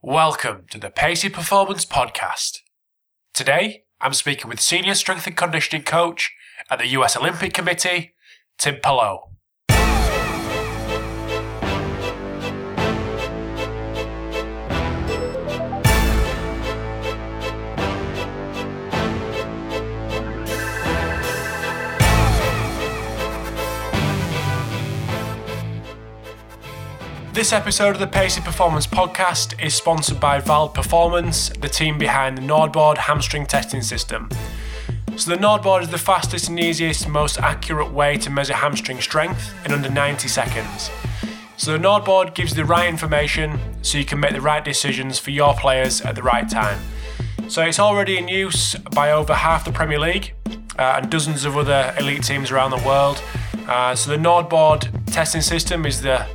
Welcome 0.00 0.66
to 0.70 0.78
the 0.78 0.90
Pacey 0.90 1.28
Performance 1.28 1.84
Podcast. 1.84 2.58
Today, 3.34 3.82
I'm 4.00 4.12
speaking 4.12 4.48
with 4.48 4.60
Senior 4.60 4.94
Strength 4.94 5.26
and 5.26 5.36
Conditioning 5.36 5.82
Coach 5.82 6.32
at 6.70 6.78
the 6.78 6.86
US 6.86 7.16
Olympic 7.16 7.52
Committee, 7.52 8.14
Tim 8.58 8.76
Pallow. 8.76 9.32
This 27.38 27.52
episode 27.52 27.90
of 27.90 28.00
the 28.00 28.08
Pacey 28.08 28.40
Performance 28.40 28.84
Podcast 28.84 29.64
is 29.64 29.72
sponsored 29.72 30.18
by 30.18 30.40
Vald 30.40 30.74
Performance, 30.74 31.50
the 31.50 31.68
team 31.68 31.96
behind 31.96 32.36
the 32.36 32.42
NordBord 32.42 32.98
hamstring 32.98 33.46
testing 33.46 33.80
system. 33.80 34.28
So, 35.14 35.30
the 35.30 35.36
NordBord 35.36 35.82
is 35.82 35.88
the 35.88 35.98
fastest 35.98 36.48
and 36.48 36.58
easiest, 36.58 37.06
most 37.06 37.38
accurate 37.38 37.92
way 37.92 38.16
to 38.16 38.28
measure 38.28 38.54
hamstring 38.54 39.00
strength 39.00 39.54
in 39.64 39.70
under 39.70 39.88
90 39.88 40.26
seconds. 40.26 40.90
So, 41.56 41.70
the 41.70 41.78
NordBord 41.78 42.34
gives 42.34 42.56
the 42.56 42.64
right 42.64 42.88
information 42.88 43.60
so 43.82 43.98
you 43.98 44.04
can 44.04 44.18
make 44.18 44.32
the 44.32 44.40
right 44.40 44.64
decisions 44.64 45.20
for 45.20 45.30
your 45.30 45.54
players 45.54 46.00
at 46.00 46.16
the 46.16 46.24
right 46.24 46.50
time. 46.50 46.80
So, 47.46 47.62
it's 47.62 47.78
already 47.78 48.18
in 48.18 48.26
use 48.26 48.74
by 48.74 49.12
over 49.12 49.34
half 49.34 49.64
the 49.64 49.70
Premier 49.70 50.00
League 50.00 50.34
uh, 50.76 50.98
and 51.00 51.08
dozens 51.08 51.44
of 51.44 51.56
other 51.56 51.94
elite 52.00 52.24
teams 52.24 52.50
around 52.50 52.72
the 52.72 52.84
world. 52.84 53.22
Uh, 53.68 53.94
so, 53.94 54.10
the 54.10 54.16
NordBord 54.16 54.88
testing 55.06 55.40
system 55.40 55.86
is 55.86 56.02
the 56.02 56.26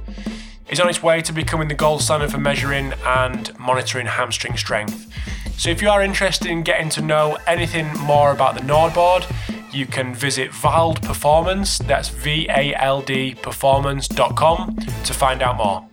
is 0.73 0.79
on 0.79 0.89
its 0.89 1.03
way 1.03 1.21
to 1.21 1.31
becoming 1.31 1.67
the 1.67 1.75
gold 1.75 2.01
standard 2.01 2.31
for 2.31 2.39
measuring 2.39 2.93
and 3.05 3.57
monitoring 3.59 4.07
hamstring 4.07 4.57
strength. 4.57 5.07
So, 5.55 5.69
if 5.69 5.83
you 5.83 5.89
are 5.89 6.01
interested 6.01 6.47
in 6.47 6.63
getting 6.63 6.89
to 6.89 7.01
know 7.01 7.37
anything 7.45 7.95
more 7.99 8.31
about 8.31 8.55
the 8.55 8.61
NordBord, 8.61 9.23
you 9.71 9.85
can 9.85 10.15
visit 10.15 10.49
Vald 10.49 10.99
Performance, 11.03 11.77
that's 11.77 12.09
V 12.09 12.47
A 12.49 12.73
L 12.73 13.01
D 13.01 13.35
performance.com, 13.35 14.75
to 15.05 15.13
find 15.13 15.43
out 15.43 15.57
more. 15.57 15.85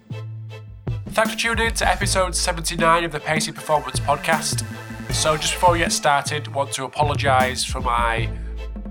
Thanks 1.11 1.33
for 1.33 1.39
tuning 1.39 1.67
in 1.67 1.75
to 1.75 1.87
episode 1.87 2.35
79 2.35 3.05
of 3.05 3.13
the 3.13 3.21
Pacey 3.21 3.53
Performance 3.53 4.01
Podcast. 4.01 4.65
So, 5.13 5.37
just 5.37 5.53
before 5.53 5.73
we 5.73 5.81
get 5.81 5.93
started, 5.93 6.49
want 6.49 6.73
to 6.73 6.85
apologise 6.85 7.65
for 7.65 7.83
my 7.83 8.31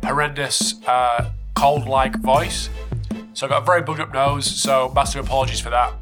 horrendous 0.03 0.75
uh, 0.85 1.31
cold 1.55 1.87
like 1.87 2.15
voice. 2.19 2.69
So 3.39 3.45
I've 3.45 3.51
got 3.51 3.61
a 3.61 3.65
very 3.65 3.81
bugged 3.81 4.01
up 4.01 4.13
nose, 4.13 4.45
so 4.45 4.91
massive 4.93 5.25
apologies 5.25 5.61
for 5.61 5.69
that. 5.69 5.93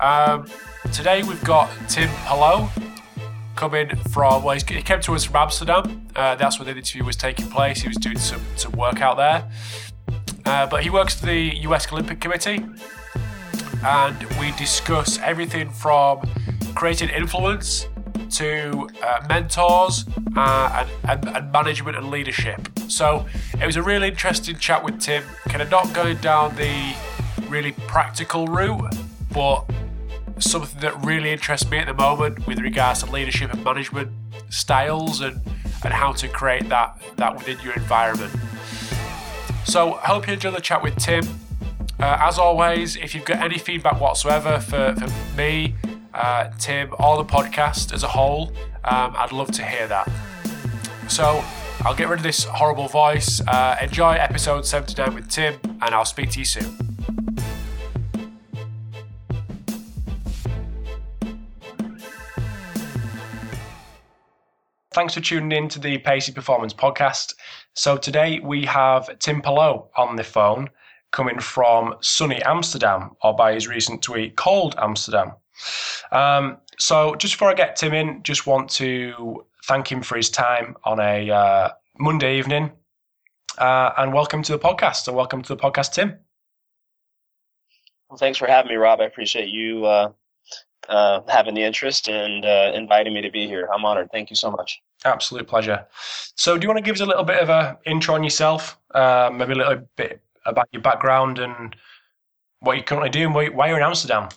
Um, 0.00 0.48
today 0.92 1.22
we've 1.22 1.44
got 1.44 1.70
Tim 1.88 2.08
Pallow 2.08 2.68
coming 3.54 3.94
from, 4.10 4.42
well, 4.42 4.56
he 4.56 4.82
came 4.82 5.00
to 5.02 5.14
us 5.14 5.22
from 5.22 5.36
Amsterdam. 5.36 6.08
Uh, 6.16 6.34
that's 6.34 6.58
where 6.58 6.64
the 6.64 6.76
interview 6.76 7.04
was 7.04 7.14
taking 7.14 7.48
place. 7.48 7.80
He 7.80 7.86
was 7.86 7.96
doing 7.96 8.18
some, 8.18 8.40
some 8.56 8.72
work 8.72 9.00
out 9.00 9.18
there. 9.18 9.48
Uh, 10.44 10.66
but 10.66 10.82
he 10.82 10.90
works 10.90 11.14
for 11.14 11.26
the 11.26 11.58
US 11.58 11.92
Olympic 11.92 12.18
Committee, 12.18 12.66
and 13.84 14.24
we 14.40 14.50
discuss 14.58 15.20
everything 15.20 15.70
from 15.70 16.28
creating 16.74 17.10
influence 17.10 17.86
to 18.32 18.88
uh, 19.02 19.24
mentors 19.28 20.06
uh, 20.36 20.86
and, 21.04 21.24
and, 21.24 21.36
and, 21.36 21.52
management 21.52 21.96
and 21.96 22.10
leadership. 22.10 22.68
So 22.88 23.26
it 23.60 23.66
was 23.66 23.76
a 23.76 23.82
really 23.82 24.08
interesting 24.08 24.56
chat 24.56 24.84
with 24.84 25.00
Tim, 25.00 25.24
kind 25.48 25.62
of 25.62 25.70
not 25.70 25.92
going 25.92 26.18
down 26.18 26.56
the 26.56 26.94
really 27.48 27.72
practical 27.72 28.46
route, 28.46 28.94
but 29.32 29.64
something 30.38 30.80
that 30.80 31.04
really 31.04 31.32
interests 31.32 31.68
me 31.70 31.78
at 31.78 31.86
the 31.86 31.94
moment 31.94 32.46
with 32.46 32.58
regards 32.60 33.02
to 33.02 33.10
leadership 33.10 33.52
and 33.52 33.62
management 33.62 34.10
styles 34.48 35.20
and, 35.20 35.40
and 35.84 35.92
how 35.92 36.12
to 36.12 36.28
create 36.28 36.68
that, 36.68 37.00
that 37.16 37.36
within 37.36 37.58
your 37.60 37.74
environment. 37.74 38.32
So 39.64 39.94
I 39.94 40.06
hope 40.06 40.26
you 40.26 40.34
enjoy 40.34 40.50
the 40.52 40.60
chat 40.60 40.82
with 40.82 40.96
Tim. 40.96 41.24
Uh, 41.98 42.16
as 42.20 42.38
always, 42.38 42.96
if 42.96 43.14
you've 43.14 43.26
got 43.26 43.42
any 43.42 43.58
feedback 43.58 44.00
whatsoever 44.00 44.58
for, 44.58 44.94
for 44.94 45.36
me, 45.36 45.74
uh, 46.14 46.50
Tim, 46.58 46.94
or 46.98 47.16
the 47.16 47.24
podcast 47.24 47.92
as 47.92 48.02
a 48.02 48.08
whole, 48.08 48.48
um, 48.84 49.14
I'd 49.16 49.32
love 49.32 49.50
to 49.52 49.64
hear 49.64 49.86
that. 49.88 50.10
So 51.08 51.42
I'll 51.82 51.94
get 51.94 52.08
rid 52.08 52.18
of 52.18 52.22
this 52.22 52.44
horrible 52.44 52.88
voice. 52.88 53.40
Uh, 53.46 53.76
enjoy 53.80 54.12
episode 54.12 54.66
79 54.66 55.14
with 55.14 55.28
Tim, 55.28 55.58
and 55.64 55.94
I'll 55.94 56.04
speak 56.04 56.30
to 56.30 56.38
you 56.38 56.44
soon. 56.44 56.76
Thanks 64.92 65.14
for 65.14 65.20
tuning 65.20 65.56
in 65.56 65.68
to 65.68 65.78
the 65.78 65.98
Pacey 65.98 66.32
Performance 66.32 66.74
Podcast. 66.74 67.34
So 67.74 67.96
today 67.96 68.40
we 68.40 68.66
have 68.66 69.18
Tim 69.20 69.40
Pallow 69.40 69.86
on 69.96 70.16
the 70.16 70.24
phone, 70.24 70.68
coming 71.12 71.38
from 71.38 71.94
sunny 72.00 72.42
Amsterdam, 72.42 73.16
or 73.22 73.34
by 73.34 73.54
his 73.54 73.68
recent 73.68 74.02
tweet, 74.02 74.36
cold 74.36 74.74
Amsterdam. 74.78 75.32
Um, 76.12 76.58
so 76.78 77.14
just 77.16 77.34
before 77.34 77.50
I 77.50 77.54
get 77.54 77.76
Tim 77.76 77.92
in, 77.92 78.22
just 78.22 78.46
want 78.46 78.70
to 78.70 79.44
thank 79.66 79.90
him 79.90 80.02
for 80.02 80.16
his 80.16 80.30
time 80.30 80.76
on 80.84 81.00
a 81.00 81.30
uh, 81.30 81.70
Monday 81.98 82.38
evening, 82.38 82.72
uh, 83.58 83.92
and 83.98 84.12
welcome 84.12 84.42
to 84.42 84.52
the 84.52 84.58
podcast. 84.58 85.04
So 85.04 85.12
welcome 85.12 85.42
to 85.42 85.54
the 85.54 85.60
podcast, 85.60 85.92
Tim. 85.92 86.18
Well, 88.08 88.18
thanks 88.18 88.38
for 88.38 88.46
having 88.46 88.70
me, 88.70 88.76
Rob. 88.76 89.00
I 89.00 89.04
appreciate 89.04 89.48
you 89.48 89.84
uh, 89.84 90.12
uh 90.88 91.20
having 91.28 91.54
the 91.54 91.62
interest 91.62 92.08
and 92.08 92.44
uh, 92.44 92.72
inviting 92.74 93.14
me 93.14 93.20
to 93.20 93.30
be 93.30 93.46
here. 93.46 93.68
I'm 93.72 93.84
honored. 93.84 94.10
Thank 94.10 94.30
you 94.30 94.36
so 94.36 94.50
much. 94.50 94.82
Absolute 95.04 95.46
pleasure. 95.46 95.86
So, 96.34 96.58
do 96.58 96.64
you 96.64 96.68
want 96.68 96.78
to 96.78 96.82
give 96.82 96.96
us 96.96 97.00
a 97.00 97.06
little 97.06 97.24
bit 97.24 97.40
of 97.40 97.48
a 97.48 97.78
intro 97.86 98.14
on 98.14 98.24
yourself? 98.24 98.78
Uh, 98.94 99.30
maybe 99.32 99.52
a 99.52 99.56
little 99.56 99.88
bit 99.96 100.20
about 100.46 100.68
your 100.72 100.82
background 100.82 101.38
and 101.38 101.76
what 102.60 102.76
you 102.76 102.82
currently 102.82 103.10
do 103.10 103.26
and 103.26 103.34
why 103.34 103.68
you're 103.68 103.76
in 103.76 103.82
Amsterdam. 103.82 104.28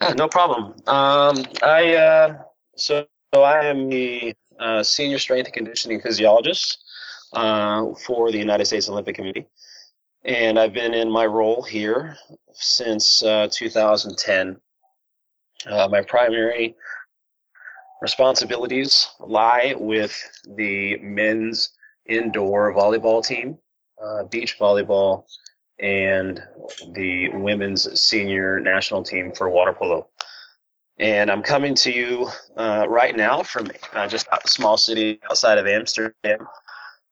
Yeah, 0.00 0.12
no 0.14 0.28
problem. 0.28 0.74
Um, 0.86 1.44
I 1.62 1.94
uh, 1.94 2.38
so, 2.76 3.06
so 3.34 3.42
I 3.42 3.64
am 3.64 3.88
the 3.88 4.34
uh, 4.58 4.82
senior 4.82 5.18
strength 5.18 5.46
and 5.46 5.54
conditioning 5.54 6.00
physiologist 6.00 6.78
uh, 7.32 7.86
for 8.06 8.30
the 8.30 8.38
United 8.38 8.66
States 8.66 8.88
Olympic 8.88 9.16
Committee, 9.16 9.46
and 10.24 10.58
I've 10.58 10.72
been 10.72 10.94
in 10.94 11.10
my 11.10 11.26
role 11.26 11.62
here 11.62 12.16
since 12.52 13.22
uh, 13.22 13.48
2010. 13.50 14.56
Uh, 15.66 15.88
my 15.88 16.02
primary 16.02 16.74
responsibilities 18.02 19.08
lie 19.20 19.74
with 19.78 20.14
the 20.56 20.98
men's 20.98 21.70
indoor 22.06 22.74
volleyball 22.74 23.24
team, 23.24 23.56
uh, 24.02 24.24
beach 24.24 24.58
volleyball, 24.58 25.24
and 25.78 26.42
the 26.92 27.28
women's 27.30 28.00
senior 28.00 28.60
national 28.60 29.02
team 29.02 29.32
for 29.32 29.48
water 29.48 29.72
polo. 29.72 30.08
And 30.98 31.30
I'm 31.30 31.42
coming 31.42 31.74
to 31.76 31.90
you 31.90 32.28
uh, 32.56 32.86
right 32.88 33.16
now 33.16 33.42
from 33.42 33.70
uh, 33.92 34.06
just 34.06 34.28
a 34.30 34.48
small 34.48 34.76
city 34.76 35.18
outside 35.28 35.58
of 35.58 35.66
Amsterdam 35.66 36.46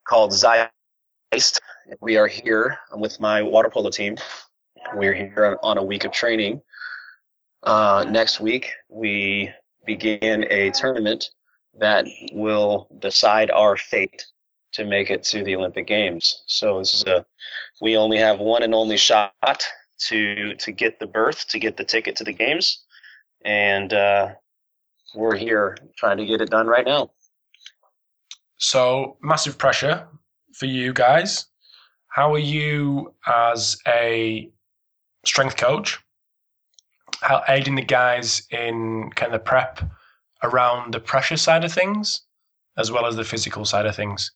called 0.07 0.33
Zeist. 0.33 1.61
We 2.01 2.17
are 2.17 2.29
here 2.29 2.79
with 2.95 3.19
my 3.19 3.43
water 3.43 3.69
polo 3.69 3.91
team. 3.91 4.17
We're 4.95 5.15
here 5.15 5.59
on, 5.63 5.79
a 5.79 5.83
week 5.83 6.05
of 6.05 6.13
training. 6.13 6.61
Uh, 7.65 8.05
next 8.09 8.41
week, 8.41 8.71
we 8.89 9.51
begin 9.85 10.47
a 10.51 10.71
tournament 10.71 11.31
that 11.79 12.07
will 12.33 12.89
decide 13.01 13.51
our 13.51 13.77
fate 13.77 14.27
to 14.73 14.85
make 14.85 15.11
it 15.11 15.23
to 15.25 15.45
the 15.45 15.57
Olympic 15.57 15.87
Games. 15.87 16.43
So 16.47 16.79
this 16.79 16.95
is 16.95 17.05
a 17.05 17.25
we 17.81 17.97
only 17.97 18.19
have 18.19 18.39
one 18.39 18.63
and 18.63 18.75
only 18.75 18.97
shot 18.97 19.65
to 20.09 20.55
to 20.57 20.73
get 20.73 20.99
the 20.99 21.07
berth, 21.07 21.49
to 21.49 21.59
get 21.59 21.77
the 21.77 21.85
ticket 21.85 22.17
to 22.17 22.25
the 22.25 22.33
games, 22.33 22.85
and 23.45 23.93
uh, 23.93 24.29
we're 25.15 25.37
here 25.37 25.77
trying 25.97 26.17
to 26.19 26.27
get 26.27 26.41
it 26.41 26.51
done 26.51 26.67
right 26.67 26.87
now. 26.87 27.11
So 28.59 29.17
massive 29.23 29.59
pressure 29.59 30.07
for 30.55 30.67
you 30.67 30.93
guys. 30.93 31.47
How 32.09 32.33
are 32.35 32.39
you 32.39 33.15
as 33.27 33.77
a 33.87 34.51
strength 35.25 35.57
coach? 35.57 35.99
How 37.21 37.43
aiding 37.49 37.75
the 37.75 37.83
guys 37.83 38.43
in 38.51 39.11
kind 39.15 39.35
of 39.35 39.45
prep 39.45 39.81
around 40.43 40.93
the 40.93 41.01
pressure 41.01 41.37
side 41.37 41.65
of 41.65 41.73
things, 41.73 42.23
as 42.77 42.91
well 42.91 43.07
as 43.07 43.17
the 43.17 43.25
physical 43.25 43.65
side 43.65 43.87
of 43.87 43.97
things? 43.97 44.31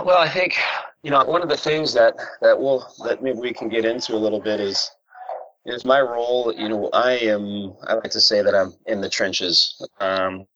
Well, 0.00 0.18
I 0.18 0.28
think 0.28 0.56
you 1.02 1.10
know 1.10 1.24
one 1.24 1.42
of 1.42 1.48
the 1.48 1.56
things 1.56 1.92
that 1.94 2.14
that 2.40 2.58
will 2.58 2.86
that 3.04 3.22
maybe 3.22 3.38
we 3.38 3.52
can 3.52 3.68
get 3.68 3.84
into 3.84 4.14
a 4.14 4.16
little 4.18 4.40
bit 4.40 4.60
is 4.60 4.90
is 5.66 5.84
my 5.84 6.00
role. 6.00 6.52
You 6.56 6.68
know, 6.68 6.90
I 6.92 7.12
am. 7.12 7.74
I 7.86 7.94
like 7.94 8.10
to 8.12 8.20
say 8.20 8.42
that 8.42 8.54
I'm 8.54 8.72
in 8.86 9.00
the 9.00 9.08
trenches, 9.08 9.80
um, 10.00 10.46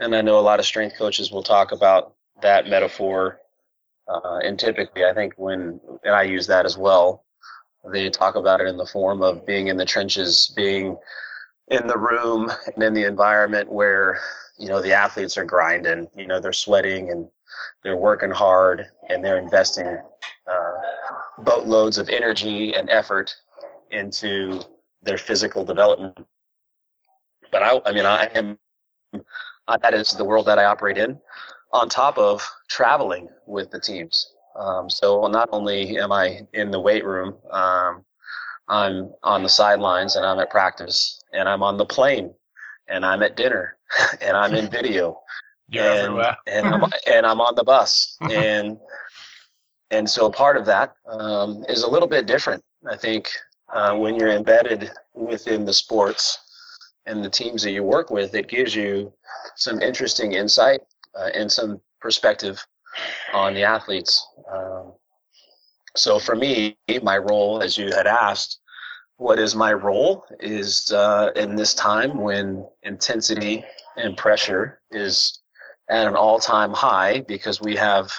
and 0.00 0.14
I 0.14 0.20
know 0.22 0.38
a 0.38 0.40
lot 0.40 0.58
of 0.58 0.66
strength 0.66 0.96
coaches 0.98 1.30
will 1.30 1.42
talk 1.42 1.72
about 1.72 2.14
that 2.42 2.68
metaphor. 2.68 3.40
Uh, 4.08 4.38
and 4.44 4.58
typically, 4.58 5.04
I 5.04 5.14
think 5.14 5.34
when 5.36 5.80
and 6.02 6.14
I 6.14 6.22
use 6.24 6.46
that 6.48 6.66
as 6.66 6.76
well, 6.76 7.24
they 7.92 8.10
talk 8.10 8.34
about 8.34 8.60
it 8.60 8.66
in 8.66 8.76
the 8.76 8.86
form 8.86 9.22
of 9.22 9.46
being 9.46 9.68
in 9.68 9.76
the 9.76 9.86
trenches, 9.86 10.52
being 10.56 10.96
in 11.68 11.86
the 11.86 11.98
room 11.98 12.50
and 12.74 12.82
in 12.82 12.94
the 12.94 13.04
environment 13.04 13.70
where 13.70 14.20
you 14.58 14.68
know 14.68 14.82
the 14.82 14.92
athletes 14.92 15.38
are 15.38 15.44
grinding 15.44 16.06
you 16.16 16.26
know 16.26 16.40
they're 16.40 16.52
sweating 16.52 17.10
and 17.10 17.28
they're 17.82 17.96
working 17.96 18.30
hard 18.30 18.86
and 19.08 19.24
they're 19.24 19.38
investing 19.38 19.86
uh, 20.46 20.72
boatloads 21.38 21.98
of 21.98 22.08
energy 22.08 22.74
and 22.74 22.90
effort 22.90 23.34
into 23.90 24.60
their 25.02 25.18
physical 25.18 25.64
development. 25.64 26.18
But 27.50 27.62
i 27.62 27.80
i 27.86 27.92
mean 27.92 28.06
i 28.06 28.24
am 28.34 28.58
that 29.82 29.94
is 29.94 30.10
the 30.12 30.24
world 30.24 30.46
that 30.46 30.58
i 30.58 30.64
operate 30.64 30.98
in 30.98 31.18
on 31.72 31.88
top 31.88 32.18
of 32.18 32.46
traveling 32.68 33.28
with 33.46 33.70
the 33.70 33.80
teams. 33.80 34.32
Um, 34.56 34.88
so 34.90 35.26
not 35.28 35.48
only 35.52 35.98
am 35.98 36.12
i 36.12 36.40
in 36.52 36.70
the 36.70 36.80
weight 36.80 37.04
room 37.04 37.36
um, 37.50 38.04
I'm 38.68 39.12
on 39.22 39.42
the 39.42 39.48
sidelines 39.48 40.16
and 40.16 40.24
I'm 40.24 40.38
at 40.38 40.50
practice 40.50 41.20
and 41.34 41.48
I'm 41.48 41.62
on 41.62 41.76
the 41.76 41.84
plane 41.84 42.32
and 42.88 43.04
I'm 43.04 43.22
at 43.22 43.36
dinner 43.36 43.76
and 44.20 44.36
I'm 44.36 44.54
in 44.54 44.70
video. 44.70 45.20
And, 46.46 46.66
and, 46.66 46.66
I'm, 46.74 46.92
and 47.06 47.26
I'm 47.26 47.40
on 47.40 47.54
the 47.54 47.64
bus. 47.64 48.16
and 48.30 48.78
and 49.90 50.08
so 50.08 50.30
part 50.30 50.56
of 50.56 50.66
that 50.66 50.94
um, 51.06 51.64
is 51.68 51.82
a 51.82 51.88
little 51.88 52.08
bit 52.08 52.26
different. 52.26 52.62
I 52.90 52.96
think 52.96 53.28
uh, 53.72 53.94
when 53.94 54.16
you're 54.16 54.30
embedded 54.30 54.90
within 55.14 55.64
the 55.64 55.72
sports 55.72 56.38
and 57.06 57.24
the 57.24 57.30
teams 57.30 57.62
that 57.62 57.70
you 57.70 57.84
work 57.84 58.10
with, 58.10 58.34
it 58.34 58.48
gives 58.48 58.74
you 58.74 59.12
some 59.56 59.80
interesting 59.80 60.32
insight 60.32 60.80
uh, 61.16 61.30
and 61.34 61.50
some 61.52 61.80
perspective 62.00 62.64
on 63.32 63.54
the 63.54 63.62
athletes. 63.62 64.26
Um, 64.52 64.94
so 65.96 66.18
for 66.18 66.34
me, 66.34 66.76
my 67.02 67.18
role, 67.18 67.62
as 67.62 67.78
you 67.78 67.86
had 67.94 68.06
asked, 68.06 68.60
what 69.16 69.38
is 69.38 69.54
my 69.54 69.72
role 69.72 70.24
is 70.40 70.90
uh, 70.92 71.30
in 71.36 71.54
this 71.54 71.74
time 71.74 72.18
when 72.18 72.66
intensity 72.82 73.64
and 73.96 74.16
pressure 74.16 74.80
is 74.90 75.40
at 75.88 76.06
an 76.06 76.16
all-time 76.16 76.72
high 76.72 77.20
because 77.28 77.60
we 77.60 77.76
have 77.76 78.10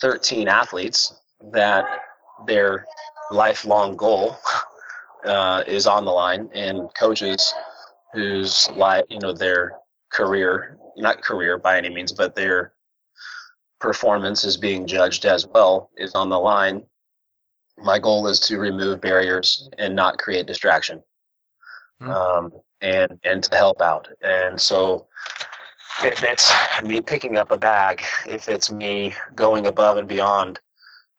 13 0.00 0.48
athletes 0.48 1.14
that 1.52 1.84
their 2.46 2.84
lifelong 3.30 3.96
goal 3.96 4.36
uh, 5.24 5.62
is 5.66 5.86
on 5.86 6.04
the 6.04 6.10
line 6.10 6.48
and 6.54 6.88
coaches 6.98 7.54
whose 8.12 8.70
life 8.72 9.04
you 9.08 9.18
know 9.20 9.32
their 9.32 9.72
career 10.12 10.78
not 10.96 11.22
career 11.22 11.58
by 11.58 11.76
any 11.76 11.88
means 11.88 12.12
but 12.12 12.34
their 12.34 12.74
performance 13.84 14.44
is 14.44 14.56
being 14.56 14.86
judged 14.86 15.26
as 15.26 15.46
well 15.48 15.90
is 15.98 16.14
on 16.14 16.30
the 16.30 16.38
line. 16.38 16.82
My 17.78 17.98
goal 17.98 18.26
is 18.28 18.40
to 18.40 18.58
remove 18.58 19.00
barriers 19.00 19.68
and 19.78 19.94
not 19.94 20.18
create 20.18 20.46
distraction, 20.46 21.02
mm-hmm. 22.00 22.10
um, 22.10 22.52
and 22.80 23.18
and 23.24 23.42
to 23.44 23.56
help 23.56 23.80
out. 23.80 24.08
And 24.22 24.60
so, 24.60 25.06
if 26.02 26.22
it's 26.22 26.52
me 26.82 27.00
picking 27.00 27.36
up 27.36 27.50
a 27.50 27.58
bag, 27.58 28.02
if 28.26 28.48
it's 28.48 28.70
me 28.70 29.14
going 29.34 29.66
above 29.66 29.96
and 29.96 30.08
beyond, 30.08 30.60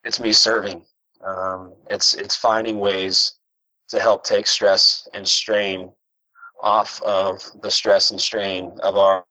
it's 0.03 0.19
me 0.19 0.31
serving. 0.31 0.85
Um, 1.25 1.73
it's 1.89 2.13
it's 2.13 2.35
finding 2.35 2.79
ways 2.79 3.33
to 3.89 3.99
help 3.99 4.23
take 4.23 4.47
stress 4.47 5.07
and 5.13 5.27
strain 5.27 5.91
off 6.61 7.01
of 7.03 7.43
the 7.61 7.69
stress 7.69 8.11
and 8.11 8.19
strain 8.19 8.75
of 8.81 8.97
our 8.97 9.25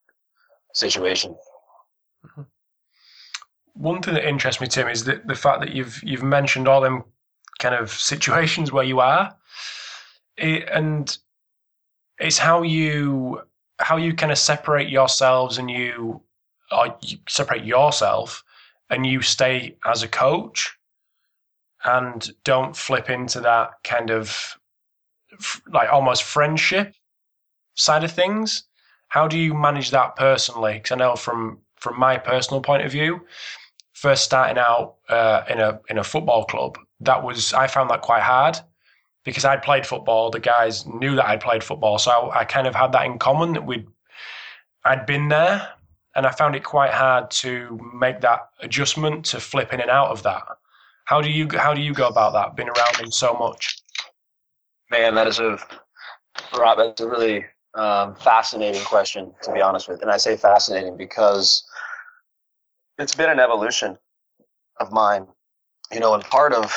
situation. 0.73 1.35
Mm-hmm 2.25 2.43
one 3.75 4.00
thing 4.00 4.15
that 4.15 4.26
interests 4.26 4.61
me, 4.61 4.69
Tim, 4.69 4.88
is 4.88 5.05
that 5.05 5.26
the 5.26 5.35
fact 5.35 5.61
that 5.61 5.75
you've 5.75 6.03
you've 6.03 6.23
mentioned 6.23 6.67
all 6.67 6.81
them 6.81 7.05
kind 7.64 7.75
of 7.75 7.90
situations 7.90 8.72
where 8.72 8.84
you 8.84 9.00
are, 9.00 9.34
it, 10.37 10.69
and 10.69 11.16
it's 12.19 12.38
how 12.38 12.61
you 12.62 13.40
how 13.78 13.96
you 13.96 14.14
kind 14.14 14.31
of 14.31 14.38
separate 14.38 14.88
yourselves 14.88 15.58
and 15.58 15.70
you 15.70 16.20
or 16.70 16.94
you 17.00 17.19
separate 17.28 17.64
yourself 17.64 18.44
and 18.90 19.06
you 19.06 19.22
stay 19.22 19.76
as 19.87 20.02
a 20.02 20.08
coach 20.08 20.76
and 21.84 22.31
don't 22.44 22.76
flip 22.76 23.08
into 23.08 23.40
that 23.40 23.70
kind 23.82 24.11
of 24.11 24.58
like 25.72 25.90
almost 25.90 26.22
friendship 26.22 26.94
side 27.75 28.05
of 28.05 28.12
things. 28.12 28.64
How 29.08 29.26
do 29.26 29.38
you 29.38 29.55
manage 29.55 29.90
that 29.90 30.16
personally? 30.16 30.75
Because 30.75 30.93
i 30.93 30.96
know 30.96 31.16
from 31.16 31.58
from 31.76 31.99
my 31.99 32.19
personal 32.19 32.61
point 32.61 32.84
of 32.84 32.93
view 32.93 33.20
first 33.94 34.25
starting 34.25 34.58
out 34.58 34.96
uh, 35.08 35.44
in 35.49 35.61
a 35.61 35.81
in 35.88 35.99
a 35.99 36.05
football 36.05 36.44
club, 36.44 36.78
that 37.04 37.22
was 37.22 37.52
I 37.52 37.66
found 37.66 37.90
that 37.90 38.02
quite 38.02 38.22
hard 38.22 38.58
because 39.24 39.44
I'd 39.44 39.62
played 39.62 39.86
football. 39.86 40.30
The 40.30 40.40
guys 40.40 40.86
knew 40.86 41.14
that 41.16 41.26
I'd 41.26 41.40
played 41.40 41.64
football, 41.64 41.98
so 41.98 42.10
I, 42.10 42.40
I 42.40 42.44
kind 42.44 42.66
of 42.66 42.74
had 42.74 42.92
that 42.92 43.06
in 43.06 43.18
common 43.18 43.52
that 43.54 43.64
we'd 43.64 43.86
I'd 44.84 45.06
been 45.06 45.28
there, 45.28 45.68
and 46.14 46.26
I 46.26 46.30
found 46.30 46.54
it 46.54 46.64
quite 46.64 46.92
hard 46.92 47.30
to 47.32 47.78
make 47.94 48.20
that 48.20 48.48
adjustment 48.60 49.24
to 49.26 49.40
flip 49.40 49.72
in 49.72 49.80
and 49.80 49.90
out 49.90 50.08
of 50.08 50.22
that. 50.24 50.42
How 51.06 51.20
do 51.20 51.30
you 51.30 51.48
how 51.56 51.74
do 51.74 51.80
you 51.80 51.94
go 51.94 52.08
about 52.08 52.32
that? 52.34 52.56
Being 52.56 52.68
around 52.68 52.96
them 52.96 53.10
so 53.10 53.34
much. 53.34 53.78
Man, 54.90 55.14
that 55.14 55.26
is 55.26 55.38
a 55.38 55.58
Rob. 56.56 56.78
That's 56.78 57.00
a 57.00 57.08
really 57.08 57.44
um, 57.74 58.14
fascinating 58.16 58.82
question, 58.82 59.32
to 59.42 59.52
be 59.52 59.60
honest 59.60 59.88
with. 59.88 60.02
And 60.02 60.10
I 60.10 60.16
say 60.16 60.36
fascinating 60.36 60.96
because 60.96 61.64
it's 62.98 63.14
been 63.14 63.30
an 63.30 63.40
evolution 63.40 63.98
of 64.80 64.92
mine 64.92 65.26
you 65.92 66.00
know 66.00 66.14
and 66.14 66.25
part 66.25 66.52
of 66.52 66.75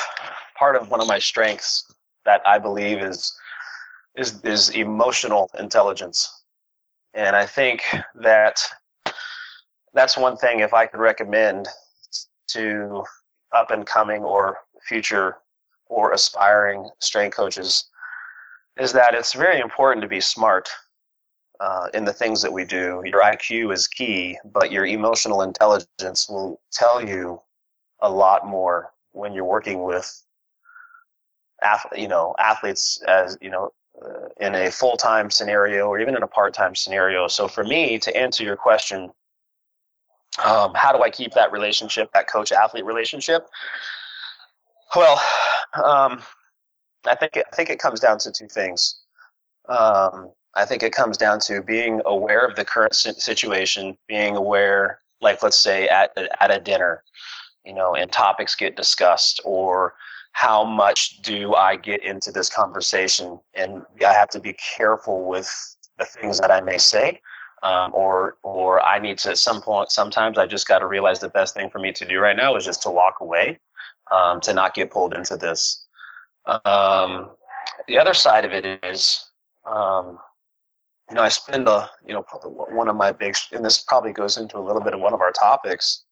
part 0.58 0.76
of 0.76 0.90
one 0.90 1.00
of 1.00 1.08
my 1.08 1.18
strengths 1.18 1.84
that 2.24 2.40
i 2.46 2.58
believe 2.58 2.98
is 2.98 3.32
is 4.16 4.40
is 4.44 4.70
emotional 4.70 5.50
intelligence 5.58 6.42
and 7.14 7.34
i 7.34 7.46
think 7.46 7.82
that 8.14 8.60
that's 9.94 10.16
one 10.16 10.36
thing 10.36 10.60
if 10.60 10.74
i 10.74 10.86
could 10.86 11.00
recommend 11.00 11.68
to 12.46 13.02
up 13.54 13.70
and 13.70 13.86
coming 13.86 14.22
or 14.22 14.58
future 14.86 15.36
or 15.86 16.12
aspiring 16.12 16.88
strength 16.98 17.36
coaches 17.36 17.84
is 18.78 18.92
that 18.92 19.14
it's 19.14 19.32
very 19.32 19.60
important 19.60 20.02
to 20.02 20.08
be 20.08 20.20
smart 20.20 20.68
uh, 21.60 21.88
in 21.94 22.04
the 22.04 22.12
things 22.12 22.40
that 22.42 22.52
we 22.52 22.64
do. 22.64 23.02
Your 23.04 23.22
IQ 23.22 23.72
is 23.72 23.88
key, 23.88 24.38
but 24.52 24.70
your 24.70 24.86
emotional 24.86 25.42
intelligence 25.42 26.28
will 26.28 26.60
tell 26.70 27.04
you 27.04 27.40
a 28.00 28.10
lot 28.10 28.46
more 28.46 28.92
when 29.18 29.32
you're 29.32 29.44
working 29.44 29.82
with 29.82 30.22
you 31.96 32.08
know 32.08 32.34
athletes 32.38 33.02
as 33.08 33.36
you 33.40 33.50
know 33.50 33.72
uh, 34.00 34.28
in 34.40 34.54
a 34.54 34.70
full-time 34.70 35.28
scenario 35.28 35.88
or 35.88 35.98
even 35.98 36.16
in 36.16 36.22
a 36.22 36.26
part-time 36.26 36.74
scenario. 36.74 37.26
So 37.26 37.48
for 37.48 37.64
me 37.64 37.98
to 37.98 38.16
answer 38.16 38.44
your 38.44 38.56
question 38.56 39.10
um, 40.44 40.72
how 40.74 40.92
do 40.92 41.02
i 41.02 41.10
keep 41.10 41.32
that 41.34 41.50
relationship 41.50 42.10
that 42.14 42.28
coach 42.28 42.52
athlete 42.52 42.84
relationship? 42.84 43.46
Well 44.94 45.20
um, 45.74 46.22
i 47.06 47.14
think 47.16 47.36
it, 47.36 47.46
i 47.52 47.56
think 47.56 47.70
it 47.70 47.78
comes 47.78 48.00
down 48.00 48.18
to 48.20 48.30
two 48.32 48.48
things. 48.48 49.00
Um, 49.68 50.30
I 50.54 50.64
think 50.64 50.82
it 50.82 50.92
comes 50.92 51.16
down 51.16 51.40
to 51.40 51.62
being 51.62 52.00
aware 52.06 52.44
of 52.44 52.56
the 52.56 52.64
current 52.64 52.94
situation, 52.94 53.96
being 54.08 54.34
aware, 54.34 55.00
like 55.20 55.42
let's 55.42 55.58
say 55.58 55.88
at 55.88 56.10
at 56.40 56.50
a 56.50 56.58
dinner, 56.58 57.04
you 57.68 57.74
know, 57.74 57.94
and 57.94 58.10
topics 58.10 58.54
get 58.54 58.76
discussed, 58.76 59.40
or 59.44 59.94
how 60.32 60.64
much 60.64 61.20
do 61.20 61.54
I 61.54 61.76
get 61.76 62.02
into 62.02 62.32
this 62.32 62.48
conversation, 62.48 63.38
and 63.54 63.82
I 64.00 64.12
have 64.14 64.30
to 64.30 64.40
be 64.40 64.56
careful 64.76 65.28
with 65.28 65.48
the 65.98 66.06
things 66.06 66.40
that 66.40 66.50
I 66.50 66.62
may 66.62 66.78
say, 66.78 67.20
um, 67.62 67.92
or 67.94 68.38
or 68.42 68.80
I 68.82 68.98
need 68.98 69.18
to 69.18 69.30
at 69.30 69.38
some 69.38 69.60
point. 69.60 69.92
Sometimes 69.92 70.38
I 70.38 70.46
just 70.46 70.66
got 70.66 70.78
to 70.78 70.86
realize 70.86 71.20
the 71.20 71.28
best 71.28 71.54
thing 71.54 71.68
for 71.68 71.78
me 71.78 71.92
to 71.92 72.08
do 72.08 72.18
right 72.20 72.36
now 72.36 72.56
is 72.56 72.64
just 72.64 72.82
to 72.84 72.90
walk 72.90 73.16
away, 73.20 73.58
um, 74.10 74.40
to 74.40 74.54
not 74.54 74.74
get 74.74 74.90
pulled 74.90 75.12
into 75.12 75.36
this. 75.36 75.84
Um, 76.64 77.30
the 77.86 77.98
other 77.98 78.14
side 78.14 78.46
of 78.46 78.52
it 78.52 78.64
is 78.82 79.26
um, 79.66 80.18
you 81.10 81.14
know, 81.16 81.22
I 81.22 81.28
spend 81.28 81.68
a, 81.68 81.90
you 82.06 82.12
know, 82.12 82.24
one 82.42 82.88
of 82.88 82.96
my 82.96 83.12
big, 83.12 83.34
and 83.52 83.64
this 83.64 83.78
probably 83.78 84.12
goes 84.12 84.36
into 84.36 84.58
a 84.58 84.64
little 84.66 84.82
bit 84.82 84.94
of 84.94 85.00
one 85.00 85.14
of 85.14 85.20
our 85.20 85.32
topics, 85.32 86.04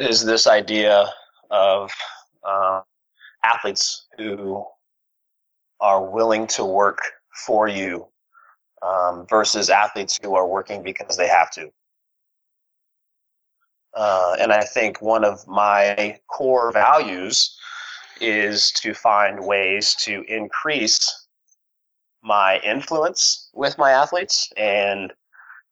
is 0.00 0.24
this 0.24 0.46
idea 0.46 1.06
of 1.50 1.90
uh, 2.42 2.80
athletes 3.44 4.06
who 4.16 4.64
are 5.80 6.10
willing 6.10 6.46
to 6.46 6.64
work 6.64 6.98
for 7.46 7.68
you 7.68 8.06
um, 8.82 9.26
versus 9.28 9.68
athletes 9.68 10.18
who 10.22 10.34
are 10.34 10.46
working 10.46 10.82
because 10.82 11.16
they 11.16 11.28
have 11.28 11.50
to. 11.50 11.68
Uh, 13.94 14.36
and 14.40 14.52
I 14.52 14.62
think 14.62 15.02
one 15.02 15.24
of 15.24 15.46
my 15.46 16.18
core 16.28 16.72
values 16.72 17.56
is 18.20 18.70
to 18.82 18.94
find 18.94 19.44
ways 19.44 19.94
to 20.00 20.22
increase 20.28 21.26
my 22.22 22.58
influence 22.60 23.50
with 23.54 23.76
my 23.78 23.90
athletes 23.90 24.50
and 24.56 25.12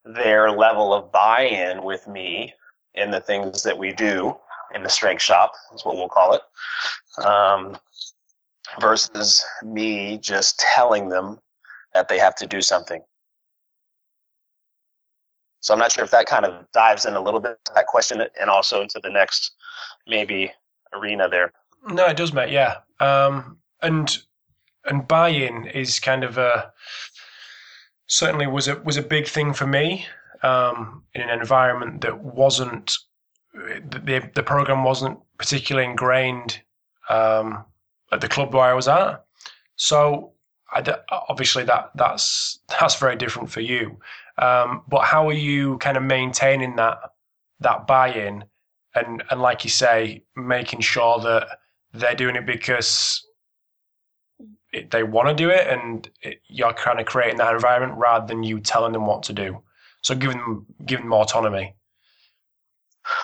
their 0.03 0.51
level 0.51 0.93
of 0.93 1.11
buy-in 1.11 1.83
with 1.83 2.07
me 2.07 2.53
in 2.95 3.11
the 3.11 3.21
things 3.21 3.63
that 3.63 3.77
we 3.77 3.93
do 3.93 4.35
in 4.73 4.83
the 4.83 4.89
strength 4.89 5.21
shop 5.21 5.51
is 5.73 5.83
what 5.83 5.95
we'll 5.95 6.09
call 6.09 6.33
it 6.33 7.25
um, 7.25 7.77
versus 8.79 9.43
me 9.63 10.17
just 10.17 10.59
telling 10.59 11.09
them 11.09 11.39
that 11.93 12.07
they 12.07 12.19
have 12.19 12.35
to 12.35 12.45
do 12.45 12.61
something. 12.61 13.01
So 15.61 15.73
I'm 15.73 15.79
not 15.79 15.91
sure 15.91 16.03
if 16.03 16.11
that 16.11 16.25
kind 16.25 16.45
of 16.45 16.65
dives 16.71 17.05
in 17.05 17.15
a 17.15 17.21
little 17.21 17.39
bit 17.39 17.57
to 17.65 17.71
that 17.75 17.87
question 17.87 18.23
and 18.39 18.49
also 18.49 18.81
into 18.81 18.99
the 19.03 19.09
next 19.09 19.51
maybe 20.07 20.51
arena 20.93 21.27
there. 21.27 21.51
No, 21.87 22.05
it 22.05 22.17
does, 22.17 22.33
mate. 22.33 22.51
Yeah, 22.51 22.77
um, 22.99 23.57
and 23.81 24.17
and 24.85 25.07
buy-in 25.07 25.67
is 25.67 25.99
kind 25.99 26.23
of 26.23 26.37
a 26.37 26.71
certainly 28.07 28.47
was 28.47 28.67
a 28.67 28.75
was 28.81 28.97
a 28.97 29.01
big 29.01 29.27
thing 29.27 29.53
for 29.53 29.67
me 29.67 30.05
um, 30.43 31.03
in 31.13 31.21
an 31.21 31.39
environment 31.39 32.01
that 32.01 32.19
wasn't 32.19 32.97
the 33.53 34.29
the 34.35 34.43
program 34.43 34.83
wasn't 34.83 35.19
particularly 35.37 35.89
ingrained 35.89 36.61
um, 37.09 37.65
at 38.11 38.21
the 38.21 38.27
club 38.27 38.53
where 38.53 38.63
I 38.63 38.73
was 38.73 38.87
at. 38.87 39.25
So 39.75 40.33
obviously 41.11 41.63
that 41.63 41.91
that's 41.95 42.59
that's 42.79 42.95
very 42.95 43.15
different 43.15 43.49
for 43.49 43.61
you. 43.61 43.99
Um, 44.37 44.83
but 44.87 45.01
how 45.01 45.27
are 45.27 45.33
you 45.33 45.77
kind 45.79 45.97
of 45.97 46.03
maintaining 46.03 46.75
that 46.77 46.99
that 47.59 47.87
buy-in 47.87 48.45
and 48.95 49.23
and 49.29 49.41
like 49.41 49.63
you 49.63 49.69
say, 49.69 50.23
making 50.35 50.81
sure 50.81 51.19
that 51.19 51.59
they're 51.93 52.15
doing 52.15 52.35
it 52.35 52.45
because 52.45 53.25
it, 54.71 54.91
they 54.91 55.03
want 55.03 55.27
to 55.27 55.33
do 55.33 55.49
it, 55.49 55.67
and 55.67 56.09
it, 56.21 56.41
you're 56.47 56.73
kind 56.73 56.99
of 56.99 57.05
creating 57.05 57.37
that 57.37 57.53
environment 57.53 57.97
rather 57.97 58.27
than 58.27 58.43
you 58.43 58.59
telling 58.59 58.93
them 58.93 59.05
what 59.05 59.23
to 59.23 59.33
do. 59.33 59.61
So 60.01 60.15
giving 60.15 60.37
them 60.37 60.65
giving 60.85 61.05
them 61.05 61.13
autonomy. 61.13 61.75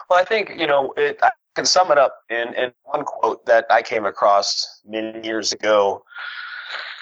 Well, 0.09 0.19
I 0.19 0.25
think 0.25 0.51
you 0.57 0.67
know 0.67 0.93
it, 0.97 1.19
I 1.21 1.31
can 1.55 1.65
sum 1.65 1.91
it 1.91 1.97
up 1.97 2.15
in 2.29 2.53
in 2.55 2.71
one 2.83 3.03
quote 3.03 3.45
that 3.45 3.65
I 3.69 3.81
came 3.81 4.05
across 4.05 4.81
many 4.85 5.25
years 5.25 5.53
ago, 5.53 6.03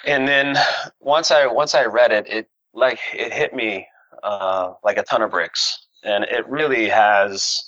and 0.06 0.28
then 0.28 0.56
once 1.00 1.30
I 1.30 1.46
once 1.46 1.74
I 1.74 1.84
read 1.84 2.12
it, 2.12 2.26
it 2.28 2.48
like 2.72 2.98
it 3.12 3.32
hit 3.32 3.54
me 3.54 3.86
uh, 4.22 4.74
like 4.82 4.96
a 4.96 5.02
ton 5.02 5.22
of 5.22 5.30
bricks, 5.30 5.86
and 6.04 6.24
it 6.24 6.48
really 6.48 6.88
has 6.88 7.62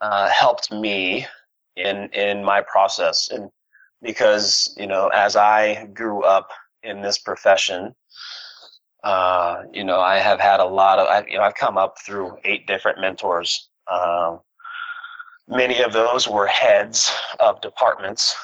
uh, 0.00 0.28
helped 0.28 0.72
me 0.72 1.26
in 1.76 2.08
in 2.12 2.44
my 2.44 2.60
process. 2.62 3.30
And 3.30 3.50
because 4.02 4.74
you 4.78 4.86
know 4.86 5.08
as 5.08 5.36
i 5.36 5.86
grew 5.92 6.22
up 6.22 6.48
in 6.82 7.02
this 7.02 7.18
profession 7.18 7.94
uh, 9.04 9.62
you 9.72 9.84
know 9.84 10.00
i 10.00 10.16
have 10.16 10.40
had 10.40 10.60
a 10.60 10.64
lot 10.64 10.98
of 10.98 11.06
I, 11.06 11.24
you 11.28 11.36
know 11.36 11.42
i've 11.42 11.54
come 11.54 11.78
up 11.78 11.96
through 12.04 12.36
eight 12.44 12.66
different 12.66 13.00
mentors. 13.00 13.68
Um, 13.90 14.40
many 15.48 15.82
of 15.82 15.92
those 15.92 16.28
were 16.28 16.46
heads 16.46 17.12
of 17.40 17.60
departments. 17.60 18.36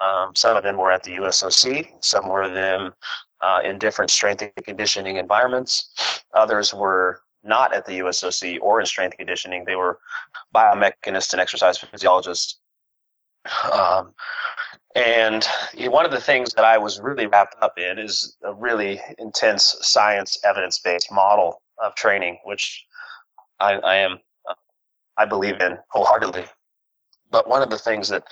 Um, 0.00 0.34
some 0.34 0.56
of 0.56 0.62
them 0.62 0.76
were 0.76 0.92
at 0.92 1.02
the 1.02 1.12
usoc 1.16 1.88
some 2.00 2.28
were 2.28 2.48
them 2.48 2.92
uh, 3.40 3.60
in 3.64 3.78
different 3.78 4.10
strength 4.10 4.42
and 4.42 4.52
conditioning 4.64 5.16
environments. 5.16 5.90
Others 6.34 6.72
were 6.72 7.20
not 7.44 7.74
at 7.74 7.84
the 7.86 7.98
usoc 7.98 8.58
or 8.60 8.80
in 8.80 8.86
strength 8.86 9.16
conditioning. 9.16 9.64
They 9.64 9.76
were 9.76 9.98
biomechanists 10.54 11.32
and 11.32 11.40
exercise 11.40 11.78
physiologists. 11.78 12.60
Um, 13.72 14.14
and 14.94 15.46
one 15.78 16.04
of 16.04 16.10
the 16.10 16.20
things 16.20 16.52
that 16.54 16.64
I 16.64 16.76
was 16.78 17.00
really 17.00 17.26
wrapped 17.26 17.56
up 17.62 17.78
in 17.78 17.98
is 17.98 18.36
a 18.42 18.52
really 18.52 19.00
intense 19.18 19.76
science 19.80 20.38
evidence 20.44 20.78
based 20.78 21.10
model 21.10 21.62
of 21.82 21.94
training, 21.94 22.38
which 22.44 22.84
I, 23.58 23.74
I 23.74 23.96
am, 23.96 24.18
I 25.16 25.24
believe 25.24 25.60
in 25.60 25.78
wholeheartedly. 25.88 26.44
But 27.30 27.48
one 27.48 27.62
of 27.62 27.70
the 27.70 27.78
things 27.78 28.08
that 28.10 28.24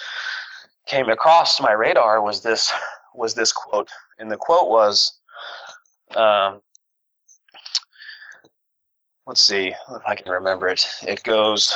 came 0.87 1.09
across 1.09 1.61
my 1.61 1.73
radar 1.73 2.21
was 2.23 2.43
this 2.43 2.73
was 3.15 3.35
this 3.35 3.53
quote, 3.53 3.89
and 4.19 4.31
the 4.31 4.37
quote 4.37 4.69
was, 4.69 5.19
um, 6.15 6.61
let's 9.27 9.43
see 9.43 9.69
if 9.69 10.03
I 10.07 10.15
can 10.15 10.31
remember 10.31 10.69
it. 10.69 10.87
It 11.03 11.23
goes, 11.23 11.75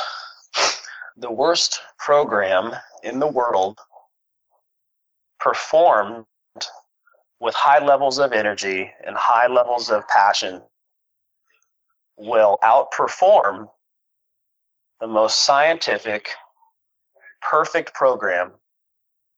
"The 1.16 1.32
worst 1.32 1.80
program 1.98 2.72
in 3.02 3.18
the 3.18 3.26
world 3.26 3.78
performed 5.44 6.24
with 7.38 7.54
high 7.54 7.84
levels 7.84 8.18
of 8.18 8.32
energy 8.32 8.90
and 9.06 9.14
high 9.14 9.46
levels 9.46 9.90
of 9.90 10.08
passion 10.08 10.62
will 12.16 12.56
outperform 12.62 13.68
the 15.00 15.06
most 15.06 15.44
scientific, 15.44 16.30
perfect 17.42 17.92
program 17.92 18.52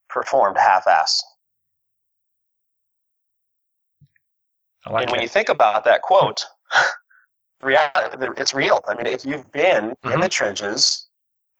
performed 0.08 0.56
half-ass. 0.56 1.24
Like 4.88 5.02
and 5.02 5.10
when 5.10 5.20
you 5.20 5.28
think 5.28 5.48
about 5.48 5.82
that 5.86 6.02
quote, 6.02 6.44
reality, 7.62 8.28
it's 8.36 8.54
real. 8.54 8.80
I 8.86 8.94
mean, 8.94 9.06
if 9.06 9.24
you've 9.24 9.50
been 9.50 9.90
mm-hmm. 9.90 10.12
in 10.12 10.20
the 10.20 10.28
trenches 10.28 11.05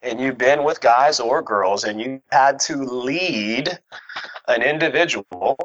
and 0.07 0.21
you've 0.21 0.39
been 0.39 0.63
with 0.63 0.81
guys 0.81 1.19
or 1.19 1.43
girls 1.43 1.83
and 1.83 2.01
you 2.01 2.23
had 2.31 2.61
to 2.61 2.77
lead 2.77 3.77
an 4.47 4.63
individual 4.63 5.57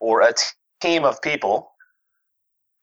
or 0.00 0.22
a 0.22 0.32
team 0.80 1.04
of 1.04 1.20
people 1.20 1.70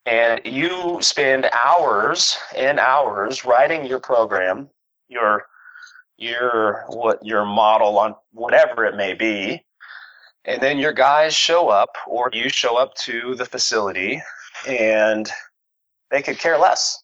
and 0.06 0.40
you 0.44 0.98
spend 1.00 1.48
hours 1.52 2.38
and 2.56 2.78
hours 2.78 3.44
writing 3.44 3.84
your 3.84 3.98
program 3.98 4.68
your 5.08 5.44
your 6.16 6.84
what 6.88 7.24
your 7.24 7.44
model 7.44 7.98
on 7.98 8.14
whatever 8.32 8.84
it 8.84 8.96
may 8.96 9.14
be 9.14 9.60
and 10.44 10.60
then 10.60 10.78
your 10.78 10.92
guys 10.92 11.34
show 11.34 11.68
up 11.68 11.90
or 12.06 12.30
you 12.32 12.48
show 12.48 12.76
up 12.76 12.94
to 12.94 13.34
the 13.34 13.44
facility 13.44 14.22
and 14.68 15.28
they 16.12 16.22
could 16.22 16.38
care 16.38 16.58
less 16.58 17.02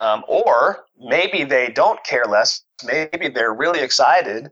um, 0.00 0.24
or 0.28 0.84
maybe 0.98 1.44
they 1.44 1.68
don't 1.68 2.02
care 2.04 2.24
less. 2.24 2.62
Maybe 2.84 3.28
they're 3.28 3.54
really 3.54 3.80
excited 3.80 4.50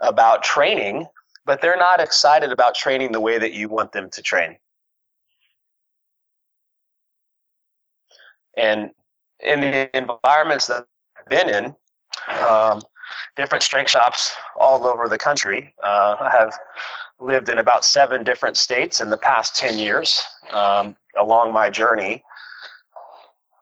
about 0.00 0.42
training, 0.42 1.06
but 1.44 1.60
they're 1.60 1.76
not 1.76 2.00
excited 2.00 2.52
about 2.52 2.74
training 2.74 3.12
the 3.12 3.20
way 3.20 3.38
that 3.38 3.52
you 3.52 3.68
want 3.68 3.92
them 3.92 4.08
to 4.10 4.22
train. 4.22 4.56
And 8.56 8.90
in 9.40 9.60
the 9.60 9.96
environments 9.96 10.66
that 10.66 10.86
I've 11.18 11.26
been 11.28 11.48
in, 11.48 11.74
um, 12.46 12.82
different 13.36 13.62
strength 13.62 13.90
shops 13.90 14.34
all 14.56 14.86
over 14.86 15.08
the 15.08 15.18
country. 15.18 15.74
Uh, 15.82 16.16
I 16.20 16.30
have 16.30 16.52
lived 17.18 17.48
in 17.48 17.58
about 17.58 17.84
seven 17.84 18.24
different 18.24 18.56
states 18.56 19.00
in 19.00 19.10
the 19.10 19.16
past 19.16 19.56
10 19.56 19.78
years 19.78 20.22
um, 20.52 20.96
along 21.18 21.52
my 21.52 21.70
journey. 21.70 22.22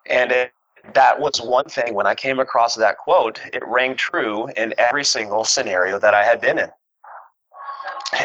And 0.06 0.32
it, 0.32 0.52
that 0.95 1.18
was 1.18 1.40
one 1.40 1.66
thing 1.66 1.95
when 1.95 2.07
I 2.07 2.14
came 2.14 2.40
across 2.40 2.75
that 2.76 2.99
quote, 2.99 3.40
it 3.52 3.62
rang 3.66 3.97
true 3.97 4.49
in 4.57 4.75
every 4.78 5.04
single 5.04 5.45
scenario 5.45 5.99
that 5.99 6.14
I 6.14 6.25
had 6.25 6.40
been 6.40 6.59
in. 6.59 6.71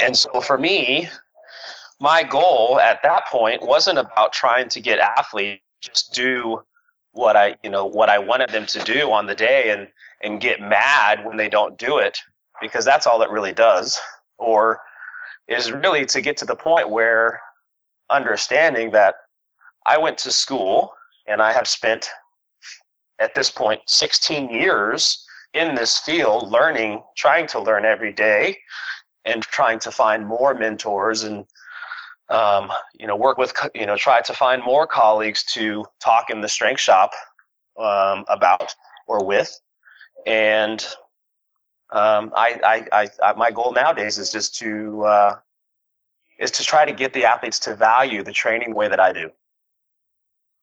And 0.01 0.15
so 0.15 0.39
for 0.41 0.57
me, 0.57 1.09
my 1.99 2.23
goal 2.23 2.79
at 2.79 3.01
that 3.03 3.27
point 3.27 3.61
wasn't 3.61 3.99
about 3.99 4.33
trying 4.33 4.69
to 4.69 4.79
get 4.79 4.99
athletes 4.99 5.61
just 5.83 6.13
do 6.13 6.61
what 7.11 7.35
I, 7.35 7.55
you 7.63 7.69
know, 7.69 7.85
what 7.85 8.09
I 8.09 8.17
wanted 8.17 8.49
them 8.49 8.65
to 8.67 8.79
do 8.83 9.11
on 9.11 9.27
the 9.27 9.35
day 9.35 9.71
and 9.71 9.87
and 10.23 10.39
get 10.39 10.61
mad 10.61 11.25
when 11.25 11.35
they 11.35 11.49
don't 11.49 11.77
do 11.77 11.97
it 11.97 12.17
because 12.61 12.85
that's 12.85 13.05
all 13.05 13.21
it 13.21 13.29
really 13.29 13.51
does 13.51 13.99
or 14.37 14.79
is 15.49 15.71
really 15.71 16.05
to 16.05 16.21
get 16.21 16.37
to 16.37 16.45
the 16.45 16.55
point 16.55 16.89
where 16.89 17.41
understanding 18.09 18.91
that 18.91 19.15
I 19.85 19.97
went 19.97 20.17
to 20.19 20.31
school 20.31 20.93
and 21.27 21.41
I 21.41 21.51
have 21.51 21.67
spent 21.67 22.09
at 23.19 23.35
this 23.35 23.49
point 23.49 23.81
16 23.87 24.49
years 24.49 25.25
in 25.53 25.75
this 25.75 25.99
field 25.99 26.51
learning 26.51 27.01
trying 27.15 27.47
to 27.47 27.59
learn 27.59 27.85
every 27.85 28.11
day 28.11 28.57
and 29.25 29.43
trying 29.43 29.79
to 29.79 29.91
find 29.91 30.25
more 30.25 30.53
mentors 30.53 31.23
and 31.23 31.45
um, 32.29 32.71
you 32.99 33.05
know 33.05 33.15
work 33.15 33.37
with 33.37 33.53
you 33.75 33.85
know 33.85 33.95
try 33.97 34.21
to 34.21 34.33
find 34.33 34.63
more 34.63 34.87
colleagues 34.87 35.43
to 35.53 35.85
talk 35.99 36.29
in 36.29 36.41
the 36.41 36.49
strength 36.49 36.79
shop 36.79 37.11
um, 37.79 38.25
about 38.27 38.73
or 39.07 39.23
with. 39.25 39.59
And 40.25 40.85
um, 41.91 42.31
I, 42.35 42.85
I, 42.91 43.09
I, 43.23 43.33
my 43.33 43.51
goal 43.51 43.73
nowadays 43.73 44.17
is 44.17 44.31
just 44.31 44.55
to 44.59 45.03
uh, 45.03 45.35
is 46.39 46.51
to 46.51 46.63
try 46.63 46.85
to 46.85 46.93
get 46.93 47.13
the 47.13 47.25
athletes 47.25 47.59
to 47.59 47.75
value 47.75 48.23
the 48.23 48.31
training 48.31 48.71
the 48.71 48.75
way 48.75 48.87
that 48.87 48.99
I 48.99 49.13
do. 49.13 49.29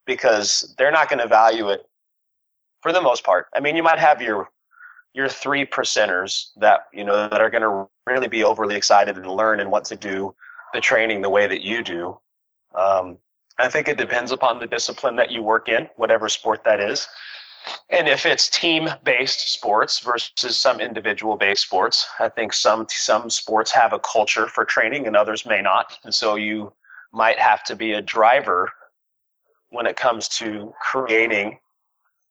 Because 0.07 0.75
they're 0.78 0.90
not 0.90 1.09
going 1.09 1.21
to 1.21 1.28
value 1.28 1.69
it 1.69 1.87
for 2.82 2.92
the 2.92 3.00
most 3.00 3.25
part. 3.25 3.46
I 3.54 3.60
mean, 3.60 3.76
you 3.76 3.82
might 3.82 3.99
have 3.99 4.20
your 4.22 4.49
your 5.12 5.28
three 5.28 5.66
percenters 5.66 6.50
that 6.56 6.87
you 6.92 7.04
know 7.04 7.28
that 7.28 7.40
are 7.40 7.50
going 7.50 7.62
to 7.62 7.88
really 8.06 8.28
be 8.28 8.44
overly 8.44 8.76
excited 8.76 9.16
and 9.16 9.26
learn 9.26 9.60
and 9.60 9.70
want 9.70 9.84
to 9.87 9.96
do 9.96 10.34
the 10.72 10.80
training 10.80 11.20
the 11.20 11.30
way 11.30 11.46
that 11.46 11.62
you 11.62 11.82
do. 11.82 12.18
Um, 12.75 13.18
I 13.58 13.68
think 13.68 13.88
it 13.88 13.99
depends 13.99 14.32
upon 14.32 14.58
the 14.58 14.66
discipline 14.66 15.16
that 15.16 15.30
you 15.30 15.42
work 15.42 15.68
in, 15.68 15.88
whatever 15.96 16.28
sport 16.28 16.62
that 16.64 16.80
is. 16.80 17.08
and 17.90 18.08
if 18.08 18.25
it's 18.25 18.49
team-based 18.49 19.52
sports 19.52 19.99
versus 20.00 20.56
some 20.56 20.80
individual-based 20.80 21.62
sports, 21.62 22.08
I 22.18 22.28
think 22.28 22.52
some 22.52 22.87
some 22.88 23.28
sports 23.30 23.70
have 23.72 23.92
a 23.92 23.99
culture 23.99 24.46
for 24.49 24.64
training 24.64 25.06
and 25.06 25.16
others 25.16 25.44
may 25.44 25.60
not, 25.60 25.99
and 26.04 26.14
so 26.14 26.37
you 26.37 26.72
might 27.12 27.38
have 27.38 27.64
to 27.64 27.76
be 27.76 27.92
a 27.94 28.02
driver 28.02 28.70
when 29.70 29.87
it 29.87 29.96
comes 29.96 30.28
to 30.28 30.72
creating 30.80 31.58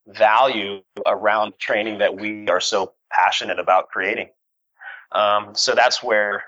value 0.09 0.81
around 1.05 1.53
training 1.59 1.97
that 1.99 2.15
we 2.15 2.47
are 2.47 2.59
so 2.59 2.93
passionate 3.11 3.59
about 3.59 3.89
creating. 3.89 4.29
Um, 5.11 5.55
so 5.55 5.73
that's 5.75 6.03
where 6.03 6.43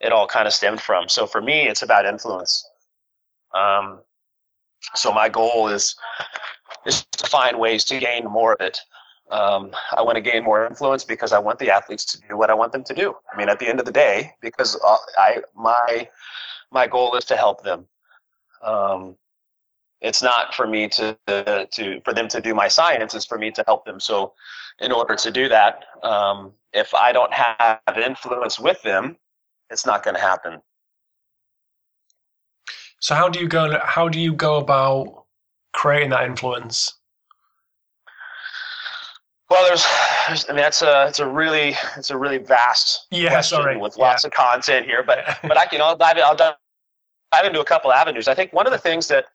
it 0.00 0.12
all 0.12 0.26
kind 0.26 0.46
of 0.46 0.52
stemmed 0.52 0.80
from. 0.80 1.08
So 1.08 1.26
for 1.26 1.40
me, 1.40 1.68
it's 1.68 1.82
about 1.82 2.06
influence. 2.06 2.64
Um, 3.54 4.00
so 4.94 5.12
my 5.12 5.28
goal 5.28 5.68
is 5.68 5.94
is 6.86 7.04
to 7.12 7.26
find 7.26 7.58
ways 7.58 7.84
to 7.84 7.98
gain 7.98 8.24
more 8.24 8.54
of 8.54 8.60
it. 8.60 8.78
Um, 9.30 9.70
I 9.96 10.02
want 10.02 10.16
to 10.16 10.20
gain 10.20 10.42
more 10.42 10.66
influence 10.66 11.04
because 11.04 11.32
I 11.32 11.38
want 11.38 11.58
the 11.58 11.70
athletes 11.70 12.04
to 12.06 12.20
do 12.28 12.36
what 12.36 12.50
I 12.50 12.54
want 12.54 12.72
them 12.72 12.82
to 12.84 12.94
do. 12.94 13.14
I 13.32 13.36
mean, 13.36 13.48
at 13.48 13.58
the 13.58 13.68
end 13.68 13.78
of 13.78 13.86
the 13.86 13.92
day, 13.92 14.32
because 14.40 14.76
uh, 14.84 14.96
I 15.18 15.42
my 15.54 16.08
my 16.70 16.86
goal 16.86 17.14
is 17.16 17.24
to 17.26 17.36
help 17.36 17.62
them. 17.62 17.86
Um, 18.62 19.16
it's 20.00 20.22
not 20.22 20.54
for 20.54 20.66
me 20.66 20.88
to, 20.88 21.16
to, 21.26 22.00
for 22.04 22.14
them 22.14 22.28
to 22.28 22.40
do 22.40 22.54
my 22.54 22.68
science. 22.68 23.14
It's 23.14 23.26
for 23.26 23.38
me 23.38 23.50
to 23.52 23.64
help 23.66 23.84
them. 23.84 24.00
So, 24.00 24.32
in 24.80 24.92
order 24.92 25.14
to 25.14 25.30
do 25.30 25.48
that, 25.48 25.84
um, 26.02 26.52
if 26.72 26.94
I 26.94 27.12
don't 27.12 27.32
have 27.32 27.80
influence 28.02 28.58
with 28.58 28.80
them, 28.82 29.16
it's 29.68 29.84
not 29.84 30.02
going 30.02 30.14
to 30.14 30.20
happen. 30.20 30.60
So 33.00 33.14
how 33.14 33.28
do 33.28 33.40
you 33.40 33.48
go? 33.48 33.78
How 33.82 34.08
do 34.08 34.20
you 34.20 34.32
go 34.32 34.56
about 34.56 35.24
creating 35.72 36.10
that 36.10 36.24
influence? 36.24 36.94
Well, 39.48 39.66
there's, 39.66 39.84
there's, 40.28 40.48
I 40.48 40.52
mean, 40.52 40.62
that's 40.62 40.82
a, 40.82 41.06
it's 41.08 41.18
a 41.18 41.26
really, 41.26 41.74
it's 41.96 42.10
a 42.10 42.16
really 42.16 42.38
vast 42.38 43.08
yeah, 43.10 43.30
question 43.30 43.58
sorry. 43.58 43.76
with 43.76 43.96
lots 43.96 44.22
yeah. 44.22 44.28
of 44.28 44.32
content 44.32 44.86
here. 44.86 45.02
But, 45.02 45.24
but 45.42 45.58
I 45.58 45.66
can, 45.66 45.80
I'll 45.80 45.96
dive, 45.96 46.18
I'll 46.18 46.36
dive 46.36 46.54
into 47.44 47.60
a 47.60 47.64
couple 47.64 47.92
avenues. 47.92 48.28
I 48.28 48.34
think 48.34 48.52
one 48.52 48.66
of 48.66 48.72
the 48.72 48.78
things 48.78 49.08
that 49.08 49.26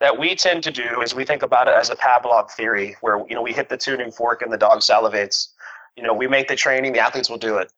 that 0.00 0.18
we 0.18 0.34
tend 0.34 0.62
to 0.64 0.70
do 0.70 1.00
is 1.02 1.14
we 1.14 1.24
think 1.24 1.42
about 1.42 1.68
it 1.68 1.74
as 1.74 1.90
a 1.90 1.96
Pavlov 1.96 2.50
theory, 2.50 2.96
where 3.00 3.18
you 3.28 3.34
know 3.34 3.42
we 3.42 3.52
hit 3.52 3.68
the 3.68 3.76
tuning 3.76 4.10
fork 4.10 4.42
and 4.42 4.52
the 4.52 4.58
dog 4.58 4.80
salivates. 4.80 5.48
You 5.96 6.02
know, 6.02 6.12
we 6.12 6.26
make 6.26 6.48
the 6.48 6.56
training, 6.56 6.92
the 6.92 6.98
athletes 6.98 7.30
will 7.30 7.38
do 7.38 7.58
it. 7.58 7.72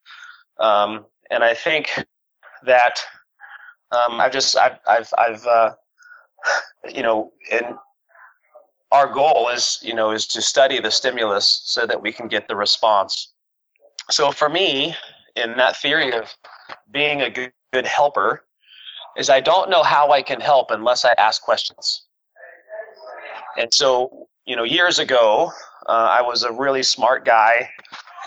Um, 0.58 1.04
and 1.30 1.44
I 1.44 1.52
think 1.52 1.90
that 2.64 3.00
um, 3.92 4.20
I've 4.20 4.32
just 4.32 4.56
I've 4.56 4.78
I've, 4.88 5.12
I've 5.18 5.46
uh, 5.46 5.74
you 6.88 7.02
know, 7.02 7.32
and 7.52 7.76
our 8.92 9.12
goal 9.12 9.50
is 9.50 9.78
you 9.82 9.94
know 9.94 10.12
is 10.12 10.26
to 10.28 10.40
study 10.40 10.80
the 10.80 10.90
stimulus 10.90 11.62
so 11.64 11.86
that 11.86 12.00
we 12.00 12.12
can 12.12 12.28
get 12.28 12.48
the 12.48 12.56
response. 12.56 13.34
So 14.10 14.30
for 14.30 14.48
me, 14.48 14.94
in 15.34 15.56
that 15.56 15.76
theory 15.76 16.12
of 16.12 16.34
being 16.90 17.22
a 17.22 17.30
good, 17.30 17.52
good 17.72 17.86
helper, 17.86 18.45
is 19.16 19.30
I 19.30 19.40
don't 19.40 19.70
know 19.70 19.82
how 19.82 20.10
I 20.10 20.22
can 20.22 20.40
help 20.40 20.70
unless 20.70 21.04
I 21.04 21.12
ask 21.18 21.42
questions. 21.42 22.06
And 23.58 23.72
so, 23.72 24.28
you 24.44 24.56
know, 24.56 24.64
years 24.64 24.98
ago, 24.98 25.50
uh, 25.86 26.08
I 26.18 26.20
was 26.22 26.42
a 26.42 26.52
really 26.52 26.82
smart 26.82 27.24
guy, 27.24 27.68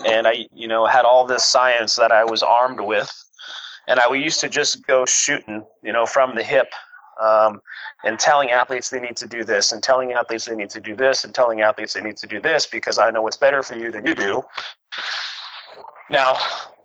and 0.05 0.27
I, 0.27 0.47
you 0.53 0.67
know, 0.67 0.85
had 0.85 1.05
all 1.05 1.25
this 1.25 1.45
science 1.45 1.95
that 1.97 2.11
I 2.11 2.23
was 2.23 2.41
armed 2.41 2.79
with, 2.79 3.11
and 3.87 3.99
I 3.99 4.11
used 4.13 4.39
to 4.41 4.49
just 4.49 4.85
go 4.87 5.05
shooting, 5.05 5.65
you 5.83 5.93
know, 5.93 6.05
from 6.05 6.35
the 6.35 6.43
hip, 6.43 6.71
um, 7.21 7.61
and 8.03 8.17
telling 8.17 8.49
athletes 8.49 8.89
they 8.89 8.99
need 8.99 9.17
to 9.17 9.27
do 9.27 9.43
this, 9.43 9.71
and 9.71 9.83
telling 9.83 10.13
athletes 10.13 10.45
they 10.45 10.55
need 10.55 10.69
to 10.71 10.79
do 10.79 10.95
this, 10.95 11.23
and 11.23 11.35
telling 11.35 11.61
athletes 11.61 11.93
they 11.93 12.01
need 12.01 12.17
to 12.17 12.27
do 12.27 12.39
this 12.39 12.65
because 12.65 12.97
I 12.97 13.11
know 13.11 13.21
what's 13.21 13.37
better 13.37 13.61
for 13.61 13.75
you 13.75 13.91
than 13.91 14.05
you 14.05 14.15
do. 14.15 14.43
Now, 16.09 16.37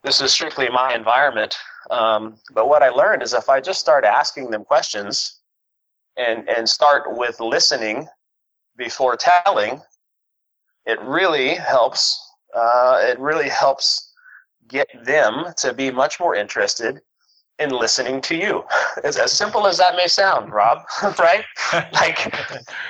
this 0.03 0.21
is 0.21 0.33
strictly 0.33 0.69
my 0.69 0.95
environment, 0.95 1.57
um, 1.91 2.37
but 2.53 2.69
what 2.69 2.83
I 2.83 2.89
learned 2.89 3.23
is 3.23 3.33
if 3.33 3.49
I 3.49 3.61
just 3.61 3.81
start 3.81 4.05
asking 4.05 4.51
them 4.51 4.65
questions 4.65 5.41
and, 6.17 6.49
and 6.49 6.69
start 6.69 7.05
with 7.07 7.41
listening 7.41 8.07
before 8.77 9.17
telling, 9.17 9.81
it 10.87 11.01
really 11.01 11.55
helps. 11.55 12.21
Uh, 12.55 13.01
it 13.03 13.19
really 13.19 13.49
helps 13.49 14.13
get 14.69 14.89
them 15.05 15.47
to 15.59 15.73
be 15.73 15.91
much 15.91 16.21
more 16.21 16.35
interested 16.35 17.01
in 17.59 17.71
listening 17.71 18.21
to 18.21 18.37
you. 18.37 18.65
As, 19.05 19.17
as 19.17 19.33
simple 19.33 19.67
as 19.67 19.77
that 19.79 19.97
may 19.97 20.07
sound, 20.09 20.53
Rob, 20.53 20.79
right? 21.19 21.45
like, 21.93 22.35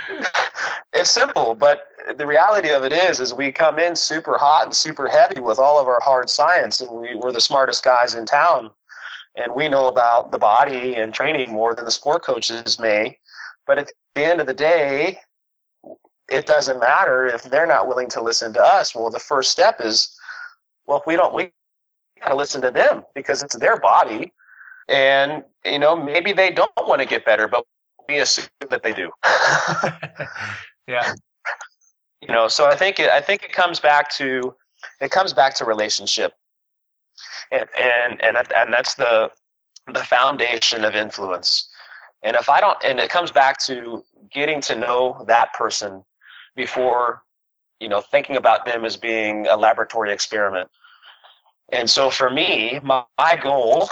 it's 0.92 1.10
simple, 1.10 1.54
but 1.54 1.88
the 2.16 2.26
reality 2.26 2.70
of 2.70 2.84
it 2.84 2.92
is, 2.92 3.20
is 3.20 3.34
we 3.34 3.50
come 3.50 3.78
in 3.78 3.96
super 3.96 4.38
hot 4.38 4.64
and 4.64 4.74
super 4.74 5.08
heavy 5.08 5.40
with 5.40 5.58
all 5.58 5.80
of 5.80 5.88
our 5.88 6.00
hard 6.02 6.28
science, 6.30 6.80
and 6.80 6.90
we, 6.90 7.14
we're 7.14 7.32
the 7.32 7.40
smartest 7.40 7.82
guys 7.82 8.14
in 8.14 8.26
town 8.26 8.70
and 9.36 9.52
we 9.54 9.68
know 9.68 9.88
about 9.88 10.30
the 10.30 10.38
body 10.38 10.94
and 10.94 11.12
training 11.12 11.52
more 11.52 11.74
than 11.74 11.84
the 11.84 11.90
sport 11.90 12.22
coaches 12.22 12.78
may. 12.78 13.18
But 13.66 13.78
at 13.78 13.90
the 14.14 14.24
end 14.24 14.40
of 14.40 14.46
the 14.46 14.54
day, 14.54 15.18
it 16.30 16.46
doesn't 16.46 16.80
matter 16.80 17.26
if 17.26 17.42
they're 17.42 17.66
not 17.66 17.88
willing 17.88 18.08
to 18.10 18.22
listen 18.22 18.52
to 18.54 18.62
us. 18.62 18.94
Well, 18.94 19.10
the 19.10 19.18
first 19.18 19.50
step 19.50 19.80
is, 19.80 20.16
well, 20.86 20.98
if 20.98 21.06
we 21.06 21.16
don't, 21.16 21.34
we 21.34 21.50
gotta 22.20 22.36
listen 22.36 22.60
to 22.62 22.70
them 22.70 23.04
because 23.14 23.42
it's 23.42 23.56
their 23.56 23.78
body, 23.78 24.32
and 24.88 25.44
you 25.64 25.78
know 25.78 25.96
maybe 25.96 26.32
they 26.32 26.50
don't 26.50 26.70
want 26.78 27.00
to 27.00 27.06
get 27.06 27.24
better, 27.24 27.48
but 27.48 27.64
we 28.08 28.18
assume 28.18 28.46
that 28.70 28.82
they 28.82 28.92
do. 28.92 29.10
yeah. 30.88 31.12
You 32.20 32.28
know, 32.28 32.48
so 32.48 32.66
I 32.66 32.76
think 32.76 32.98
it, 33.00 33.10
I 33.10 33.20
think 33.20 33.42
it 33.42 33.52
comes 33.52 33.80
back 33.80 34.10
to 34.12 34.54
it 35.00 35.10
comes 35.10 35.32
back 35.32 35.54
to 35.56 35.64
relationship 35.64 36.32
and 37.54 37.68
and 37.78 38.22
and, 38.22 38.52
and 38.52 38.72
that's 38.72 38.94
the 38.94 39.30
the 39.92 40.04
foundation 40.04 40.84
of 40.84 40.94
influence. 40.94 41.68
And 42.22 42.36
if 42.36 42.48
I 42.48 42.60
don't, 42.60 42.78
and 42.84 42.98
it 42.98 43.10
comes 43.10 43.30
back 43.30 43.58
to 43.66 44.02
getting 44.32 44.60
to 44.62 44.74
know 44.74 45.24
that 45.28 45.52
person 45.52 46.02
before, 46.56 47.22
you 47.80 47.88
know, 47.88 48.00
thinking 48.00 48.36
about 48.36 48.64
them 48.64 48.84
as 48.84 48.96
being 48.96 49.46
a 49.46 49.56
laboratory 49.56 50.10
experiment. 50.12 50.70
And 51.70 51.88
so 51.88 52.10
for 52.10 52.30
me, 52.30 52.80
my, 52.82 53.04
my 53.18 53.36
goal 53.36 53.88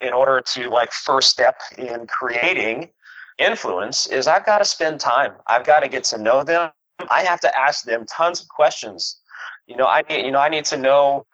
in 0.00 0.12
order 0.12 0.40
to 0.40 0.70
like 0.70 0.92
first 0.92 1.30
step 1.30 1.60
in 1.76 2.06
creating 2.06 2.90
influence 3.38 4.06
is 4.06 4.26
I've 4.26 4.46
got 4.46 4.58
to 4.58 4.64
spend 4.64 5.00
time. 5.00 5.32
I've 5.46 5.64
got 5.66 5.80
to 5.80 5.88
get 5.88 6.04
to 6.04 6.18
know 6.18 6.44
them. 6.44 6.70
I 7.10 7.22
have 7.24 7.40
to 7.40 7.58
ask 7.58 7.84
them 7.84 8.06
tons 8.06 8.40
of 8.40 8.48
questions. 8.48 9.18
You 9.66 9.76
know, 9.76 9.86
I 9.86 10.02
need, 10.08 10.24
you 10.24 10.30
know, 10.30 10.38
I 10.38 10.48
need 10.48 10.64
to 10.66 10.76
know 10.76 11.26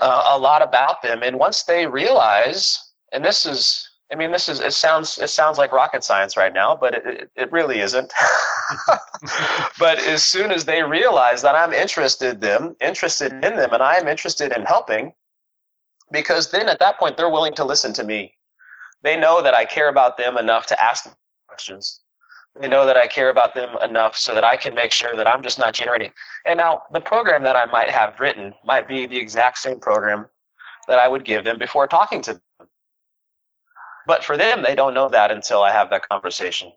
uh, 0.00 0.24
a 0.28 0.38
lot 0.38 0.62
about 0.62 1.02
them. 1.02 1.22
And 1.22 1.38
once 1.38 1.64
they 1.64 1.86
realize, 1.86 2.92
and 3.12 3.24
this 3.24 3.46
is, 3.46 3.88
I 4.12 4.16
mean, 4.16 4.32
this 4.32 4.48
is, 4.48 4.60
it 4.60 4.72
sounds, 4.72 5.18
it 5.18 5.28
sounds 5.28 5.58
like 5.58 5.72
rocket 5.72 6.04
science 6.04 6.36
right 6.36 6.52
now, 6.52 6.76
but 6.76 6.94
it, 6.94 7.30
it 7.36 7.52
really 7.52 7.80
isn't. 7.80 8.12
but 9.78 9.98
as 10.00 10.24
soon 10.24 10.50
as 10.50 10.64
they 10.64 10.82
realize 10.82 11.42
that 11.42 11.54
I'm 11.54 11.72
interested 11.72 12.40
them, 12.40 12.76
interested 12.80 13.32
in 13.32 13.56
them, 13.56 13.72
and 13.72 13.82
I'm 13.82 14.08
interested 14.08 14.52
in 14.52 14.64
helping, 14.64 15.12
because 16.10 16.50
then 16.50 16.68
at 16.68 16.78
that 16.80 16.98
point 16.98 17.16
they're 17.16 17.30
willing 17.30 17.54
to 17.54 17.64
listen 17.64 17.92
to 17.94 18.04
me. 18.04 18.34
They 19.02 19.16
know 19.16 19.42
that 19.42 19.54
I 19.54 19.64
care 19.64 19.88
about 19.88 20.16
them 20.16 20.36
enough 20.36 20.66
to 20.66 20.82
ask 20.82 21.08
questions. 21.48 22.00
They 22.58 22.68
know 22.68 22.84
that 22.84 22.96
I 22.96 23.06
care 23.06 23.30
about 23.30 23.54
them 23.54 23.76
enough 23.82 24.16
so 24.16 24.34
that 24.34 24.44
I 24.44 24.56
can 24.56 24.74
make 24.74 24.90
sure 24.92 25.14
that 25.14 25.28
I'm 25.28 25.42
just 25.42 25.58
not 25.58 25.72
generating. 25.74 26.12
And 26.46 26.58
now 26.58 26.82
the 26.92 27.00
program 27.00 27.42
that 27.44 27.56
I 27.56 27.66
might 27.66 27.90
have 27.90 28.18
written 28.18 28.52
might 28.64 28.88
be 28.88 29.06
the 29.06 29.16
exact 29.16 29.58
same 29.58 29.78
program 29.78 30.26
that 30.88 30.98
I 30.98 31.06
would 31.06 31.24
give 31.24 31.44
them 31.44 31.58
before 31.58 31.86
talking 31.86 32.20
to 32.22 32.32
them. 32.32 32.68
But 34.06 34.24
for 34.24 34.36
them, 34.36 34.62
they 34.62 34.74
don't 34.74 34.94
know 34.94 35.08
that 35.08 35.30
until 35.30 35.62
I 35.62 35.70
have 35.70 35.90
that 35.90 36.08
conversation. 36.08 36.72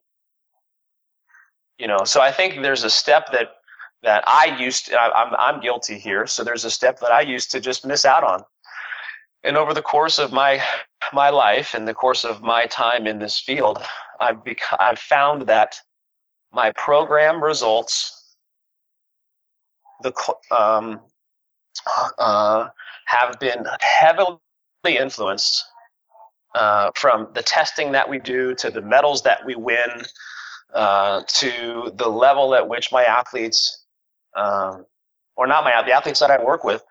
You 1.79 1.87
know, 1.87 2.03
so 2.03 2.21
I 2.21 2.31
think 2.31 2.61
there's 2.61 2.83
a 2.83 2.89
step 2.89 3.31
that 3.31 3.55
that 4.03 4.23
I 4.27 4.57
used 4.59 4.87
to, 4.87 4.99
I, 4.99 5.23
I'm 5.23 5.33
I'm 5.39 5.61
guilty 5.61 5.97
here. 5.97 6.27
So 6.27 6.43
there's 6.43 6.65
a 6.65 6.71
step 6.71 6.99
that 6.99 7.11
I 7.11 7.21
used 7.21 7.49
to 7.51 7.59
just 7.59 7.85
miss 7.85 8.05
out 8.05 8.23
on. 8.23 8.43
And 9.43 9.57
over 9.57 9.73
the 9.73 9.81
course 9.81 10.19
of 10.19 10.31
my 10.31 10.61
my 11.11 11.29
life 11.29 11.73
and 11.73 11.87
the 11.87 11.93
course 11.93 12.23
of 12.23 12.41
my 12.41 12.65
time 12.67 13.07
in 13.07 13.19
this 13.19 13.39
field, 13.39 13.83
I've 14.19 14.37
I've 14.79 14.99
found 14.99 15.47
that 15.47 15.75
my 16.51 16.71
program 16.71 17.43
results 17.43 18.35
the 20.01 20.13
um, 20.51 21.01
uh, 22.17 22.69
have 23.05 23.39
been 23.39 23.65
heavily 23.81 24.37
influenced 24.85 25.65
uh, 26.55 26.91
from 26.95 27.27
the 27.33 27.41
testing 27.41 27.91
that 27.91 28.07
we 28.07 28.19
do 28.19 28.53
to 28.55 28.69
the 28.69 28.81
medals 28.81 29.21
that 29.23 29.45
we 29.45 29.55
win 29.55 29.89
uh, 30.73 31.21
to 31.27 31.91
the 31.95 32.07
level 32.07 32.55
at 32.55 32.67
which 32.67 32.91
my 32.91 33.03
athletes 33.03 33.85
um, 34.35 34.85
or 35.35 35.47
not 35.47 35.63
my 35.63 35.81
the 35.85 35.91
athletes 35.91 36.19
that 36.19 36.31
I 36.31 36.43
work 36.43 36.63
with 36.63 36.83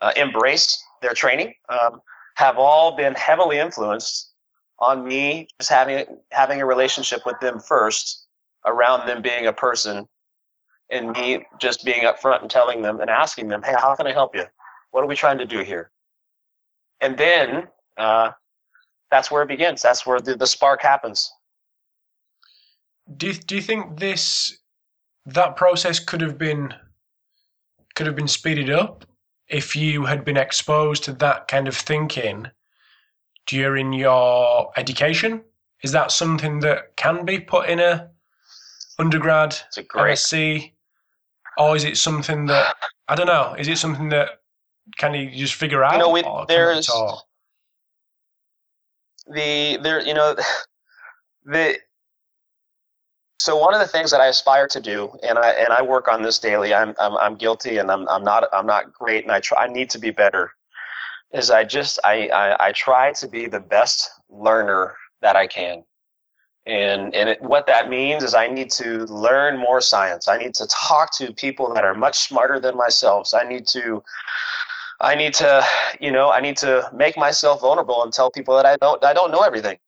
uh, 0.00 0.12
embrace 0.16 0.82
their 1.00 1.14
training 1.14 1.54
um, 1.68 2.00
have 2.36 2.56
all 2.58 2.96
been 2.96 3.14
heavily 3.14 3.58
influenced 3.58 4.32
on 4.78 5.06
me 5.06 5.46
just 5.58 5.70
having 5.70 6.04
having 6.30 6.60
a 6.60 6.66
relationship 6.66 7.20
with 7.26 7.38
them 7.40 7.60
first 7.60 8.26
around 8.66 9.06
them 9.06 9.22
being 9.22 9.46
a 9.46 9.52
person 9.52 10.06
and 10.90 11.10
me 11.12 11.44
just 11.60 11.84
being 11.84 12.02
upfront 12.02 12.42
and 12.42 12.50
telling 12.50 12.82
them 12.82 13.00
and 13.00 13.08
asking 13.10 13.48
them, 13.48 13.62
hey, 13.62 13.74
how 13.78 13.94
can 13.94 14.06
I 14.06 14.12
help 14.12 14.34
you? 14.34 14.44
What 14.90 15.04
are 15.04 15.06
we 15.06 15.14
trying 15.14 15.38
to 15.38 15.46
do 15.46 15.60
here? 15.60 15.90
And 17.00 17.16
then 17.16 17.68
uh, 17.96 18.30
that's 19.10 19.30
where 19.30 19.42
it 19.42 19.48
begins. 19.48 19.82
That's 19.82 20.04
where 20.04 20.20
the, 20.20 20.36
the 20.36 20.46
spark 20.46 20.82
happens. 20.82 21.32
Do 23.16 23.28
you, 23.28 23.32
do 23.34 23.56
you 23.56 23.62
think 23.62 23.98
this 23.98 24.58
that 25.26 25.56
process 25.56 25.98
could 25.98 26.20
have 26.20 26.38
been 26.38 26.72
could 27.94 28.06
have 28.06 28.16
been 28.16 28.28
speeded 28.28 28.70
up 28.70 29.04
if 29.50 29.74
you 29.74 30.04
had 30.04 30.24
been 30.24 30.36
exposed 30.36 31.04
to 31.04 31.12
that 31.14 31.48
kind 31.48 31.68
of 31.68 31.76
thinking 31.76 32.48
during 33.46 33.92
your 33.92 34.70
education? 34.76 35.42
Is 35.82 35.92
that 35.92 36.12
something 36.12 36.60
that 36.60 36.96
can 36.96 37.24
be 37.24 37.40
put 37.40 37.68
in 37.68 37.80
a 37.80 38.10
undergrad 38.98 39.56
a 39.76 39.82
great... 39.82 40.18
MSc, 40.18 40.72
or 41.58 41.74
is 41.74 41.84
it 41.84 41.96
something 41.96 42.46
that 42.46 42.76
I 43.08 43.14
don't 43.14 43.26
know? 43.26 43.54
Is 43.58 43.68
it 43.68 43.78
something 43.78 44.08
that 44.10 44.40
can 44.98 45.14
you 45.14 45.30
just 45.30 45.54
figure 45.54 45.82
out? 45.82 45.94
You 45.94 46.22
know, 46.22 46.44
there's 46.46 46.86
the 49.26 49.78
there. 49.82 50.00
You 50.00 50.14
know, 50.14 50.36
the 51.44 51.78
so 53.40 53.56
one 53.56 53.72
of 53.72 53.80
the 53.80 53.86
things 53.86 54.10
that 54.10 54.20
I 54.20 54.26
aspire 54.26 54.68
to 54.68 54.80
do, 54.82 55.10
and 55.22 55.38
I 55.38 55.52
and 55.52 55.72
I 55.72 55.80
work 55.80 56.08
on 56.08 56.20
this 56.20 56.38
daily. 56.38 56.74
I'm 56.74 56.94
I'm, 56.98 57.16
I'm 57.16 57.36
guilty, 57.36 57.78
and 57.78 57.90
I'm 57.90 58.06
I'm 58.10 58.22
not 58.22 58.44
I'm 58.52 58.66
not 58.66 58.92
great, 58.92 59.24
and 59.24 59.32
I 59.32 59.40
try. 59.40 59.64
I 59.64 59.66
need 59.66 59.88
to 59.90 59.98
be 59.98 60.10
better. 60.10 60.52
Is 61.32 61.50
I 61.50 61.64
just 61.64 61.98
I, 62.04 62.28
I 62.28 62.66
I 62.66 62.72
try 62.72 63.12
to 63.14 63.26
be 63.26 63.46
the 63.46 63.58
best 63.58 64.10
learner 64.28 64.94
that 65.22 65.36
I 65.36 65.46
can, 65.46 65.82
and 66.66 67.14
and 67.14 67.30
it, 67.30 67.40
what 67.40 67.66
that 67.66 67.88
means 67.88 68.24
is 68.24 68.34
I 68.34 68.46
need 68.46 68.70
to 68.72 69.06
learn 69.06 69.56
more 69.56 69.80
science. 69.80 70.28
I 70.28 70.36
need 70.36 70.52
to 70.56 70.66
talk 70.66 71.16
to 71.16 71.32
people 71.32 71.72
that 71.72 71.82
are 71.82 71.94
much 71.94 72.18
smarter 72.18 72.60
than 72.60 72.76
myself. 72.76 73.28
So 73.28 73.38
I 73.38 73.48
need 73.48 73.66
to 73.68 74.02
I 75.00 75.14
need 75.14 75.32
to 75.36 75.64
you 75.98 76.10
know 76.10 76.30
I 76.30 76.40
need 76.42 76.58
to 76.58 76.90
make 76.92 77.16
myself 77.16 77.62
vulnerable 77.62 78.02
and 78.02 78.12
tell 78.12 78.30
people 78.30 78.54
that 78.56 78.66
I 78.66 78.76
don't 78.76 79.02
I 79.02 79.14
don't 79.14 79.30
know 79.30 79.40
everything 79.40 79.78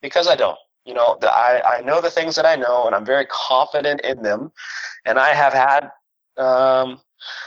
because 0.00 0.28
I 0.28 0.36
don't 0.36 0.58
you 0.84 0.94
know 0.94 1.18
I, 1.22 1.78
I 1.78 1.80
know 1.82 2.00
the 2.00 2.10
things 2.10 2.34
that 2.36 2.46
i 2.46 2.56
know 2.56 2.86
and 2.86 2.94
i'm 2.94 3.04
very 3.04 3.26
confident 3.26 4.00
in 4.02 4.22
them. 4.22 4.52
And 5.06 5.18
i 5.18 5.34
have 5.34 5.52
had 5.52 5.90
um, 6.36 7.00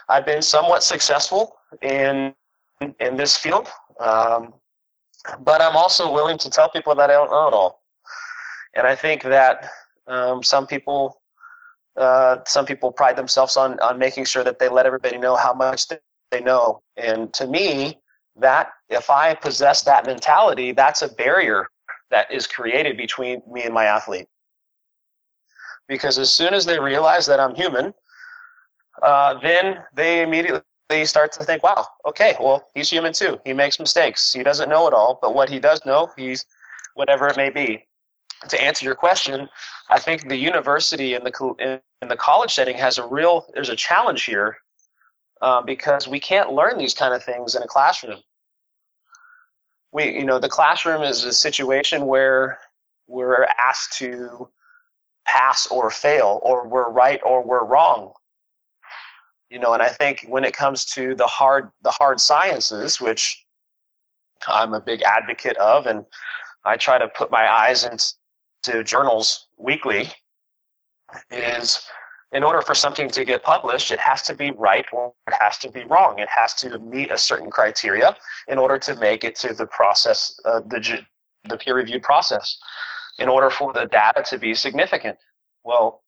i've 0.09 0.25
been 0.25 0.41
somewhat 0.41 0.83
successful 0.83 1.55
in 1.81 2.33
in 2.99 3.17
this 3.17 3.37
field 3.37 3.67
um, 3.99 4.53
but 5.43 5.61
i'm 5.61 5.75
also 5.75 6.11
willing 6.11 6.37
to 6.37 6.49
tell 6.49 6.69
people 6.69 6.95
that 6.95 7.09
i 7.09 7.13
don't 7.13 7.31
know 7.31 7.47
it 7.47 7.53
all. 7.53 7.83
And 8.75 8.87
i 8.87 8.95
think 8.95 9.23
that 9.23 9.69
um, 10.07 10.43
some 10.43 10.67
people 10.67 11.21
uh, 11.97 12.39
some 12.45 12.65
people 12.65 12.91
pride 12.91 13.15
themselves 13.15 13.55
on 13.55 13.79
on 13.79 13.97
making 13.97 14.25
sure 14.25 14.43
that 14.43 14.59
they 14.59 14.67
let 14.67 14.85
everybody 14.85 15.17
know 15.17 15.35
how 15.37 15.53
much 15.53 15.87
they 15.87 16.41
know. 16.41 16.81
And 16.97 17.33
to 17.33 17.47
me 17.47 17.99
that 18.37 18.71
if 18.89 19.09
i 19.09 19.33
possess 19.33 19.81
that 19.83 20.05
mentality 20.05 20.73
that's 20.73 21.01
a 21.01 21.07
barrier 21.07 21.69
that 22.11 22.31
is 22.31 22.47
created 22.47 22.97
between 22.97 23.41
me 23.51 23.63
and 23.63 23.73
my 23.73 23.85
athlete. 23.85 24.27
Because 25.87 26.17
as 26.17 26.33
soon 26.33 26.53
as 26.53 26.65
they 26.65 26.79
realize 26.79 27.25
that 27.27 27.39
I'm 27.39 27.55
human, 27.55 27.93
uh, 29.01 29.39
then 29.41 29.83
they 29.93 30.21
immediately 30.21 30.61
start 31.03 31.31
to 31.33 31.43
think, 31.43 31.63
wow, 31.63 31.85
okay, 32.05 32.35
well, 32.39 32.69
he's 32.73 32.89
human 32.89 33.13
too. 33.13 33.39
He 33.45 33.53
makes 33.53 33.79
mistakes. 33.79 34.31
He 34.33 34.43
doesn't 34.43 34.69
know 34.69 34.87
it 34.87 34.93
all, 34.93 35.19
but 35.21 35.33
what 35.35 35.49
he 35.49 35.59
does 35.59 35.85
know, 35.85 36.09
he's 36.17 36.45
whatever 36.95 37.27
it 37.27 37.37
may 37.37 37.49
be. 37.49 37.85
To 38.49 38.61
answer 38.61 38.85
your 38.85 38.95
question, 38.95 39.49
I 39.89 39.99
think 39.99 40.27
the 40.27 40.35
university 40.35 41.13
and 41.13 41.25
the 41.25 41.79
in 42.01 42.07
the 42.07 42.17
college 42.17 42.53
setting 42.53 42.77
has 42.77 42.97
a 42.97 43.07
real 43.07 43.45
there's 43.53 43.69
a 43.69 43.75
challenge 43.75 44.25
here 44.25 44.57
uh, 45.41 45.61
because 45.61 46.07
we 46.07 46.19
can't 46.19 46.51
learn 46.51 46.77
these 46.77 46.93
kind 46.93 47.13
of 47.13 47.23
things 47.23 47.55
in 47.55 47.63
a 47.63 47.67
classroom 47.67 48.19
we 49.95 50.13
you 50.13 50.25
know 50.25 50.37
the 50.37 50.49
classroom 50.49 51.01
is 51.01 51.23
a 51.23 51.31
situation 51.31 52.05
where 52.05 52.59
we're 53.07 53.47
asked 53.65 53.93
to 53.93 54.49
pass 55.25 55.65
or 55.67 55.89
fail 55.89 56.39
or 56.43 56.67
we're 56.67 56.89
right 56.91 57.21
or 57.25 57.43
we're 57.43 57.63
wrong. 57.63 58.11
You 59.49 59.59
know 59.59 59.73
and 59.73 59.81
i 59.81 59.87
think 59.87 60.25
when 60.27 60.43
it 60.43 60.53
comes 60.53 60.83
to 60.95 61.15
the 61.15 61.27
hard 61.27 61.71
the 61.81 61.91
hard 61.91 62.19
sciences 62.19 62.99
which 62.99 63.45
i'm 64.47 64.73
a 64.73 64.81
big 64.81 65.01
advocate 65.03 65.55
of 65.57 65.85
and 65.85 66.03
i 66.65 66.75
try 66.75 66.97
to 66.97 67.07
put 67.07 67.31
my 67.31 67.49
eyes 67.49 67.85
into 67.85 68.83
journals 68.83 69.47
weekly 69.57 70.11
is 71.31 71.81
in 72.35 72.43
order 72.43 72.61
for 72.61 72.75
something 72.75 73.09
to 73.09 73.23
get 73.23 73.43
published, 73.43 73.91
it 73.91 73.99
has 73.99 74.21
to 74.23 74.35
be 74.35 74.51
right 74.51 74.85
or 74.91 75.13
it 75.25 75.33
has 75.39 75.57
to 75.59 75.71
be 75.71 75.85
wrong. 75.85 76.19
It 76.19 76.27
has 76.27 76.53
to 76.55 76.77
meet 76.79 77.09
a 77.09 77.17
certain 77.17 77.49
criteria 77.49 78.13
in 78.49 78.57
order 78.57 78.77
to 78.77 78.95
make 78.97 79.23
it 79.23 79.35
to 79.37 79.53
the 79.53 79.65
process, 79.67 80.37
uh, 80.43 80.59
the, 80.67 80.99
the 81.47 81.57
peer 81.57 81.75
reviewed 81.75 82.03
process, 82.03 82.57
in 83.19 83.29
order 83.29 83.49
for 83.49 83.71
the 83.71 83.85
data 83.85 84.21
to 84.29 84.37
be 84.37 84.53
significant. 84.53 85.17
Well, 85.63 86.03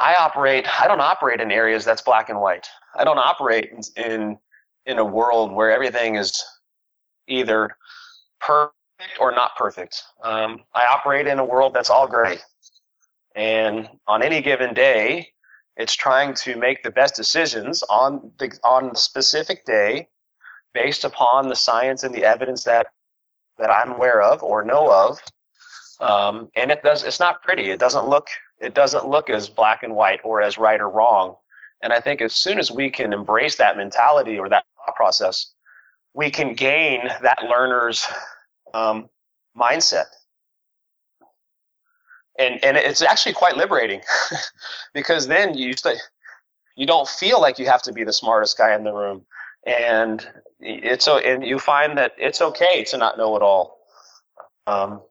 I 0.00 0.16
operate, 0.18 0.66
I 0.82 0.88
don't 0.88 1.00
operate 1.00 1.40
in 1.40 1.52
areas 1.52 1.84
that's 1.84 2.02
black 2.02 2.28
and 2.28 2.40
white. 2.40 2.66
I 2.96 3.04
don't 3.04 3.18
operate 3.18 3.70
in, 3.70 4.04
in, 4.04 4.38
in 4.84 4.98
a 4.98 5.04
world 5.04 5.52
where 5.52 5.70
everything 5.70 6.16
is 6.16 6.44
either 7.28 7.70
perfect 8.40 8.74
or 9.20 9.30
not 9.30 9.54
perfect. 9.56 10.02
Um, 10.24 10.62
I 10.74 10.86
operate 10.86 11.28
in 11.28 11.38
a 11.38 11.44
world 11.44 11.72
that's 11.72 11.88
all 11.88 12.08
gray. 12.08 12.38
And 13.40 13.88
on 14.06 14.22
any 14.22 14.42
given 14.42 14.74
day, 14.74 15.28
it's 15.78 15.94
trying 15.94 16.34
to 16.44 16.56
make 16.56 16.82
the 16.82 16.90
best 16.90 17.16
decisions 17.16 17.82
on 17.84 18.32
the 18.38 18.50
on 18.64 18.90
the 18.90 18.98
specific 18.98 19.64
day 19.64 20.08
based 20.74 21.04
upon 21.04 21.48
the 21.48 21.56
science 21.56 22.02
and 22.02 22.14
the 22.14 22.22
evidence 22.22 22.64
that 22.64 22.88
that 23.56 23.70
I'm 23.70 23.92
aware 23.92 24.20
of 24.20 24.42
or 24.42 24.62
know 24.62 24.92
of. 24.92 25.18
Um, 26.00 26.50
and 26.54 26.70
it 26.70 26.82
does 26.82 27.02
it's 27.02 27.18
not 27.18 27.42
pretty. 27.42 27.70
It 27.70 27.80
doesn't 27.80 28.06
look 28.06 28.28
it 28.60 28.74
doesn't 28.74 29.08
look 29.08 29.30
as 29.30 29.48
black 29.48 29.82
and 29.84 29.94
white 29.94 30.20
or 30.22 30.42
as 30.42 30.58
right 30.58 30.78
or 30.78 30.90
wrong. 30.90 31.36
And 31.82 31.94
I 31.94 32.00
think 32.00 32.20
as 32.20 32.34
soon 32.34 32.58
as 32.58 32.70
we 32.70 32.90
can 32.90 33.14
embrace 33.14 33.56
that 33.56 33.78
mentality 33.78 34.38
or 34.38 34.50
that 34.50 34.66
process, 34.96 35.54
we 36.12 36.30
can 36.30 36.52
gain 36.52 37.08
that 37.22 37.38
learner's 37.48 38.04
um, 38.74 39.08
mindset 39.56 40.08
and 42.38 42.62
and 42.64 42.76
it's 42.76 43.02
actually 43.02 43.32
quite 43.34 43.56
liberating 43.56 44.00
because 44.94 45.26
then 45.26 45.56
you 45.56 45.72
st- 45.74 46.00
you 46.76 46.86
don't 46.86 47.08
feel 47.08 47.40
like 47.40 47.58
you 47.58 47.66
have 47.66 47.82
to 47.82 47.92
be 47.92 48.04
the 48.04 48.12
smartest 48.12 48.56
guy 48.58 48.74
in 48.74 48.84
the 48.84 48.92
room. 48.92 49.22
And 49.66 50.26
it's 50.60 51.06
and 51.08 51.44
you 51.46 51.58
find 51.58 51.96
that 51.98 52.14
it's 52.18 52.40
okay 52.40 52.84
to 52.84 52.98
not 52.98 53.18
know 53.18 53.36
it 53.36 53.42
all. 53.42 53.78
Um, 54.66 55.02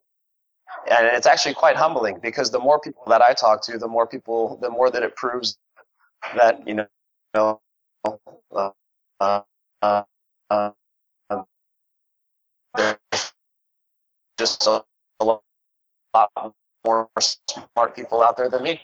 and 0.89 1.08
it's 1.08 1.27
actually 1.27 1.53
quite 1.55 1.75
humbling 1.75 2.19
because 2.21 2.51
the 2.51 2.60
more 2.60 2.79
people 2.79 3.03
that 3.08 3.21
I 3.21 3.34
talk 3.34 3.63
to, 3.65 3.77
the 3.77 3.88
more 3.88 4.08
people, 4.08 4.58
the 4.62 4.69
more 4.69 4.89
that 4.91 5.03
it 5.03 5.15
proves 5.15 5.58
that 6.36 6.67
you 6.67 6.75
know, 7.36 7.62
uh, 8.55 8.71
uh, 9.21 9.41
uh, 10.51 10.71
just 14.38 14.67
a 14.67 14.84
lot 15.21 15.43
more 16.86 17.10
smart 17.20 17.96
people 17.96 18.24
out 18.24 18.38
there 18.38 18.50
than 18.50 18.63
me. 18.63 18.82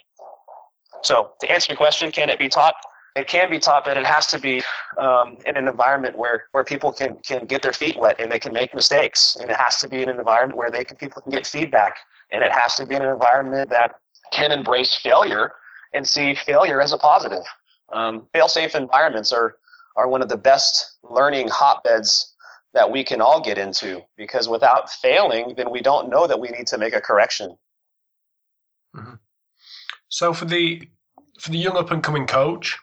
So 1.04 1.32
to 1.42 1.52
answer 1.52 1.72
your 1.72 1.78
question, 1.78 2.12
can 2.12 2.30
it 2.30 2.40
be 2.40 2.50
taught? 2.50 2.76
It 3.16 3.28
can 3.28 3.50
be 3.50 3.60
taught, 3.60 3.86
but 3.86 3.96
it 3.96 4.06
has 4.06 4.28
to 4.28 4.40
be 4.40 4.62
um, 4.98 5.38
in 5.46 5.56
an 5.56 5.68
environment 5.68 6.18
where, 6.18 6.46
where 6.52 6.66
people 6.66 6.92
can, 6.92 7.16
can 7.18 7.46
get 7.46 7.62
their 7.62 7.72
feet 7.72 7.98
wet 7.98 8.20
and 8.20 8.30
they 8.30 8.40
can 8.40 8.52
make 8.52 8.76
mistakes. 8.76 9.38
And 9.40 9.50
it 9.50 9.56
has 9.56 9.80
to 9.82 9.88
be 9.88 10.04
in 10.04 10.10
an 10.10 10.20
environment 10.20 10.58
where 10.58 10.70
they 10.70 10.84
can, 10.84 10.98
people 10.98 11.22
can 11.22 11.32
get 11.32 11.48
feedback. 11.48 11.96
And 12.32 12.44
it 12.44 12.52
has 12.52 12.76
to 12.76 12.86
be 12.86 12.96
in 12.96 13.02
an 13.02 13.10
environment 13.10 13.70
that 13.70 13.96
can 14.32 14.52
embrace 14.52 14.96
failure 14.96 15.54
and 15.94 16.06
see 16.06 16.36
failure 16.36 16.82
as 16.82 16.92
a 16.92 16.98
positive. 16.98 17.44
Um, 17.94 18.28
fail-safe 18.34 18.76
environments 18.76 19.32
are, 19.32 19.56
are 19.96 20.10
one 20.10 20.22
of 20.22 20.28
the 20.28 20.38
best 20.38 20.98
learning 21.04 21.48
hotbeds 21.48 22.34
that 22.74 22.92
we 22.92 23.04
can 23.04 23.22
all 23.22 23.40
get 23.40 23.58
into 23.58 24.02
because 24.18 24.50
without 24.50 24.90
failing, 24.90 25.54
then 25.56 25.72
we 25.72 25.82
don't 25.82 26.10
know 26.10 26.28
that 26.28 26.38
we 26.38 26.50
need 26.50 26.68
to 26.68 26.78
make 26.78 26.94
a 26.94 27.00
correction. 27.00 27.58
Mm-hmm. 28.96 29.16
So 30.10 30.34
for 30.34 30.46
the 30.46 30.88
for 31.40 31.52
the 31.52 31.58
young 31.58 31.78
up 31.78 31.92
and 31.92 32.04
coming 32.04 32.26
coach, 32.26 32.78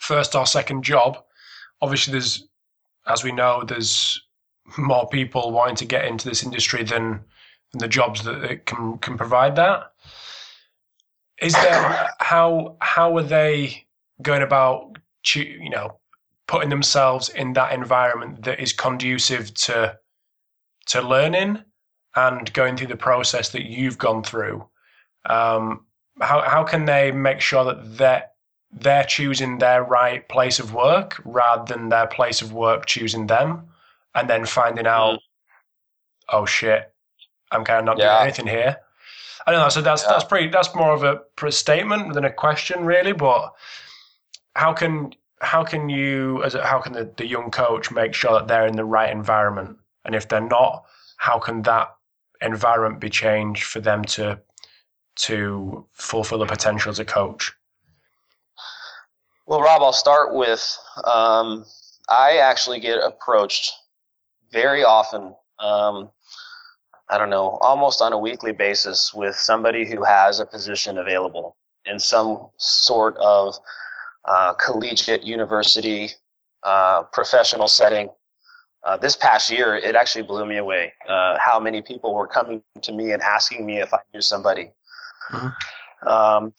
first 0.00 0.34
or 0.34 0.46
second 0.46 0.82
job, 0.82 1.22
obviously 1.80 2.12
there's 2.12 2.48
as 3.06 3.24
we 3.24 3.32
know 3.32 3.62
there's 3.64 4.20
more 4.78 5.08
people 5.08 5.52
wanting 5.52 5.76
to 5.76 5.84
get 5.84 6.04
into 6.04 6.28
this 6.28 6.42
industry 6.42 6.84
than, 6.84 7.20
than 7.72 7.78
the 7.78 7.88
jobs 7.88 8.22
that 8.24 8.44
it 8.44 8.66
can 8.66 8.98
can 8.98 9.16
provide 9.16 9.56
that. 9.56 9.92
Is 11.40 11.52
there 11.54 12.10
how 12.18 12.76
how 12.80 13.16
are 13.16 13.22
they 13.22 13.86
going 14.22 14.42
about 14.42 14.98
you 15.34 15.70
know 15.70 15.98
putting 16.46 16.68
themselves 16.68 17.28
in 17.30 17.52
that 17.54 17.72
environment 17.72 18.42
that 18.44 18.60
is 18.60 18.72
conducive 18.72 19.54
to 19.54 19.98
to 20.86 21.00
learning 21.00 21.62
and 22.14 22.52
going 22.52 22.76
through 22.76 22.88
the 22.88 22.96
process 22.96 23.50
that 23.50 23.64
you've 23.64 23.98
gone 23.98 24.22
through 24.22 24.66
um, 25.26 25.86
how 26.20 26.42
how 26.42 26.64
can 26.64 26.84
they 26.84 27.10
make 27.10 27.40
sure 27.40 27.64
that 27.64 27.96
they're 27.96 28.24
they're 28.72 29.04
choosing 29.04 29.58
their 29.58 29.84
right 29.84 30.26
place 30.28 30.58
of 30.58 30.72
work 30.72 31.20
rather 31.24 31.74
than 31.74 31.88
their 31.88 32.06
place 32.06 32.40
of 32.40 32.52
work 32.52 32.86
choosing 32.86 33.26
them, 33.26 33.68
and 34.14 34.28
then 34.30 34.46
finding 34.46 34.86
out, 34.86 35.14
mm. 35.14 35.20
oh 36.30 36.46
shit, 36.46 36.92
I'm 37.50 37.64
kind 37.64 37.80
of 37.80 37.84
not 37.84 37.98
yeah. 37.98 38.18
doing 38.18 38.22
anything 38.22 38.46
here. 38.46 38.76
I 39.46 39.50
don't 39.50 39.60
know. 39.60 39.68
So 39.68 39.82
that's 39.82 40.02
yeah. 40.04 40.10
that's 40.10 40.24
pretty. 40.24 40.48
That's 40.48 40.74
more 40.74 40.92
of 40.92 41.02
a 41.02 41.52
statement 41.52 42.14
than 42.14 42.24
a 42.24 42.32
question, 42.32 42.84
really. 42.84 43.12
But 43.12 43.52
how 44.54 44.72
can 44.72 45.12
how 45.40 45.64
can 45.64 45.88
you 45.88 46.42
as 46.44 46.54
a, 46.54 46.64
how 46.64 46.80
can 46.80 46.92
the, 46.92 47.12
the 47.16 47.26
young 47.26 47.50
coach 47.50 47.90
make 47.90 48.14
sure 48.14 48.32
that 48.32 48.48
they're 48.48 48.66
in 48.66 48.76
the 48.76 48.84
right 48.84 49.10
environment, 49.10 49.78
and 50.04 50.14
if 50.14 50.28
they're 50.28 50.40
not, 50.40 50.84
how 51.16 51.38
can 51.38 51.62
that 51.62 51.94
environment 52.40 53.00
be 53.00 53.10
changed 53.10 53.64
for 53.64 53.80
them 53.80 54.04
to 54.04 54.40
to 55.16 55.86
fulfill 55.92 56.38
the 56.38 56.46
potential 56.46 56.90
as 56.90 56.98
a 56.98 57.04
coach? 57.04 57.52
Well, 59.46 59.60
Rob, 59.60 59.82
I'll 59.82 59.92
start 59.92 60.34
with 60.34 60.78
um, 61.04 61.64
I 62.08 62.38
actually 62.38 62.80
get 62.80 62.98
approached 63.02 63.72
very 64.52 64.84
often. 64.84 65.34
Um, 65.58 66.10
I 67.08 67.18
don't 67.18 67.30
know, 67.30 67.58
almost 67.60 68.00
on 68.00 68.12
a 68.12 68.18
weekly 68.18 68.52
basis 68.52 69.12
with 69.12 69.36
somebody 69.36 69.84
who 69.84 70.04
has 70.04 70.40
a 70.40 70.46
position 70.46 70.98
available 70.98 71.56
in 71.84 71.98
some 71.98 72.48
sort 72.56 73.16
of 73.18 73.54
uh, 74.24 74.54
collegiate 74.54 75.22
university 75.22 76.10
uh, 76.62 77.02
professional 77.12 77.68
setting. 77.68 78.08
Uh, 78.84 78.96
this 78.96 79.14
past 79.16 79.50
year, 79.50 79.76
it 79.76 79.94
actually 79.94 80.22
blew 80.22 80.46
me 80.46 80.56
away 80.56 80.92
uh, 81.08 81.36
how 81.38 81.60
many 81.60 81.82
people 81.82 82.14
were 82.14 82.26
coming 82.26 82.62
to 82.80 82.92
me 82.92 83.12
and 83.12 83.22
asking 83.22 83.64
me 83.64 83.80
if 83.80 83.92
I 83.94 83.98
knew 84.12 84.20
somebody. 84.20 84.70
Mm-hmm. 85.32 86.08
Um, 86.08 86.52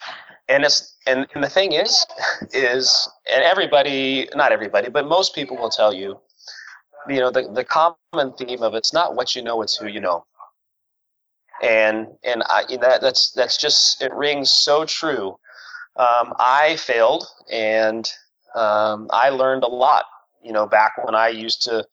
and 0.49 0.63
it's 0.63 0.95
and, 1.05 1.27
and 1.35 1.43
the 1.43 1.49
thing 1.49 1.73
is, 1.73 2.05
is 2.53 3.09
and 3.33 3.43
everybody, 3.43 4.29
not 4.35 4.51
everybody, 4.51 4.89
but 4.89 5.07
most 5.07 5.35
people 5.35 5.57
will 5.57 5.69
tell 5.69 5.93
you, 5.93 6.19
you 7.09 7.19
know, 7.19 7.31
the, 7.31 7.49
the 7.53 7.63
common 7.63 8.33
theme 8.37 8.63
of 8.63 8.73
it's 8.73 8.93
not 8.93 9.15
what 9.15 9.35
you 9.35 9.41
know, 9.41 9.61
it's 9.61 9.75
who 9.75 9.87
you 9.87 9.99
know 9.99 10.25
and 11.63 12.07
and 12.23 12.43
I, 12.49 12.63
that 12.81 13.01
that's 13.01 13.31
that's 13.31 13.57
just 13.57 14.01
it 14.01 14.13
rings 14.13 14.51
so 14.51 14.85
true. 14.85 15.37
Um, 15.95 16.33
I 16.39 16.75
failed, 16.77 17.25
and 17.51 18.09
um, 18.55 19.07
I 19.11 19.29
learned 19.29 19.63
a 19.63 19.67
lot. 19.67 20.05
You 20.43 20.51
know, 20.51 20.65
back 20.65 20.93
when 21.03 21.15
I 21.15 21.29
used 21.29 21.61
to, 21.63 21.85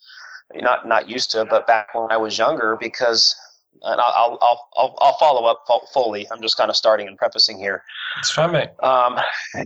not 0.54 0.88
not 0.88 1.08
used 1.08 1.30
to, 1.32 1.44
but 1.44 1.66
back 1.66 1.94
when 1.94 2.10
I 2.10 2.16
was 2.16 2.36
younger, 2.36 2.76
because 2.80 3.34
and 3.82 4.00
I'll 4.00 4.38
I'll 4.40 4.68
I'll, 4.76 4.94
I'll 5.00 5.16
follow 5.18 5.46
up 5.46 5.64
fully. 5.92 6.26
I'm 6.30 6.40
just 6.42 6.56
kind 6.56 6.70
of 6.70 6.76
starting 6.76 7.08
and 7.08 7.16
prefacing 7.16 7.58
here. 7.58 7.82
It's 8.18 8.30
fine, 8.30 8.52
mate. 8.52 8.70
Um, 8.82 9.18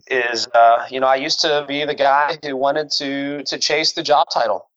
is 0.08 0.48
uh, 0.48 0.86
you 0.90 1.00
know 1.00 1.06
I 1.06 1.16
used 1.16 1.40
to 1.40 1.64
be 1.66 1.84
the 1.84 1.94
guy 1.94 2.38
who 2.42 2.56
wanted 2.56 2.90
to 2.92 3.42
to 3.44 3.58
chase 3.58 3.92
the 3.92 4.02
job 4.02 4.28
title. 4.32 4.68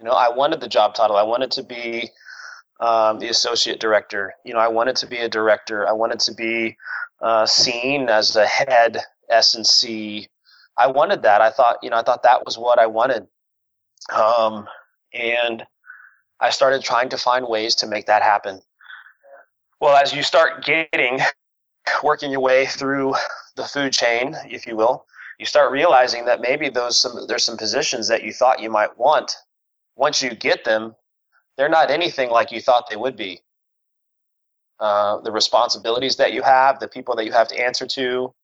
You 0.00 0.06
know, 0.06 0.12
I 0.12 0.28
wanted 0.28 0.60
the 0.60 0.68
job 0.68 0.94
title. 0.94 1.16
I 1.16 1.22
wanted 1.22 1.50
to 1.52 1.62
be 1.62 2.10
um, 2.80 3.18
the 3.18 3.28
associate 3.28 3.80
director. 3.80 4.34
You 4.44 4.52
know, 4.52 4.60
I 4.60 4.68
wanted 4.68 4.96
to 4.96 5.06
be 5.06 5.18
a 5.18 5.28
director. 5.28 5.88
I 5.88 5.92
wanted 5.92 6.20
to 6.20 6.34
be 6.34 6.76
uh, 7.22 7.46
seen 7.46 8.08
as 8.08 8.32
the 8.32 8.46
head 8.46 8.98
S 9.30 9.54
and 9.54 9.66
C. 9.66 10.28
I 10.76 10.88
wanted 10.88 11.22
that. 11.22 11.40
I 11.40 11.50
thought, 11.50 11.78
you 11.82 11.90
know, 11.90 11.96
I 11.96 12.02
thought 12.02 12.24
that 12.24 12.44
was 12.44 12.58
what 12.58 12.78
I 12.78 12.86
wanted. 12.86 13.26
Um, 14.12 14.66
and 15.12 15.64
I 16.44 16.50
started 16.50 16.82
trying 16.82 17.08
to 17.08 17.16
find 17.16 17.48
ways 17.48 17.74
to 17.76 17.86
make 17.86 18.04
that 18.04 18.20
happen. 18.20 18.60
Well, 19.80 19.96
as 19.96 20.12
you 20.12 20.22
start 20.22 20.62
getting, 20.62 21.20
working 22.02 22.30
your 22.30 22.40
way 22.40 22.66
through 22.66 23.14
the 23.56 23.64
food 23.64 23.94
chain, 23.94 24.36
if 24.44 24.66
you 24.66 24.76
will, 24.76 25.06
you 25.38 25.46
start 25.46 25.72
realizing 25.72 26.26
that 26.26 26.42
maybe 26.42 26.68
those 26.68 27.00
some, 27.00 27.26
there's 27.28 27.44
some 27.44 27.56
positions 27.56 28.08
that 28.08 28.24
you 28.24 28.32
thought 28.32 28.60
you 28.60 28.68
might 28.68 28.98
want. 28.98 29.34
Once 29.96 30.20
you 30.22 30.34
get 30.34 30.64
them, 30.64 30.94
they're 31.56 31.70
not 31.70 31.90
anything 31.90 32.28
like 32.28 32.52
you 32.52 32.60
thought 32.60 32.90
they 32.90 32.96
would 32.96 33.16
be. 33.16 33.40
Uh, 34.78 35.20
the 35.20 35.32
responsibilities 35.32 36.16
that 36.16 36.34
you 36.34 36.42
have, 36.42 36.78
the 36.78 36.88
people 36.88 37.16
that 37.16 37.24
you 37.24 37.32
have 37.32 37.48
to 37.48 37.58
answer 37.58 37.86
to, 37.86 38.34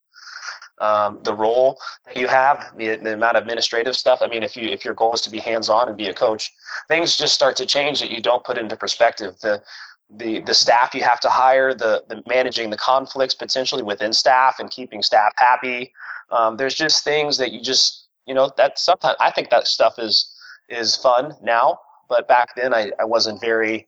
um, 0.81 1.19
the 1.23 1.33
role 1.33 1.79
that 2.05 2.17
you 2.17 2.27
have, 2.27 2.73
the, 2.77 2.97
the 2.97 3.13
amount 3.13 3.37
of 3.37 3.43
administrative 3.43 3.95
stuff. 3.95 4.19
I 4.21 4.27
mean, 4.27 4.43
if 4.43 4.57
you 4.57 4.67
if 4.67 4.83
your 4.83 4.93
goal 4.93 5.13
is 5.13 5.21
to 5.21 5.29
be 5.29 5.39
hands-on 5.39 5.87
and 5.87 5.97
be 5.97 6.07
a 6.07 6.13
coach, 6.13 6.51
things 6.87 7.15
just 7.15 7.33
start 7.33 7.55
to 7.57 7.65
change 7.65 8.01
that 8.01 8.11
you 8.11 8.21
don't 8.21 8.43
put 8.43 8.57
into 8.57 8.75
perspective. 8.75 9.35
The 9.41 9.61
the 10.09 10.41
the 10.41 10.53
staff 10.53 10.93
you 10.93 11.03
have 11.03 11.19
to 11.21 11.29
hire, 11.29 11.73
the 11.73 12.03
the 12.09 12.21
managing 12.27 12.69
the 12.69 12.77
conflicts 12.77 13.35
potentially 13.35 13.83
within 13.83 14.11
staff 14.11 14.59
and 14.59 14.69
keeping 14.69 15.01
staff 15.01 15.31
happy. 15.37 15.93
Um, 16.31 16.57
there's 16.57 16.75
just 16.75 17.03
things 17.03 17.37
that 17.37 17.51
you 17.51 17.61
just 17.61 18.07
you 18.25 18.33
know 18.33 18.51
that 18.57 18.77
sometimes 18.77 19.15
I 19.19 19.31
think 19.31 19.49
that 19.51 19.67
stuff 19.67 19.99
is 19.99 20.35
is 20.67 20.95
fun 20.95 21.33
now 21.41 21.79
but 22.11 22.27
back 22.27 22.53
then 22.57 22.73
I, 22.73 22.91
I 22.99 23.05
wasn't 23.05 23.39
very 23.39 23.87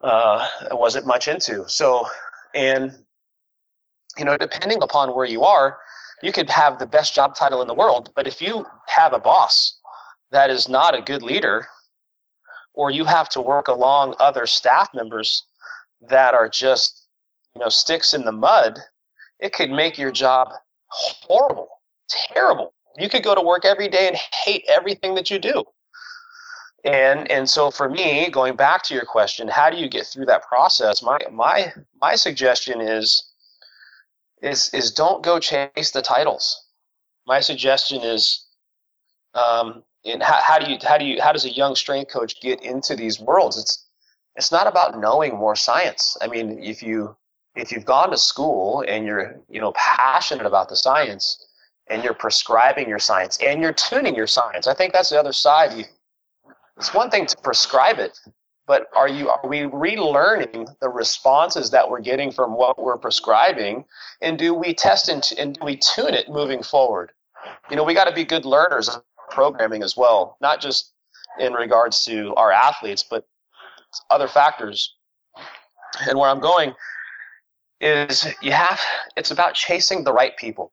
uh, 0.00 0.48
I 0.70 0.74
wasn't 0.74 1.06
much 1.06 1.26
into. 1.26 1.68
So 1.68 2.06
and 2.54 2.96
you 4.18 4.24
know, 4.24 4.36
depending 4.36 4.82
upon 4.82 5.14
where 5.14 5.26
you 5.26 5.42
are, 5.42 5.78
you 6.22 6.32
could 6.32 6.48
have 6.50 6.78
the 6.78 6.86
best 6.86 7.14
job 7.14 7.34
title 7.34 7.62
in 7.62 7.68
the 7.68 7.74
world, 7.74 8.10
but 8.14 8.26
if 8.26 8.40
you 8.40 8.64
have 8.86 9.12
a 9.12 9.18
boss 9.18 9.78
that 10.30 10.50
is 10.50 10.68
not 10.68 10.94
a 10.94 11.02
good 11.02 11.22
leader, 11.22 11.66
or 12.74 12.90
you 12.90 13.04
have 13.04 13.28
to 13.30 13.40
work 13.40 13.68
along 13.68 14.14
other 14.18 14.46
staff 14.46 14.88
members 14.94 15.44
that 16.08 16.34
are 16.34 16.48
just 16.48 17.06
you 17.54 17.60
know 17.60 17.68
sticks 17.68 18.14
in 18.14 18.24
the 18.24 18.32
mud, 18.32 18.78
it 19.40 19.52
could 19.52 19.70
make 19.70 19.98
your 19.98 20.12
job 20.12 20.48
horrible, 20.88 21.68
terrible. 22.08 22.72
You 22.98 23.08
could 23.08 23.24
go 23.24 23.34
to 23.34 23.42
work 23.42 23.64
every 23.64 23.88
day 23.88 24.08
and 24.08 24.16
hate 24.44 24.64
everything 24.68 25.14
that 25.16 25.30
you 25.30 25.38
do. 25.38 25.64
And 26.84 27.30
and 27.30 27.48
so 27.48 27.70
for 27.70 27.88
me, 27.88 28.30
going 28.30 28.56
back 28.56 28.82
to 28.84 28.94
your 28.94 29.04
question, 29.04 29.48
how 29.48 29.70
do 29.70 29.76
you 29.76 29.88
get 29.88 30.06
through 30.06 30.26
that 30.26 30.42
process? 30.42 31.02
My 31.02 31.18
my 31.32 31.72
my 32.00 32.14
suggestion 32.14 32.80
is 32.80 33.32
is 34.42 34.72
is 34.74 34.90
don't 34.92 35.22
go 35.22 35.38
chase 35.38 35.90
the 35.92 36.02
titles. 36.02 36.66
My 37.26 37.40
suggestion 37.40 38.02
is 38.02 38.46
um, 39.34 39.82
and 40.04 40.22
how, 40.22 40.40
how 40.42 40.58
do 40.58 40.70
you 40.70 40.78
how 40.82 40.98
do 40.98 41.04
you 41.04 41.20
how 41.20 41.32
does 41.32 41.44
a 41.44 41.52
young 41.52 41.74
strength 41.74 42.12
coach 42.12 42.40
get 42.40 42.62
into 42.62 42.94
these 42.96 43.20
worlds? 43.20 43.58
It's 43.58 43.86
it's 44.36 44.52
not 44.52 44.66
about 44.66 45.00
knowing 45.00 45.36
more 45.36 45.56
science. 45.56 46.16
I 46.20 46.28
mean, 46.28 46.62
if 46.62 46.82
you 46.82 47.16
if 47.54 47.72
you've 47.72 47.84
gone 47.84 48.10
to 48.10 48.16
school 48.16 48.84
and 48.86 49.06
you're 49.06 49.40
you 49.48 49.60
know 49.60 49.72
passionate 49.74 50.46
about 50.46 50.68
the 50.68 50.76
science 50.76 51.44
and 51.88 52.02
you're 52.04 52.14
prescribing 52.14 52.88
your 52.88 52.98
science 52.98 53.38
and 53.42 53.60
you're 53.60 53.72
tuning 53.72 54.14
your 54.14 54.26
science, 54.26 54.66
I 54.66 54.74
think 54.74 54.92
that's 54.92 55.10
the 55.10 55.18
other 55.18 55.32
side. 55.32 55.72
You 55.72 55.84
it's 56.76 56.92
one 56.92 57.10
thing 57.10 57.26
to 57.26 57.36
prescribe 57.38 57.98
it, 57.98 58.18
but 58.66 58.88
are 58.96 59.08
you 59.08 59.28
are 59.28 59.48
we 59.48 59.60
relearning 59.60 60.68
the 60.80 60.88
responses 60.88 61.70
that 61.70 61.88
we're 61.88 62.00
getting 62.00 62.32
from 62.32 62.52
what 62.52 62.82
we're 62.82 62.98
prescribing, 62.98 63.84
and 64.22 64.38
do 64.38 64.54
we 64.54 64.74
test 64.74 65.08
and, 65.08 65.28
and 65.38 65.54
do 65.54 65.64
we 65.64 65.76
tune 65.76 66.14
it 66.14 66.28
moving 66.28 66.62
forward? 66.62 67.12
You 67.70 67.76
know, 67.76 67.84
we 67.84 67.94
got 67.94 68.04
to 68.04 68.14
be 68.14 68.24
good 68.24 68.44
learners 68.44 68.88
of 68.88 69.02
programming 69.30 69.82
as 69.82 69.96
well, 69.96 70.36
not 70.40 70.60
just 70.60 70.92
in 71.38 71.52
regards 71.52 72.04
to 72.06 72.34
our 72.34 72.50
athletes, 72.50 73.04
but 73.08 73.26
other 74.10 74.28
factors. 74.28 74.94
And 76.08 76.18
where 76.18 76.28
I'm 76.28 76.40
going 76.40 76.72
is 77.80 78.26
you 78.42 78.52
have 78.52 78.80
it's 79.16 79.30
about 79.30 79.54
chasing 79.54 80.02
the 80.02 80.12
right 80.12 80.36
people. 80.36 80.72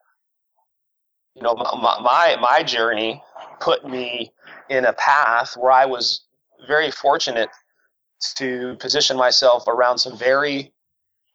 You 1.35 1.43
know, 1.43 1.53
my 1.53 1.99
my, 2.01 2.37
my 2.41 2.63
journey 2.63 3.21
put 3.59 3.87
me 3.87 4.31
in 4.69 4.85
a 4.85 4.93
path 4.93 5.55
where 5.55 5.71
I 5.71 5.85
was 5.85 6.21
very 6.67 6.89
fortunate 6.89 7.49
to 8.33 8.75
position 8.79 9.17
myself 9.17 9.67
around 9.67 9.97
some 9.97 10.17
very 10.17 10.73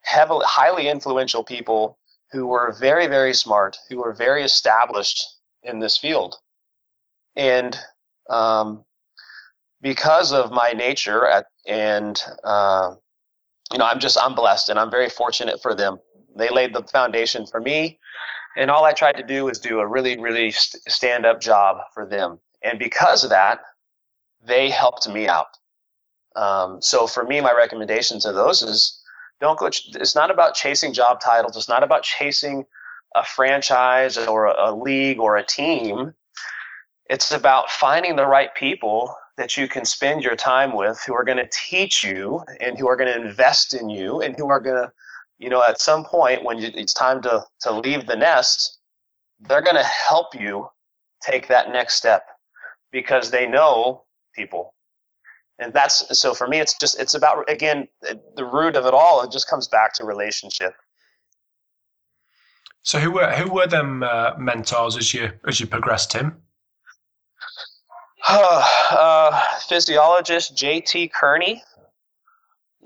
heavily, 0.02 0.44
highly 0.48 0.88
influential 0.88 1.44
people 1.44 1.98
who 2.32 2.46
were 2.46 2.76
very, 2.78 3.06
very 3.06 3.34
smart, 3.34 3.76
who 3.88 3.98
were 3.98 4.12
very 4.12 4.42
established 4.42 5.22
in 5.62 5.78
this 5.78 5.98
field. 5.98 6.36
And 7.36 7.78
um, 8.30 8.84
because 9.80 10.32
of 10.32 10.50
my 10.50 10.72
nature 10.72 11.26
at, 11.26 11.46
and, 11.66 12.22
uh, 12.44 12.94
you 13.72 13.78
know, 13.78 13.86
I'm 13.86 14.00
just, 14.00 14.18
I'm 14.18 14.34
blessed 14.34 14.68
and 14.68 14.78
I'm 14.78 14.90
very 14.90 15.08
fortunate 15.08 15.60
for 15.62 15.74
them. 15.74 15.98
They 16.36 16.48
laid 16.48 16.74
the 16.74 16.82
foundation 16.84 17.46
for 17.46 17.60
me. 17.60 17.98
And 18.56 18.70
all 18.70 18.84
I 18.84 18.92
tried 18.92 19.16
to 19.16 19.22
do 19.22 19.44
was 19.44 19.58
do 19.58 19.80
a 19.80 19.86
really, 19.86 20.18
really 20.18 20.50
st- 20.50 20.82
stand 20.88 21.26
up 21.26 21.40
job 21.40 21.78
for 21.94 22.06
them. 22.06 22.38
And 22.62 22.78
because 22.78 23.24
of 23.24 23.30
that, 23.30 23.60
they 24.44 24.70
helped 24.70 25.08
me 25.08 25.28
out. 25.28 25.46
Um, 26.38 26.80
so 26.80 27.06
for 27.06 27.24
me, 27.24 27.40
my 27.40 27.52
recommendation 27.52 28.20
to 28.20 28.32
those 28.32 28.62
is 28.62 29.02
don't 29.40 29.58
go. 29.58 29.68
Ch- 29.70 29.94
it's 29.94 30.14
not 30.14 30.30
about 30.30 30.54
chasing 30.54 30.92
job 30.92 31.20
titles. 31.20 31.56
It's 31.56 31.68
not 31.68 31.82
about 31.82 32.02
chasing 32.02 32.64
a 33.14 33.24
franchise 33.24 34.16
or 34.16 34.46
a, 34.46 34.70
a 34.70 34.74
league 34.74 35.18
or 35.18 35.36
a 35.36 35.44
team. 35.44 36.14
It's 37.10 37.32
about 37.32 37.70
finding 37.70 38.16
the 38.16 38.26
right 38.26 38.54
people 38.54 39.14
that 39.36 39.56
you 39.56 39.66
can 39.66 39.84
spend 39.84 40.22
your 40.22 40.36
time 40.36 40.76
with 40.76 41.00
who 41.06 41.14
are 41.14 41.24
going 41.24 41.38
to 41.38 41.48
teach 41.68 42.04
you 42.04 42.42
and 42.60 42.78
who 42.78 42.88
are 42.88 42.96
going 42.96 43.12
to 43.12 43.28
invest 43.28 43.74
in 43.74 43.88
you 43.88 44.20
and 44.20 44.36
who 44.36 44.48
are 44.48 44.60
going 44.60 44.76
to 44.76 44.92
you 45.38 45.48
know, 45.48 45.62
at 45.62 45.80
some 45.80 46.04
point 46.04 46.44
when 46.44 46.58
you, 46.58 46.70
it's 46.74 46.92
time 46.92 47.22
to 47.22 47.44
to 47.60 47.72
leave 47.72 48.06
the 48.06 48.16
nest, 48.16 48.78
they're 49.40 49.62
going 49.62 49.76
to 49.76 49.84
help 49.84 50.34
you 50.34 50.68
take 51.22 51.48
that 51.48 51.70
next 51.70 51.94
step 51.94 52.24
because 52.92 53.30
they 53.30 53.46
know 53.46 54.04
people 54.34 54.74
and 55.58 55.72
that's 55.72 56.18
so 56.18 56.34
for 56.34 56.46
me 56.46 56.58
it's 56.58 56.74
just 56.78 56.98
it's 57.00 57.14
about 57.14 57.48
again 57.50 57.88
the 58.36 58.44
root 58.44 58.76
of 58.76 58.86
it 58.86 58.94
all 58.94 59.22
it 59.22 59.30
just 59.30 59.48
comes 59.48 59.68
back 59.68 59.92
to 59.94 60.04
relationship 60.04 60.74
so 62.82 62.98
who 62.98 63.10
were 63.10 63.30
who 63.32 63.52
were 63.52 63.66
them 63.66 64.02
uh, 64.02 64.32
mentors 64.38 64.96
as 64.96 65.12
you 65.12 65.30
as 65.46 65.60
you 65.60 65.66
progressed 65.66 66.10
tim 66.10 66.36
uh, 68.28 69.42
physiologist 69.68 70.56
jt 70.56 71.10
kearney 71.12 71.62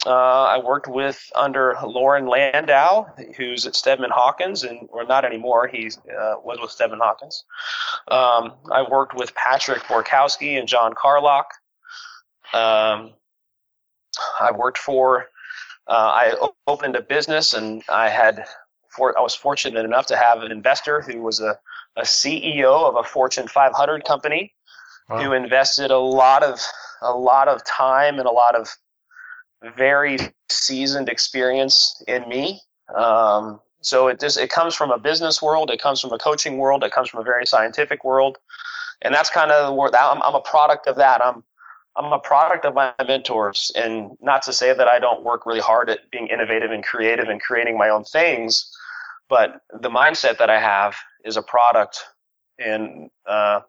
uh, 0.05 0.45
I 0.45 0.59
worked 0.59 0.89
with 0.89 1.31
under 1.35 1.77
Loren 1.85 2.27
Landow, 2.27 3.07
who's 3.37 3.67
at 3.67 3.77
Steadman 3.77 4.11
Hawkins, 4.11 4.65
and 4.65 4.89
or 4.91 5.05
not 5.05 5.25
anymore. 5.25 5.69
He 5.69 5.89
uh, 5.89 6.35
was 6.43 6.59
with 6.61 6.71
Steadman 6.73 6.99
Hawkins. 7.01 7.45
Um, 8.11 8.55
I 8.73 8.83
worked 8.89 9.15
with 9.15 9.33
Patrick 9.37 9.83
Borkowski 9.85 10.59
and 10.59 10.67
John 10.67 10.93
Carlock. 11.01 11.47
Um, 12.53 13.13
I 14.41 14.51
worked 14.55 14.79
for. 14.79 15.27
Uh, 15.89 15.93
I 16.41 16.49
opened 16.67 16.97
a 16.97 17.03
business, 17.03 17.55
and 17.55 17.83
I 17.89 18.09
had. 18.09 18.45
For, 18.97 19.19
I 19.19 19.23
was 19.23 19.35
fortunate 19.35 19.87
enough 19.87 20.05
to 20.07 20.17
have 20.17 20.43
an 20.43 20.53
investor 20.53 21.01
who 21.01 21.23
was 21.23 21.41
a, 21.41 21.59
a 21.97 22.03
CEO 22.03 22.87
of 22.87 22.97
a 22.97 23.03
Fortune 23.03 23.49
500 23.49 24.05
company, 24.05 24.53
wow. 25.09 25.23
who 25.23 25.33
invested 25.33 25.91
a 25.91 25.99
lot 25.99 26.43
of 26.43 26.61
a 27.01 27.13
lot 27.13 27.49
of 27.49 27.65
time 27.65 28.19
and 28.19 28.27
a 28.27 28.31
lot 28.31 28.55
of 28.55 28.69
very 29.77 30.19
seasoned 30.51 31.09
experience 31.09 32.03
in 32.07 32.29
me. 32.29 32.61
Um, 32.95 33.61
so 33.81 34.09
it 34.09 34.21
just 34.21 34.39
it 34.39 34.51
comes 34.51 34.75
from 34.75 34.91
a 34.91 34.99
business 34.99 35.43
world, 35.43 35.71
it 35.71 35.81
comes 35.81 36.01
from 36.01 36.13
a 36.13 36.19
coaching 36.19 36.59
world, 36.59 36.85
it 36.85 36.93
comes 36.93 37.09
from 37.09 37.21
a 37.21 37.25
very 37.25 37.47
scientific 37.47 38.05
world, 38.05 38.39
and 39.03 39.15
that's 39.15 39.31
kind 39.31 39.51
of 39.51 39.67
the 39.67 39.73
word. 39.73 39.95
I'm, 39.95 40.23
I'm 40.23 40.35
a 40.35 40.41
product 40.41 40.87
of 40.87 40.97
that. 40.97 41.25
I'm 41.25 41.43
I'm 41.97 42.13
a 42.13 42.19
product 42.19 42.65
of 42.65 42.75
my 42.75 42.95
mentors, 43.07 43.71
and 43.77 44.13
not 44.21 44.43
to 44.43 44.53
say 44.53 44.73
that 44.73 44.89
I 44.89 44.99
don't 44.99 45.25
work 45.25 45.45
really 45.45 45.61
hard 45.61 45.91
at 45.91 46.11
being 46.11 46.29
innovative 46.29 46.71
and 46.71 46.83
creative 46.83 47.29
and 47.29 47.41
creating 47.41 47.77
my 47.77 47.91
own 47.91 48.05
things, 48.05 48.71
but 49.29 49.61
the 49.81 49.91
mindset 49.91 50.39
that 50.39 50.49
I 50.49 50.59
have 50.59 50.97
is 51.25 51.37
a 51.37 51.43
product 51.43 52.03
and 52.59 53.11
uh, 53.27 53.61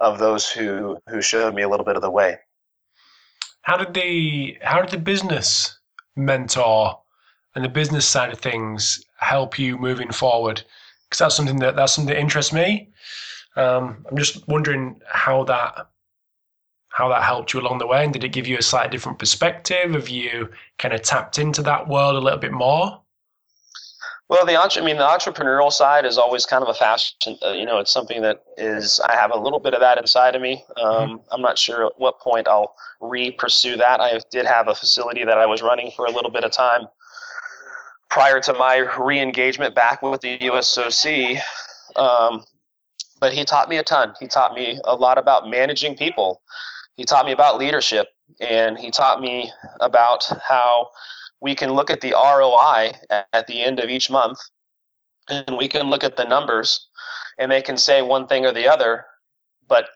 of 0.00 0.18
those 0.18 0.50
who 0.50 0.98
who 1.08 1.20
showed 1.20 1.54
me 1.54 1.62
a 1.62 1.68
little 1.68 1.84
bit 1.84 1.96
of 1.96 2.02
the 2.02 2.10
way. 2.10 2.38
How 3.62 3.76
did 3.76 3.94
the 3.94 4.58
how 4.62 4.80
did 4.80 4.90
the 4.90 4.98
business 4.98 5.78
mentor 6.14 7.00
and 7.54 7.64
the 7.64 7.68
business 7.68 8.06
side 8.06 8.32
of 8.32 8.38
things 8.38 9.04
help 9.18 9.58
you 9.58 9.76
moving 9.76 10.12
forward? 10.12 10.62
Because 11.04 11.18
that's 11.18 11.36
something 11.36 11.58
that 11.58 11.76
that's 11.76 11.94
something 11.94 12.14
that 12.14 12.20
interests 12.20 12.52
me. 12.52 12.90
Um, 13.56 14.04
I'm 14.10 14.16
just 14.16 14.46
wondering 14.48 15.00
how 15.08 15.44
that 15.44 15.88
how 16.96 17.10
that 17.10 17.22
helped 17.22 17.52
you 17.52 17.60
along 17.60 17.76
the 17.76 17.86
way, 17.86 18.02
and 18.02 18.12
did 18.14 18.24
it 18.24 18.30
give 18.30 18.46
you 18.46 18.56
a 18.56 18.62
slightly 18.62 18.90
different 18.90 19.18
perspective? 19.18 19.92
Have 19.92 20.08
you 20.08 20.48
kind 20.78 20.94
of 20.94 21.02
tapped 21.02 21.38
into 21.38 21.60
that 21.60 21.88
world 21.88 22.16
a 22.16 22.20
little 22.20 22.38
bit 22.38 22.52
more? 22.52 23.02
Well, 24.30 24.46
the 24.46 24.56
I 24.56 24.66
mean, 24.82 24.96
the 24.96 25.04
entrepreneurial 25.04 25.70
side 25.70 26.06
is 26.06 26.16
always 26.16 26.46
kind 26.46 26.62
of 26.62 26.70
a 26.70 26.74
fashion. 26.74 27.36
Uh, 27.44 27.50
you 27.50 27.66
know, 27.66 27.80
it's 27.80 27.92
something 27.92 28.22
that 28.22 28.42
is 28.56 28.98
I 29.00 29.14
have 29.14 29.30
a 29.30 29.38
little 29.38 29.60
bit 29.60 29.74
of 29.74 29.80
that 29.80 29.98
inside 29.98 30.34
of 30.34 30.40
me. 30.40 30.64
Um, 30.82 30.86
mm-hmm. 30.86 31.16
I'm 31.32 31.42
not 31.42 31.58
sure 31.58 31.84
at 31.84 31.92
what 31.98 32.18
point 32.18 32.48
I'll 32.48 32.74
re-pursue 33.02 33.76
that. 33.76 34.00
I 34.00 34.18
did 34.30 34.46
have 34.46 34.68
a 34.68 34.74
facility 34.74 35.22
that 35.26 35.36
I 35.36 35.44
was 35.44 35.60
running 35.60 35.92
for 35.94 36.06
a 36.06 36.10
little 36.10 36.30
bit 36.30 36.44
of 36.44 36.50
time 36.50 36.86
prior 38.08 38.40
to 38.40 38.54
my 38.54 38.78
re-engagement 38.98 39.74
back 39.74 40.00
with 40.00 40.22
the 40.22 40.38
USOC. 40.38 41.38
Um, 41.96 42.42
but 43.20 43.34
he 43.34 43.44
taught 43.44 43.68
me 43.68 43.76
a 43.76 43.82
ton. 43.82 44.14
He 44.18 44.28
taught 44.28 44.54
me 44.54 44.80
a 44.84 44.94
lot 44.94 45.18
about 45.18 45.50
managing 45.50 45.94
people. 45.94 46.40
He 46.96 47.04
taught 47.04 47.26
me 47.26 47.32
about 47.32 47.58
leadership, 47.58 48.08
and 48.40 48.78
he 48.78 48.90
taught 48.90 49.20
me 49.20 49.50
about 49.80 50.26
how 50.46 50.88
we 51.40 51.54
can 51.54 51.74
look 51.74 51.90
at 51.90 52.00
the 52.00 52.12
ROI 52.12 52.92
at 53.32 53.46
the 53.46 53.62
end 53.62 53.78
of 53.78 53.90
each 53.90 54.10
month 54.10 54.38
and 55.28 55.56
we 55.56 55.68
can 55.68 55.90
look 55.90 56.04
at 56.04 56.16
the 56.16 56.24
numbers 56.24 56.88
and 57.38 57.50
they 57.50 57.62
can 57.62 57.76
say 57.76 58.02
one 58.02 58.26
thing 58.26 58.46
or 58.46 58.52
the 58.52 58.68
other. 58.68 59.04
But 59.68 59.88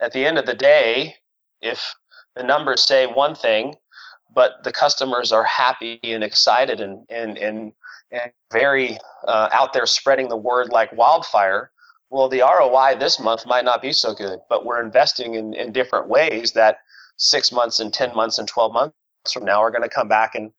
at 0.00 0.12
the 0.12 0.24
end 0.24 0.38
of 0.38 0.46
the 0.46 0.54
day, 0.54 1.16
if 1.60 1.94
the 2.34 2.42
numbers 2.42 2.84
say 2.84 3.06
one 3.06 3.34
thing, 3.34 3.74
but 4.34 4.62
the 4.64 4.72
customers 4.72 5.32
are 5.32 5.44
happy 5.44 5.98
and 6.02 6.22
excited 6.22 6.80
and, 6.80 7.04
and, 7.08 7.38
and, 7.38 7.72
and 8.10 8.30
very 8.52 8.98
uh, 9.26 9.48
out 9.50 9.72
there 9.72 9.86
spreading 9.86 10.28
the 10.28 10.36
word 10.36 10.68
like 10.70 10.92
wildfire, 10.92 11.70
well, 12.10 12.28
the 12.28 12.40
ROI 12.40 12.96
this 12.98 13.18
month 13.18 13.46
might 13.46 13.64
not 13.64 13.82
be 13.82 13.92
so 13.92 14.14
good, 14.14 14.38
but 14.48 14.64
we're 14.64 14.82
investing 14.82 15.34
in, 15.34 15.54
in 15.54 15.72
different 15.72 16.08
ways 16.08 16.52
that 16.52 16.78
six 17.16 17.50
months 17.50 17.80
and 17.80 17.92
10 17.92 18.14
months 18.14 18.38
and 18.38 18.46
12 18.46 18.72
months 18.72 18.94
from 19.32 19.44
now 19.44 19.60
are 19.62 19.70
going 19.70 19.82
to 19.82 19.88
come 19.88 20.08
back 20.08 20.34
and 20.34 20.52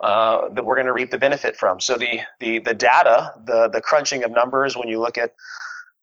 uh, 0.00 0.48
that 0.50 0.64
we're 0.64 0.74
going 0.74 0.86
to 0.86 0.92
reap 0.92 1.10
the 1.10 1.18
benefit 1.18 1.56
from. 1.56 1.80
So 1.80 1.96
the 1.96 2.20
the 2.40 2.58
the 2.58 2.74
data, 2.74 3.32
the 3.46 3.68
the 3.68 3.80
crunching 3.80 4.24
of 4.24 4.32
numbers, 4.32 4.76
when 4.76 4.88
you 4.88 5.00
look 5.00 5.16
at 5.16 5.32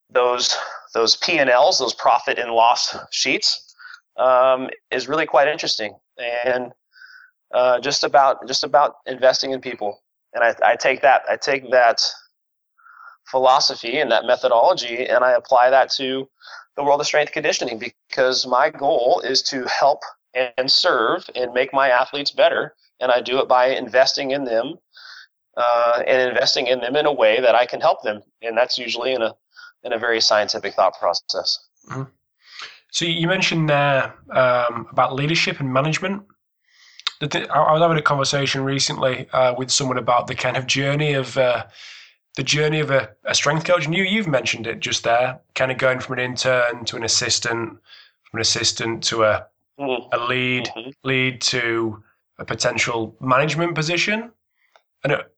those 0.10 0.56
those 0.94 1.18
P 1.18 1.38
and 1.40 1.50
Ls, 1.50 1.80
those 1.80 1.94
profit 1.94 2.40
and 2.40 2.52
loss 2.52 2.96
sheets, 3.12 3.76
um, 4.18 4.70
is 4.92 5.08
really 5.08 5.26
quite 5.26 5.48
interesting 5.48 5.94
and 6.18 6.72
uh, 7.54 7.80
just 7.80 8.04
about 8.04 8.48
just 8.48 8.64
about 8.64 8.96
investing 9.06 9.52
in 9.52 9.60
people. 9.60 10.02
And 10.34 10.44
I, 10.44 10.56
I 10.72 10.76
take 10.78 11.02
that 11.02 11.24
I 11.30 11.36
take 11.36 11.70
that 11.72 12.02
philosophy 13.32 14.00
and 14.00 14.12
that 14.12 14.26
methodology 14.26 15.08
and 15.08 15.24
I 15.24 15.32
apply 15.32 15.70
that 15.70 15.90
to 15.92 16.30
the 16.76 16.84
world 16.84 17.02
of 17.02 17.08
strength 17.08 17.32
conditioning 17.32 17.80
because 17.80 18.46
my 18.46 18.70
goal 18.70 19.22
is 19.24 19.42
to 19.44 19.66
help 19.66 20.02
and 20.34 20.72
serve 20.72 21.30
and 21.36 21.54
make 21.54 21.74
my 21.74 21.90
athletes 21.90 22.32
better. 22.32 22.76
And 23.00 23.12
I 23.12 23.22
do 23.22 23.40
it 23.40 23.48
by 23.48 23.68
investing 23.68 24.32
in 24.32 24.44
them 24.46 24.76
uh, 25.58 26.04
and 26.08 26.30
investing 26.30 26.68
in 26.68 26.80
them 26.80 26.96
in 26.96 27.06
a 27.06 27.12
way 27.12 27.42
that 27.42 27.56
I 27.56 27.66
can 27.66 27.82
help 27.82 28.04
them. 28.04 28.22
And 28.42 28.58
that's 28.58 28.78
usually 28.78 29.14
in 29.14 29.22
a 29.22 29.34
in 29.84 29.94
a 29.94 29.98
very 29.98 30.22
scientific 30.22 30.76
thought 30.76 30.94
process. 31.00 31.60
Mm-hmm. 31.90 32.04
So 32.92 33.06
you 33.06 33.28
mentioned 33.28 33.70
there 33.70 34.14
um, 34.32 34.88
about 34.92 35.16
leadership 35.16 35.60
and 35.60 35.74
management. 35.74 36.24
I 37.22 37.72
was 37.72 37.82
having 37.82 37.98
a 37.98 38.02
conversation 38.02 38.64
recently 38.64 39.28
uh, 39.32 39.54
with 39.58 39.72
someone 39.72 39.98
about 39.98 40.28
the 40.28 40.36
kind 40.36 40.58
of 40.58 40.68
journey 40.68 41.14
of 41.14 41.38
uh, 41.38 41.66
the 42.36 42.44
journey 42.44 42.80
of 42.80 42.92
a, 42.92 43.10
a, 43.26 43.36
strength 43.36 43.66
coach, 43.66 43.86
and 43.86 43.96
you 43.96 44.04
you've 44.04 44.28
mentioned 44.28 44.68
it 44.68 44.80
just 44.80 45.04
there, 45.04 45.40
kind 45.56 45.72
of 45.72 45.78
going 45.78 46.00
from 46.00 46.14
an 46.14 46.20
intern 46.20 46.86
to 46.86 46.96
an 46.96 47.04
assistant, 47.04 47.78
from 48.24 48.38
an 48.38 48.42
assistant 48.42 49.04
to 49.04 49.24
a 49.24 49.46
mm-hmm. 49.80 50.14
a 50.14 50.26
lead 50.26 50.66
mm-hmm. 50.66 50.90
lead 51.04 51.42
to 51.42 52.02
a 52.40 52.46
potential 52.46 53.16
management 53.20 53.76
position, 53.76 54.32
and 55.04 55.14
it, 55.14 55.34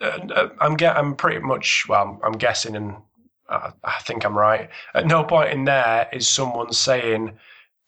uh, 0.00 0.04
uh, 0.04 0.48
I'm 0.60 0.76
get 0.76 0.96
I'm 0.96 1.16
pretty 1.16 1.40
much 1.40 1.86
well 1.88 2.20
I'm 2.22 2.32
guessing 2.32 2.76
and 2.76 2.96
I, 3.48 3.72
I 3.84 3.98
think 4.00 4.24
I'm 4.24 4.36
right. 4.36 4.68
At 4.94 5.06
no 5.06 5.24
point 5.24 5.52
in 5.52 5.64
there 5.64 6.08
is 6.12 6.28
someone 6.28 6.72
saying 6.72 7.32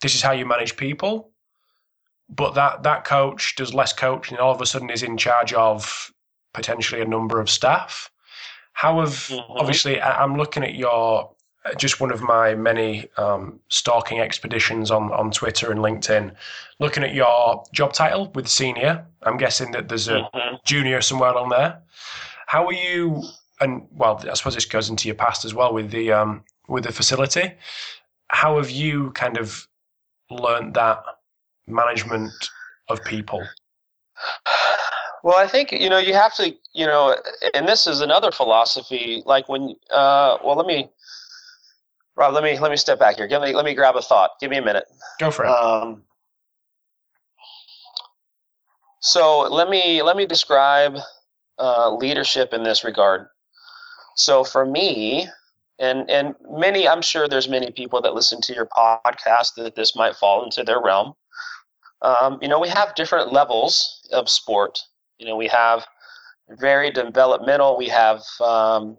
this 0.00 0.14
is 0.14 0.22
how 0.22 0.32
you 0.32 0.46
manage 0.46 0.76
people, 0.76 1.30
but 2.28 2.54
that 2.54 2.82
that 2.84 3.04
coach 3.04 3.56
does 3.56 3.74
less 3.74 3.92
coaching 3.92 4.36
and 4.36 4.42
all 4.42 4.54
of 4.54 4.60
a 4.60 4.66
sudden 4.66 4.90
is 4.90 5.02
in 5.02 5.16
charge 5.16 5.52
of 5.52 6.12
potentially 6.54 7.02
a 7.02 7.06
number 7.06 7.40
of 7.40 7.50
staff. 7.50 8.10
How 8.78 9.00
have 9.00 9.08
mm-hmm. 9.08 9.58
obviously 9.58 10.00
I'm 10.00 10.36
looking 10.36 10.62
at 10.62 10.76
your 10.76 11.32
just 11.76 11.98
one 11.98 12.12
of 12.12 12.22
my 12.22 12.54
many 12.54 13.08
um, 13.16 13.58
stalking 13.68 14.20
expeditions 14.20 14.92
on, 14.92 15.10
on 15.10 15.32
Twitter 15.32 15.72
and 15.72 15.80
LinkedIn, 15.80 16.32
looking 16.78 17.02
at 17.02 17.12
your 17.12 17.64
job 17.72 17.92
title 17.92 18.30
with 18.36 18.46
senior. 18.46 19.04
I'm 19.24 19.36
guessing 19.36 19.72
that 19.72 19.88
there's 19.88 20.06
a 20.06 20.20
mm-hmm. 20.20 20.54
junior 20.64 21.00
somewhere 21.00 21.34
on 21.34 21.48
there. 21.48 21.82
How 22.46 22.68
are 22.68 22.72
you? 22.72 23.24
And 23.60 23.88
well, 23.90 24.24
I 24.30 24.34
suppose 24.34 24.54
this 24.54 24.64
goes 24.64 24.88
into 24.90 25.08
your 25.08 25.16
past 25.16 25.44
as 25.44 25.52
well 25.52 25.74
with 25.74 25.90
the 25.90 26.12
um, 26.12 26.44
with 26.68 26.84
the 26.84 26.92
facility. 26.92 27.54
How 28.28 28.58
have 28.58 28.70
you 28.70 29.10
kind 29.10 29.38
of 29.38 29.66
learned 30.30 30.74
that 30.74 31.02
management 31.66 32.32
of 32.88 33.02
people? 33.02 33.44
Well, 35.24 35.36
I 35.36 35.48
think 35.48 35.72
you 35.72 35.88
know 35.90 35.98
you 35.98 36.14
have 36.14 36.34
to 36.36 36.54
you 36.72 36.86
know, 36.86 37.16
and 37.54 37.66
this 37.66 37.86
is 37.86 38.00
another 38.00 38.30
philosophy. 38.30 39.22
Like 39.26 39.48
when, 39.48 39.74
uh, 39.90 40.38
well, 40.44 40.56
let 40.56 40.66
me 40.66 40.90
Rob, 42.18 42.34
let 42.34 42.42
me 42.42 42.58
let 42.58 42.70
me 42.72 42.76
step 42.76 42.98
back 42.98 43.16
here. 43.16 43.28
Give 43.28 43.40
me 43.40 43.54
let 43.54 43.64
me 43.64 43.74
grab 43.74 43.94
a 43.94 44.02
thought. 44.02 44.32
Give 44.40 44.50
me 44.50 44.58
a 44.58 44.62
minute. 44.62 44.84
Go 45.20 45.30
for 45.30 45.44
it. 45.44 45.48
Um, 45.50 46.02
so 49.00 49.40
let 49.42 49.70
me 49.70 50.02
let 50.02 50.16
me 50.16 50.26
describe 50.26 50.98
uh, 51.60 51.94
leadership 51.94 52.52
in 52.52 52.64
this 52.64 52.82
regard. 52.82 53.28
So 54.16 54.42
for 54.42 54.66
me, 54.66 55.28
and 55.78 56.10
and 56.10 56.34
many, 56.50 56.88
I'm 56.88 57.02
sure 57.02 57.28
there's 57.28 57.48
many 57.48 57.70
people 57.70 58.02
that 58.02 58.14
listen 58.14 58.40
to 58.42 58.52
your 58.52 58.66
podcast 58.66 59.54
that 59.56 59.76
this 59.76 59.94
might 59.94 60.16
fall 60.16 60.44
into 60.44 60.64
their 60.64 60.82
realm. 60.82 61.14
Um, 62.02 62.38
you 62.42 62.48
know, 62.48 62.58
we 62.58 62.68
have 62.68 62.96
different 62.96 63.32
levels 63.32 64.08
of 64.12 64.28
sport. 64.28 64.80
You 65.18 65.26
know, 65.26 65.36
we 65.36 65.48
have 65.48 65.86
very 66.48 66.90
developmental. 66.90 67.76
We 67.76 67.88
have, 67.88 68.22
um, 68.40 68.96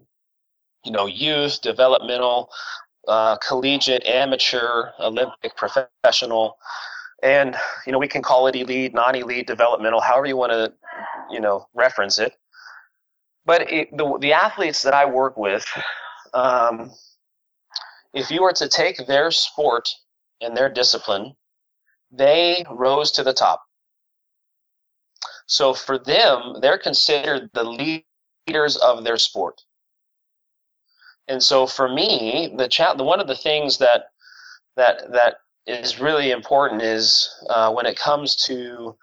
you 0.84 0.92
know, 0.92 1.06
youth, 1.06 1.60
developmental, 1.62 2.50
uh, 3.08 3.36
collegiate, 3.36 4.06
amateur, 4.06 4.90
Olympic, 5.00 5.56
professional, 5.56 6.56
and 7.22 7.56
you 7.86 7.92
know 7.92 7.98
we 7.98 8.08
can 8.08 8.22
call 8.22 8.46
it 8.46 8.56
elite, 8.56 8.94
non-elite, 8.94 9.46
developmental, 9.46 10.00
however 10.00 10.26
you 10.26 10.36
want 10.36 10.52
to, 10.52 10.72
you 11.30 11.40
know, 11.40 11.66
reference 11.74 12.18
it. 12.18 12.34
But 13.44 13.70
it, 13.70 13.96
the 13.96 14.18
the 14.20 14.32
athletes 14.32 14.82
that 14.82 14.94
I 14.94 15.04
work 15.06 15.36
with, 15.36 15.66
um, 16.34 16.90
if 18.14 18.30
you 18.30 18.42
were 18.42 18.52
to 18.52 18.68
take 18.68 19.06
their 19.06 19.30
sport 19.30 19.88
and 20.40 20.56
their 20.56 20.68
discipline, 20.68 21.34
they 22.10 22.64
rose 22.70 23.10
to 23.12 23.22
the 23.22 23.32
top. 23.32 23.62
So 25.50 25.74
for 25.74 25.98
them, 25.98 26.58
they're 26.60 26.78
considered 26.78 27.50
the 27.54 27.64
leaders 28.46 28.76
of 28.76 29.02
their 29.02 29.18
sport. 29.18 29.60
And 31.26 31.42
so 31.42 31.66
for 31.66 31.88
me, 31.88 32.54
the 32.56 32.68
chat, 32.68 32.96
the 32.96 33.02
one 33.02 33.18
of 33.18 33.26
the 33.26 33.34
things 33.34 33.76
that 33.78 34.10
that 34.76 35.10
that 35.10 35.38
is 35.66 35.98
really 35.98 36.30
important 36.30 36.82
is 36.82 37.28
uh, 37.50 37.72
when 37.72 37.84
it 37.84 37.98
comes 37.98 38.36
to 38.46 38.96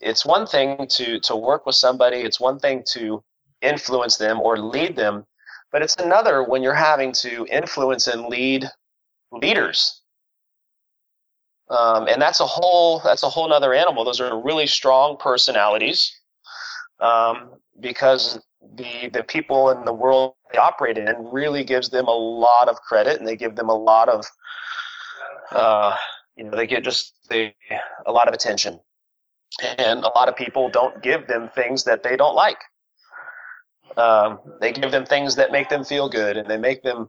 it's 0.00 0.24
one 0.24 0.46
thing 0.46 0.86
to 0.88 1.20
to 1.20 1.36
work 1.36 1.66
with 1.66 1.74
somebody, 1.74 2.16
it's 2.16 2.40
one 2.40 2.58
thing 2.58 2.82
to 2.92 3.22
influence 3.60 4.16
them 4.16 4.40
or 4.40 4.56
lead 4.56 4.96
them, 4.96 5.26
but 5.70 5.82
it's 5.82 5.96
another 5.96 6.44
when 6.44 6.62
you're 6.62 6.72
having 6.72 7.12
to 7.12 7.46
influence 7.50 8.06
and 8.06 8.26
lead 8.28 8.70
leaders 9.32 10.00
um, 11.70 12.08
and 12.08 12.20
that's 12.20 12.40
a 12.40 12.46
whole 12.46 13.00
that's 13.00 13.22
a 13.22 13.28
whole 13.28 13.52
other 13.52 13.72
animal. 13.72 14.04
Those 14.04 14.20
are 14.20 14.40
really 14.42 14.66
strong 14.66 15.16
personalities 15.16 16.12
um, 17.00 17.52
because 17.80 18.38
the 18.76 19.08
the 19.12 19.22
people 19.22 19.70
in 19.70 19.84
the 19.84 19.92
world 19.92 20.34
they 20.52 20.58
operate 20.58 20.98
in 20.98 21.14
really 21.32 21.64
gives 21.64 21.88
them 21.88 22.06
a 22.06 22.14
lot 22.14 22.68
of 22.68 22.76
credit 22.82 23.18
and 23.18 23.26
they 23.26 23.36
give 23.36 23.56
them 23.56 23.68
a 23.68 23.74
lot 23.74 24.08
of 24.08 24.26
uh, 25.52 25.96
you 26.36 26.44
know 26.44 26.50
they 26.50 26.66
get 26.66 26.84
just 26.84 27.14
they, 27.30 27.54
a 28.06 28.12
lot 28.12 28.28
of 28.28 28.34
attention. 28.34 28.78
And 29.78 30.00
a 30.00 30.08
lot 30.16 30.28
of 30.28 30.34
people 30.34 30.68
don't 30.68 31.00
give 31.00 31.28
them 31.28 31.48
things 31.54 31.84
that 31.84 32.02
they 32.02 32.16
don't 32.16 32.34
like. 32.34 32.58
Um, 33.96 34.40
they 34.60 34.72
give 34.72 34.90
them 34.90 35.06
things 35.06 35.36
that 35.36 35.52
make 35.52 35.68
them 35.68 35.84
feel 35.84 36.08
good 36.08 36.36
and 36.36 36.50
they 36.50 36.56
make 36.56 36.82
them 36.82 37.08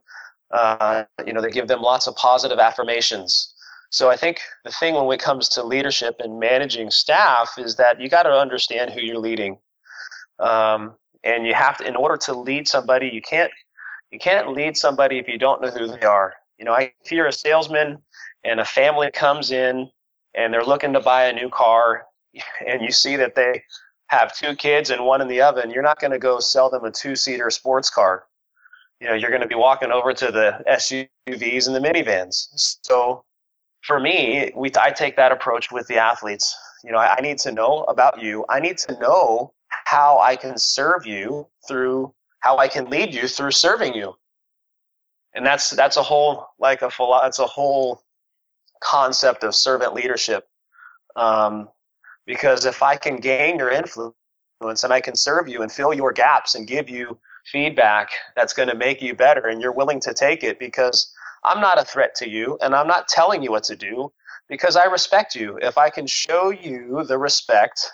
uh, 0.51 1.03
you 1.26 1.34
know 1.34 1.41
they 1.41 1.49
give 1.49 1.68
them 1.68 1.82
lots 1.82 2.08
of 2.08 2.16
positive 2.16 2.60
affirmations 2.60 3.55
so 3.90 4.10
I 4.10 4.16
think 4.16 4.40
the 4.64 4.72
thing 4.72 4.96
when 4.96 5.12
it 5.14 5.22
comes 5.22 5.50
to 5.50 5.64
leadership 5.64 6.16
and 6.20 6.40
managing 6.40 6.90
staff 6.92 7.54
is 7.58 7.76
that 7.78 8.00
you 8.00 8.10
got 8.10 8.24
to 8.24 8.32
understand 8.32 8.92
who 8.92 9.02
you're 9.02 9.18
leading, 9.18 9.58
um, 10.40 10.96
and 11.24 11.46
you 11.46 11.54
have 11.54 11.78
to. 11.78 11.88
In 11.88 11.96
order 11.96 12.18
to 12.18 12.34
lead 12.34 12.68
somebody, 12.68 13.10
you 13.14 13.22
can't 13.22 13.52
you 14.12 14.20
can't 14.20 14.52
lead 14.52 14.78
somebody 14.78 15.18
if 15.18 15.28
you 15.28 15.38
don't 15.38 15.62
know 15.62 15.70
who 15.70 15.88
they 15.88 16.06
are. 16.06 16.34
You 16.58 16.66
know, 16.66 16.76
if 16.76 17.12
you're 17.12 17.28
a 17.28 17.34
salesman 17.34 18.00
and 18.44 18.60
a 18.60 18.66
family 18.66 19.12
comes 19.12 19.52
in 19.52 19.90
and 20.36 20.54
they're 20.54 20.64
looking 20.64 20.94
to 20.94 21.00
buy 21.00 21.26
a 21.26 21.34
new 21.34 21.50
car, 21.50 22.06
and 22.68 22.82
you 22.82 22.92
see 22.92 23.16
that 23.16 23.36
they 23.36 23.64
have 24.08 24.36
two 24.36 24.56
kids 24.56 24.90
and 24.90 25.04
one 25.04 25.22
in 25.22 25.28
the 25.28 25.42
oven, 25.42 25.72
you're 25.72 25.84
not 25.84 26.00
going 26.00 26.12
to 26.12 26.20
go 26.20 26.40
sell 26.40 26.70
them 26.70 26.86
a 26.86 26.92
two-seater 26.92 27.50
sports 27.50 27.90
car. 27.90 28.26
You 29.02 29.08
know, 29.08 29.14
you're 29.14 29.32
going 29.32 29.42
to 29.42 29.48
be 29.48 29.56
walking 29.56 29.92
over 29.92 30.14
to 30.14 30.32
the 30.32 30.64
SUVs 30.70 31.68
and 31.68 31.76
the 31.76 31.80
minivans. 31.80 32.48
So 32.84 33.26
for 33.86 34.00
me, 34.00 34.52
we 34.56 34.72
I 34.80 34.92
take 34.92 35.16
that 35.18 35.32
approach 35.32 35.72
with 35.72 35.88
the 35.88 35.98
athletes. 35.98 36.56
You 36.84 36.92
know, 36.92 36.98
I, 36.98 37.16
I 37.18 37.22
need 37.22 37.38
to 37.40 37.52
know 37.52 37.84
about 37.84 38.22
you. 38.22 38.46
I 38.50 38.60
need 38.60 38.78
to 38.80 38.98
know 39.00 39.54
how 39.86 40.20
I 40.20 40.36
can 40.36 40.58
serve 40.58 41.06
you 41.06 41.48
through 41.68 42.14
how 42.40 42.58
I 42.58 42.68
can 42.68 42.90
lead 42.90 43.14
you 43.14 43.28
through 43.28 43.52
serving 43.52 43.94
you. 43.94 44.16
And 45.36 45.46
that's 45.46 45.70
that's 45.72 45.98
a 45.98 46.04
whole 46.04 46.48
like 46.60 46.82
a 46.82 46.90
full 46.90 47.18
that's 47.22 47.40
a 47.40 47.46
whole 47.46 48.02
concept 48.84 49.44
of 49.44 49.54
servant 49.54 49.94
leadership. 49.94 50.48
Um, 51.16 51.70
because 52.26 52.66
if 52.66 52.82
I 52.82 52.96
can 52.96 53.18
gain 53.18 53.60
your 53.60 53.70
influence 53.70 54.16
and 54.84 54.92
I 54.92 55.00
can 55.00 55.16
serve 55.16 55.48
you 55.48 55.62
and 55.62 55.72
fill 55.72 55.94
your 55.94 56.12
gaps 56.12 56.56
and 56.56 56.68
give 56.68 56.90
you 56.90 57.18
feedback 57.52 58.10
that's 58.36 58.54
going 58.54 58.70
to 58.70 58.76
make 58.76 59.02
you 59.02 59.14
better 59.14 59.48
and 59.48 59.62
you're 59.62 59.72
willing 59.72 60.00
to 60.00 60.14
take 60.14 60.44
it 60.44 60.58
because 60.58 61.14
I'm 61.46 61.62
not 61.62 61.80
a 61.80 61.86
threat 61.86 62.16
to 62.16 62.30
you, 62.30 62.58
and 62.62 62.76
I'm 62.76 62.88
not 62.88 63.08
telling 63.08 63.43
you 63.43 63.52
what 63.52 63.64
to 63.66 63.76
do 63.76 64.12
because 64.50 64.76
I 64.76 64.86
respect 64.86 65.36
you. 65.36 65.58
If 65.62 65.78
I 65.78 65.89
can 65.89 66.08
show 66.08 66.50
you 66.50 67.04
the 67.08 67.18
respect, 67.18 67.91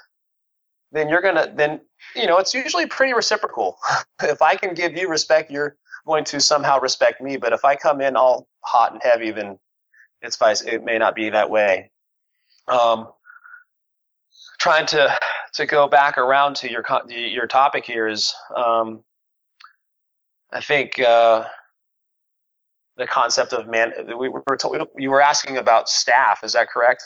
then 0.92 1.10
you're 1.10 1.22
gonna 1.22 1.52
then 1.56 1.82
you 2.16 2.28
know 2.28 2.38
it's 2.38 2.54
usually 2.54 2.86
pretty 2.86 3.14
reciprocal. 3.14 3.78
if 4.24 4.42
I 4.42 4.56
can 4.56 4.74
give 4.74 4.96
you 4.96 5.10
respect, 5.10 5.52
you're 5.52 5.76
going 6.06 6.24
to 6.26 6.40
somehow 6.40 6.80
respect 6.80 7.22
me. 7.22 7.38
But 7.38 7.54
if 7.54 7.66
I 7.66 7.76
come 7.76 8.02
in 8.02 8.16
all 8.16 8.48
hot 8.62 8.94
and 8.94 9.02
heavy, 9.04 9.32
then 9.32 9.60
it's 10.22 10.38
vice. 10.38 10.62
It 10.62 10.84
may 10.84 10.98
not 10.98 11.16
be 11.16 11.30
that 11.30 11.50
way. 11.50 11.92
Um, 12.68 13.10
trying 14.60 14.86
to 14.88 15.14
to 15.54 15.66
go 15.66 15.88
back 15.88 16.18
around 16.18 16.56
to 16.58 16.72
your 16.72 16.84
your 17.10 17.48
topic 17.48 17.86
here 17.86 18.08
is 18.08 18.34
um, 18.56 19.04
I 20.52 20.62
think. 20.62 21.00
Uh, 21.00 21.46
the 23.02 23.08
concept 23.08 23.52
of 23.52 23.68
man. 23.68 23.92
We 24.18 24.30
were 24.30 24.58
told, 24.58 24.78
you 24.96 25.10
were 25.10 25.22
asking 25.22 25.58
about 25.58 25.90
staff. 25.90 26.44
Is 26.44 26.54
that 26.54 26.70
correct? 26.70 27.04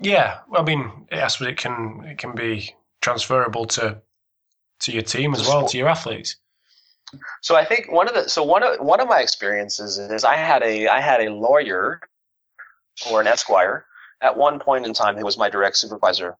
Yeah, 0.00 0.38
I 0.54 0.62
mean, 0.62 1.06
yes, 1.10 1.36
but 1.38 1.48
it 1.48 1.56
can 1.56 2.04
it 2.04 2.18
can 2.18 2.34
be 2.34 2.74
transferable 3.00 3.64
to 3.66 4.02
to 4.80 4.92
your 4.92 5.02
team 5.02 5.32
as 5.32 5.46
well, 5.46 5.66
to 5.68 5.78
your 5.78 5.88
athletes. 5.88 6.36
So 7.40 7.54
I 7.54 7.64
think 7.64 7.90
one 7.90 8.08
of 8.08 8.14
the 8.14 8.28
so 8.28 8.42
one 8.42 8.62
of 8.62 8.78
one 8.80 9.00
of 9.00 9.08
my 9.08 9.20
experiences 9.20 9.98
is 9.98 10.24
I 10.24 10.34
had 10.34 10.62
a 10.62 10.88
I 10.88 11.00
had 11.00 11.20
a 11.20 11.30
lawyer 11.30 12.00
or 13.10 13.20
an 13.20 13.26
esquire 13.26 13.86
at 14.20 14.36
one 14.36 14.58
point 14.58 14.84
in 14.84 14.92
time 14.92 15.16
who 15.16 15.24
was 15.24 15.38
my 15.38 15.48
direct 15.48 15.76
supervisor, 15.76 16.36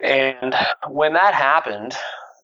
and 0.00 0.54
when 0.88 1.14
that 1.14 1.34
happened, 1.34 1.94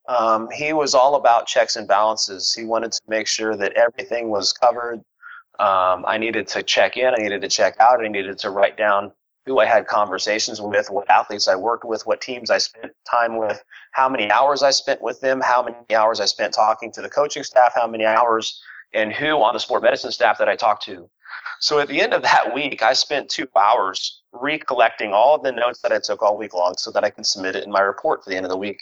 um, 0.09 0.49
he 0.51 0.73
was 0.73 0.95
all 0.95 1.15
about 1.15 1.47
checks 1.47 1.77
and 1.77 1.87
balances. 1.87 2.55
He 2.55 2.65
wanted 2.65 2.93
to 2.93 3.01
make 3.07 3.27
sure 3.27 3.55
that 3.57 3.75
everything 3.75 4.31
was 4.31 4.53
covered, 4.53 5.03
um, 5.59 6.05
I 6.07 6.19
needed 6.19 6.47
to 6.49 6.63
check 6.63 6.97
in, 6.97 7.07
I 7.07 7.17
needed 7.17 7.41
to 7.43 7.49
check 7.49 7.77
out, 7.81 8.05
I 8.05 8.09
needed 8.09 8.39
to 8.39 8.51
write 8.51 8.77
down 8.77 9.13
who 9.47 9.59
I 9.59 9.67
had 9.67 9.87
conversations 9.87 10.61
with, 10.61 10.91
what 10.91 11.09
athletes 11.09 11.49
I 11.49 11.57
worked 11.57 11.85
with, 11.85 12.07
what 12.07 12.21
teams 12.21 12.51
I 12.51 12.59
spent 12.59 12.93
time 13.11 13.39
with, 13.39 13.63
how 13.93 14.09
many 14.09 14.31
hours 14.31 14.63
I 14.63 14.71
spent 14.71 15.01
with 15.01 15.21
them, 15.21 15.41
how 15.41 15.63
many 15.63 15.97
hours 15.97 16.21
I 16.21 16.27
spent 16.27 16.53
talking 16.53 16.93
to 16.93 17.03
the 17.03 17.09
coaching 17.09 17.43
staff, 17.43 17.73
how 17.75 17.87
many 17.87 18.05
hours, 18.05 18.61
and 18.93 19.13
who 19.13 19.43
on 19.43 19.55
the 19.55 19.61
sport 19.61 19.83
medicine 19.83 20.13
staff 20.13 20.39
that 20.39 20.49
I 20.49 20.55
talked 20.55 20.85
to. 20.85 21.09
So 21.61 21.79
at 21.81 21.89
the 21.89 22.01
end 22.01 22.15
of 22.15 22.23
that 22.23 22.55
week, 22.55 22.83
I 22.83 22.93
spent 22.93 23.29
two 23.29 23.49
hours 23.57 24.23
recollecting 24.33 25.13
all 25.13 25.35
of 25.35 25.43
the 25.43 25.53
notes 25.53 25.81
that 25.81 25.93
I 25.93 25.99
took 25.99 26.23
all 26.23 26.37
week 26.37 26.55
long 26.55 26.75
so 26.77 26.91
that 26.93 27.03
I 27.03 27.11
can 27.11 27.25
submit 27.25 27.57
it 27.57 27.65
in 27.65 27.73
my 27.73 27.81
report 27.81 28.23
for 28.23 28.31
the 28.31 28.37
end 28.37 28.47
of 28.47 28.51
the 28.51 28.57
week. 28.57 28.79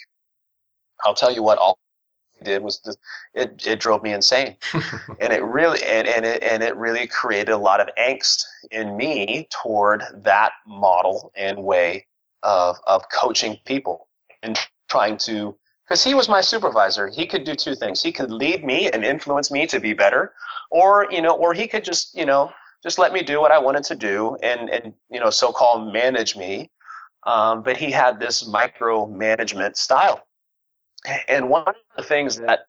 I'll 1.05 1.15
tell 1.15 1.33
you 1.33 1.43
what, 1.43 1.57
all 1.57 1.77
did 2.43 2.61
was 2.61 2.79
just, 2.79 2.99
it, 3.33 3.65
it 3.65 3.79
drove 3.79 4.03
me 4.03 4.13
insane. 4.13 4.55
And 5.19 5.33
it 5.33 5.43
really 5.43 5.83
and, 5.83 6.07
and 6.07 6.25
it 6.25 6.43
and 6.43 6.61
it 6.61 6.75
really 6.75 7.07
created 7.07 7.51
a 7.51 7.57
lot 7.57 7.79
of 7.79 7.87
angst 7.97 8.43
in 8.71 8.95
me 8.95 9.47
toward 9.61 10.03
that 10.23 10.51
model 10.67 11.31
and 11.35 11.63
way 11.63 12.05
of 12.43 12.77
of 12.85 13.03
coaching 13.11 13.57
people 13.65 14.07
and 14.43 14.57
trying 14.89 15.17
to 15.17 15.57
because 15.85 16.03
he 16.03 16.13
was 16.13 16.29
my 16.29 16.41
supervisor. 16.41 17.07
He 17.07 17.25
could 17.25 17.45
do 17.45 17.55
two 17.55 17.73
things. 17.73 18.03
He 18.03 18.11
could 18.11 18.29
lead 18.29 18.63
me 18.63 18.91
and 18.91 19.03
influence 19.03 19.49
me 19.49 19.65
to 19.67 19.79
be 19.79 19.93
better 19.93 20.33
or 20.69 21.07
you 21.09 21.21
know 21.21 21.35
or 21.35 21.53
he 21.53 21.67
could 21.67 21.83
just 21.83 22.15
you 22.15 22.25
know 22.25 22.51
just 22.83 22.99
let 22.99 23.11
me 23.11 23.23
do 23.23 23.41
what 23.41 23.51
i 23.51 23.57
wanted 23.57 23.83
to 23.85 23.95
do 23.95 24.37
and 24.43 24.69
and 24.69 24.93
you 25.09 25.19
know 25.19 25.29
so-called 25.29 25.91
manage 25.91 26.35
me. 26.35 26.69
Um, 27.23 27.63
but 27.63 27.75
he 27.75 27.91
had 27.91 28.19
this 28.19 28.47
micromanagement 28.47 29.75
style 29.75 30.26
and 31.27 31.49
one 31.49 31.67
of 31.67 31.75
the 31.95 32.03
things 32.03 32.37
that 32.37 32.67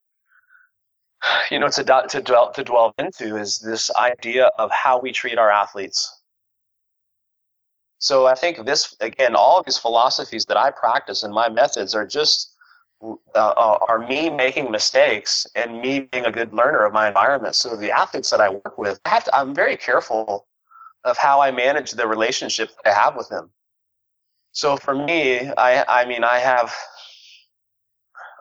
you 1.51 1.59
know 1.59 1.68
to 1.68 1.85
to 2.09 2.22
dwell 2.22 2.53
to 2.53 2.64
dwell 2.64 2.95
into 2.99 3.37
is 3.37 3.59
this 3.59 3.91
idea 3.97 4.51
of 4.59 4.70
how 4.70 4.99
we 4.99 5.12
treat 5.12 5.39
our 5.39 5.51
athletes. 5.51 6.14
So 8.01 8.26
I 8.26 8.35
think 8.35 8.64
this 8.64 8.97
again, 9.01 9.35
all 9.35 9.59
of 9.59 9.66
these 9.66 9.79
philosophies 9.79 10.45
that 10.47 10.57
I 10.57 10.70
practice 10.70 11.22
and 11.22 11.35
my 11.35 11.49
methods 11.49 11.95
are 11.95 12.07
just 12.07 12.55
uh, 13.03 13.14
uh, 13.35 13.79
are 13.89 14.07
me 14.07 14.31
making 14.31 14.70
mistakes 14.70 15.47
and 15.55 15.81
me 15.81 16.01
being 16.01 16.26
a 16.26 16.33
good 16.33 16.53
learner 16.53 16.85
of 16.85 16.93
my 16.93 17.09
environment. 17.09 17.55
So 17.55 17.76
the 17.76 17.91
athletes 17.93 18.31
that 18.31 18.41
I 18.41 18.51
work 18.51 18.76
with, 18.76 19.01
I 19.05 19.11
have 19.11 19.24
to, 19.24 19.37
I'm 19.37 19.55
very 19.55 19.76
careful 19.76 20.47
of 21.05 21.16
how 21.16 21.41
I 21.41 21.51
manage 21.51 21.93
the 21.93 22.07
relationship 22.07 22.70
that 22.85 22.93
I 22.93 23.01
have 23.01 23.16
with 23.16 23.29
them. 23.29 23.51
So 24.53 24.76
for 24.76 24.95
me, 24.95 25.51
I 25.57 25.85
I 25.89 26.05
mean 26.07 26.24
I 26.24 26.39
have 26.39 26.74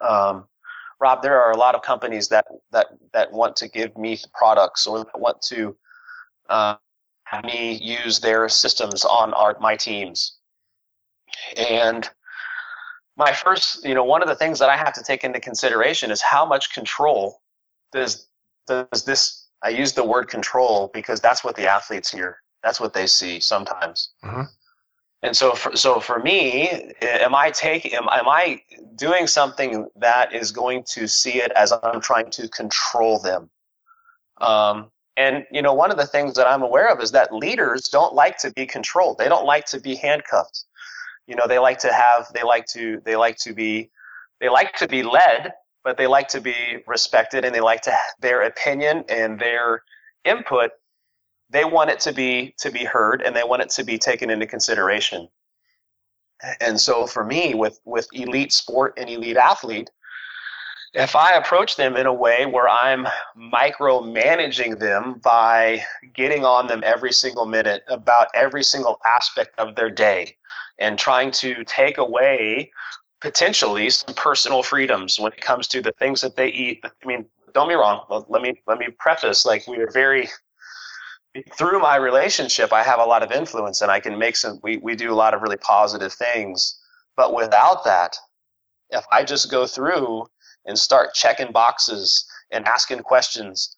um, 0.02 0.46
Rob, 1.00 1.22
there 1.22 1.42
are 1.42 1.52
a 1.52 1.58
lot 1.58 1.76
of 1.76 1.82
companies 1.82 2.28
that 2.30 2.46
that 2.72 2.88
that 3.14 3.32
want 3.32 3.56
to 3.58 3.68
give 3.68 3.98
me 3.98 4.18
products 4.34 4.88
or 4.88 5.06
want 5.16 5.42
to 5.44 5.76
uh, 6.50 6.76
have 7.26 7.44
me 7.44 7.74
use 7.82 8.20
their 8.20 8.50
systems 8.50 9.06
on 9.06 9.34
our 9.34 9.56
my 9.60 9.76
teams, 9.76 10.38
and 11.56 12.10
my 13.16 13.34
first, 13.34 13.84
you 13.84 13.96
know, 13.96 14.04
one 14.04 14.22
of 14.22 14.28
the 14.28 14.36
things 14.36 14.60
that 14.60 14.70
I 14.70 14.78
have 14.78 14.94
to 14.94 15.04
take 15.04 15.24
into 15.24 15.40
consideration 15.40 16.12
is 16.12 16.22
how 16.22 16.46
much 16.46 16.74
control 16.74 17.42
does 17.92 18.28
does 18.68 19.06
this 19.06 19.48
I 19.64 19.70
use 19.70 19.94
the 19.94 20.04
word 20.04 20.28
control 20.30 20.92
because 20.94 21.20
that's 21.20 21.44
what 21.44 21.56
the 21.56 21.68
athletes 21.68 22.12
hear. 22.12 22.38
That's 22.64 22.80
what 22.80 22.94
they 22.94 23.08
see 23.08 23.40
sometimes. 23.40 24.14
Mm-hmm. 24.24 24.42
And 25.24 25.36
so, 25.36 25.54
for, 25.54 25.76
so 25.76 26.00
for 26.00 26.20
me, 26.20 26.94
am 27.02 27.34
I 27.34 27.50
taking, 27.50 27.94
am, 27.94 28.08
am 28.12 28.28
I 28.28 28.62
doing 28.96 29.26
something 29.26 29.88
that 29.96 30.34
is 30.34 30.52
going 30.52 30.84
to 30.92 31.08
see 31.08 31.42
it 31.42 31.52
as 31.54 31.74
I'm 31.84 32.00
trying 32.02 32.30
to 32.32 32.48
control 32.50 33.20
them? 33.20 33.50
Um, 34.40 34.92
and 35.16 35.46
you 35.52 35.64
know, 35.64 35.74
one 35.74 35.90
of 35.90 35.98
the 35.98 36.06
things 36.06 36.36
that 36.36 36.46
I'm 36.46 36.62
aware 36.62 36.92
of 36.94 37.02
is 37.02 37.12
that 37.12 37.34
leaders 37.34 37.90
don't 37.90 38.14
like 38.14 38.38
to 38.40 38.52
be 38.52 38.68
controlled. 38.68 39.18
They 39.18 39.28
don't 39.28 39.46
like 39.46 39.66
to 39.68 39.80
be 39.80 39.96
handcuffed. 39.96 40.66
You 41.26 41.36
know, 41.36 41.48
they 41.48 41.58
like 41.58 41.80
to 41.80 41.92
have, 41.92 42.32
they 42.34 42.44
like 42.44 42.68
to, 42.68 43.02
they 43.04 43.16
like 43.16 43.38
to 43.38 43.54
be, 43.54 43.90
they 44.40 44.50
like 44.50 44.76
to 44.78 44.88
be 44.88 45.02
led, 45.02 45.52
but 45.84 45.98
they 45.98 46.06
like 46.06 46.28
to 46.30 46.42
be 46.42 46.54
respected, 46.86 47.44
and 47.44 47.56
they 47.56 47.60
like 47.60 47.82
to 47.82 47.94
their 48.20 48.44
opinion 48.44 49.04
and 49.10 49.40
their 49.40 49.82
input 50.26 50.72
they 51.50 51.66
want 51.66 51.90
it 51.90 52.00
to 52.02 52.14
be 52.14 52.54
to 52.60 52.72
be 52.72 52.84
heard 52.84 53.22
and 53.22 53.36
they 53.36 53.44
want 53.44 53.62
it 53.62 53.70
to 53.72 53.84
be 53.84 53.98
taken 53.98 54.30
into 54.30 54.46
consideration. 54.46 55.28
And 56.62 56.80
so 56.80 57.08
for 57.08 57.24
me 57.24 57.56
with 57.56 57.80
with 57.86 58.08
elite 58.14 58.54
sport 58.54 58.94
and 58.98 59.10
elite 59.10 59.38
athlete 59.38 59.90
if 60.94 61.16
i 61.16 61.34
approach 61.34 61.76
them 61.76 61.96
in 61.96 62.06
a 62.06 62.14
way 62.14 62.46
where 62.46 62.68
i'm 62.70 63.08
micromanaging 63.38 64.80
them 64.80 65.20
by 65.24 65.82
getting 66.14 66.46
on 66.46 66.68
them 66.68 66.82
every 66.84 67.12
single 67.12 67.46
minute 67.46 67.84
about 67.88 68.28
every 68.34 68.64
single 68.64 69.00
aspect 69.06 69.58
of 69.60 69.76
their 69.76 69.90
day 69.90 70.36
and 70.80 70.98
trying 70.98 71.30
to 71.32 71.64
take 71.66 71.98
away 71.98 72.72
potentially 73.22 73.90
some 73.90 74.14
personal 74.16 74.64
freedoms 74.64 75.20
when 75.20 75.32
it 75.32 75.42
comes 75.42 75.68
to 75.68 75.82
the 75.82 75.92
things 75.94 76.22
that 76.22 76.36
they 76.36 76.48
eat 76.50 76.80
i 76.84 77.06
mean 77.06 77.26
don't 77.54 77.68
be 77.68 77.76
wrong 77.76 78.04
let 78.30 78.42
me 78.42 78.60
let 78.66 78.80
me 78.80 78.88
preface 78.98 79.46
like 79.46 79.68
we 79.68 79.78
are 79.78 79.92
very 79.92 80.30
through 81.54 81.80
my 81.80 81.96
relationship, 81.96 82.74
I 82.74 82.84
have 82.84 83.00
a 83.00 83.06
lot 83.06 83.24
of 83.24 83.32
influence 83.32 83.82
and 83.82 83.92
I 83.92 84.00
can 84.00 84.18
make 84.18 84.36
some, 84.36 84.60
we, 84.64 84.78
we 84.78 84.96
do 84.96 85.12
a 85.12 85.16
lot 85.16 85.34
of 85.34 85.42
really 85.42 85.58
positive 85.58 86.14
things. 86.14 86.80
But 87.16 87.34
without 87.36 87.84
that, 87.86 88.16
if 88.92 89.06
I 89.12 89.24
just 89.24 89.52
go 89.52 89.68
through 89.68 90.26
and 90.66 90.78
start 90.78 91.14
checking 91.14 91.52
boxes 91.52 92.26
and 92.52 92.66
asking 92.66 93.00
questions, 93.00 93.76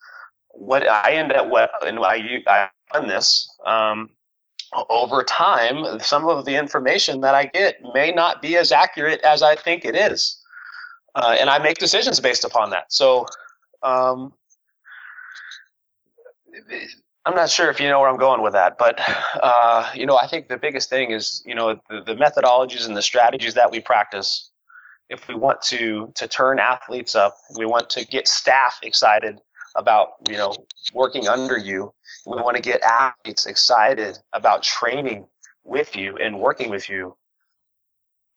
what 0.49 0.87
I 0.87 1.13
end 1.13 1.31
up, 1.31 1.47
what, 1.49 1.71
and 1.85 1.99
I, 1.99 2.69
I've 2.93 3.07
this, 3.07 3.49
um, 3.65 4.09
over 4.89 5.23
time, 5.23 5.99
some 5.99 6.27
of 6.27 6.45
the 6.45 6.55
information 6.55 7.21
that 7.21 7.33
I 7.33 7.45
get 7.45 7.77
may 7.93 8.11
not 8.11 8.41
be 8.41 8.57
as 8.57 8.71
accurate 8.71 9.19
as 9.21 9.41
I 9.41 9.55
think 9.55 9.85
it 9.85 9.95
is. 9.95 10.37
Uh, 11.15 11.35
and 11.39 11.49
I 11.49 11.57
make 11.57 11.77
decisions 11.79 12.19
based 12.19 12.43
upon 12.43 12.69
that. 12.69 12.91
So, 12.93 13.25
um, 13.81 14.33
I'm 17.29 17.35
not 17.35 17.51
sure 17.51 17.69
if 17.69 17.79
you 17.79 17.87
know 17.87 17.99
where 17.99 18.09
I'm 18.09 18.17
going 18.17 18.41
with 18.41 18.53
that, 18.53 18.79
but 18.79 18.99
uh, 19.43 19.91
you 19.93 20.07
know, 20.07 20.17
I 20.17 20.25
think 20.25 20.47
the 20.47 20.57
biggest 20.57 20.89
thing 20.89 21.11
is 21.11 21.43
you 21.45 21.53
know 21.53 21.79
the, 21.87 22.01
the 22.01 22.15
methodologies 22.15 22.87
and 22.87 22.97
the 22.97 23.03
strategies 23.03 23.53
that 23.53 23.69
we 23.69 23.79
practice. 23.79 24.49
If 25.09 25.27
we 25.27 25.35
want 25.35 25.61
to 25.63 26.11
to 26.15 26.27
turn 26.27 26.57
athletes 26.57 27.13
up, 27.13 27.37
we 27.55 27.67
want 27.67 27.87
to 27.91 28.05
get 28.07 28.27
staff 28.27 28.79
excited 28.81 29.39
about 29.75 30.13
you 30.27 30.37
know 30.37 30.55
working 30.91 31.27
under 31.27 31.55
you. 31.55 31.93
We 32.25 32.41
want 32.41 32.55
to 32.55 32.63
get 32.63 32.81
athletes 32.81 33.45
excited 33.45 34.17
about 34.33 34.63
training 34.63 35.27
with 35.63 35.95
you 35.95 36.17
and 36.17 36.39
working 36.39 36.71
with 36.71 36.89
you. 36.89 37.15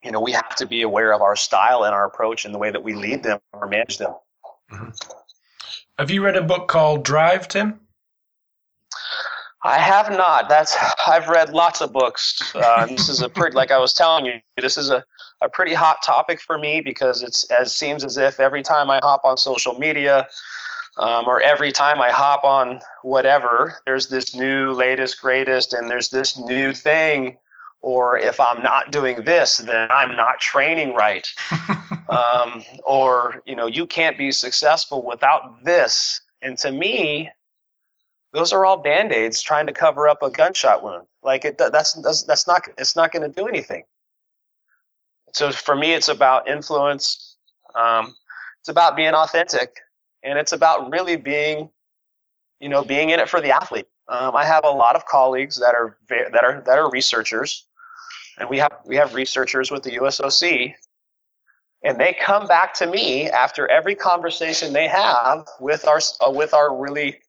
You 0.05 0.11
know, 0.11 0.21
we 0.21 0.33
have 0.33 0.55
to 0.57 0.67
be 0.67 0.83
aware 0.83 1.15
of 1.15 1.23
our 1.23 1.37
style 1.37 1.85
and 1.85 1.95
our 1.95 2.05
approach 2.05 2.45
and 2.45 2.55
the 2.55 2.59
way 2.59 2.71
that 2.71 2.83
we 2.83 2.93
lead 2.93 3.23
them 3.23 3.39
or 3.55 3.69
manage 3.69 3.97
them. 3.97 4.15
Mm-hmm. 4.71 4.91
Have 5.99 6.11
you 6.11 6.23
read 6.23 6.37
a 6.37 6.43
book 6.43 6.69
called 6.69 7.05
Drive, 7.05 7.49
Tim? 7.49 7.82
I 9.65 9.79
have 9.79 10.11
not. 10.11 10.49
That's 10.49 10.77
I've 11.07 11.29
read 11.29 11.51
lots 11.51 11.81
of 11.81 11.93
books. 11.93 12.53
Uh, 12.55 12.87
this 12.87 13.09
is 13.09 13.23
a 13.23 13.29
pretty, 13.29 13.55
like 13.55 13.71
I 13.71 13.79
was 13.79 13.93
telling 13.93 14.27
you, 14.27 14.35
this 14.57 14.77
is 14.77 14.91
a, 14.91 15.05
a 15.41 15.49
pretty 15.49 15.73
hot 15.75 15.99
topic 16.05 16.41
for 16.41 16.59
me 16.59 16.81
because 16.81 17.23
it's 17.23 17.45
as 17.51 17.75
seems 17.75 18.05
as 18.05 18.17
if 18.17 18.41
every 18.41 18.63
time 18.63 18.91
I 18.91 18.99
hop 19.03 19.25
on 19.25 19.37
social 19.37 19.79
media, 19.79 20.27
um, 20.99 21.27
or 21.27 21.41
every 21.41 21.73
time 21.73 22.01
I 22.01 22.11
hop 22.11 22.45
on 22.45 22.81
whatever, 23.03 23.81
there's 23.87 24.09
this 24.09 24.35
new, 24.35 24.73
latest, 24.73 25.21
greatest, 25.21 25.73
and 25.73 25.89
there's 25.89 26.11
this 26.11 26.39
new 26.39 26.73
thing. 26.73 27.39
Or 27.81 28.19
if 28.19 28.39
I'm 28.39 28.63
not 28.63 28.93
doing 28.93 29.25
this, 29.25 29.59
then 29.59 29.89
I'm 29.91 30.15
not 30.17 30.39
training 30.39 30.95
right. 30.95 31.27
um, 32.09 32.63
or 32.85 33.43
you 33.47 33.57
know, 33.57 33.67
you 33.67 33.87
can't 33.87 34.19
be 34.19 34.31
successful 34.33 35.05
without 35.05 35.65
this. 35.65 36.21
And 36.43 36.59
to 36.59 36.71
me, 36.71 37.31
those 38.33 38.53
are 38.53 38.65
all 38.65 38.79
band-aids 38.79 39.43
trying 39.43 39.67
to 39.67 39.73
cover 39.73 40.09
up 40.09 40.23
a 40.23 40.31
gunshot 40.31 40.83
wound. 40.83 41.07
Like 41.23 41.45
it 41.45 41.59
that's 41.59 41.93
that's, 41.95 42.23
that's 42.25 42.47
not 42.47 42.63
it's 42.79 42.97
not 42.97 43.13
going 43.13 43.23
to 43.23 43.29
do 43.29 43.47
anything. 43.47 43.85
So 45.33 45.53
for 45.53 45.77
me 45.77 45.93
it's 45.93 46.09
about 46.09 46.49
influence 46.49 47.37
um, 47.75 48.15
it's 48.61 48.69
about 48.69 48.97
being 48.97 49.15
authentic 49.15 49.79
and 50.23 50.39
it's 50.39 50.53
about 50.53 50.91
really 50.91 51.17
being 51.17 51.71
you 52.61 52.69
know 52.69 52.83
being 52.83 53.11
in 53.11 53.21
it 53.21 53.29
for 53.29 53.41
the 53.41 53.51
athlete. 53.51 53.87
Um, 54.09 54.35
i 54.35 54.45
have 54.45 54.65
a 54.65 54.71
lot 54.71 54.97
of 54.97 55.07
colleagues 55.07 55.57
that 55.61 55.75
are 55.75 55.97
that 56.09 56.43
are 56.45 56.61
that 56.67 56.77
are 56.79 56.91
researchers 56.91 57.67
and 58.39 58.49
we 58.49 58.59
have 58.59 58.73
we 58.85 58.97
have 58.97 59.15
researchers 59.15 59.71
with 59.71 59.85
the 59.85 59.93
usoc 59.93 60.75
and 61.85 61.99
they 61.99 62.17
come 62.21 62.47
back 62.47 62.75
to 62.75 62.87
me 62.87 63.29
after 63.31 63.69
every 63.69 63.95
conversation 63.95 64.73
they 64.73 64.89
have 64.89 65.47
with 65.61 65.87
our 65.87 66.01
uh, 66.27 66.31
with 66.31 66.55
our 66.55 66.77
really 66.77 67.21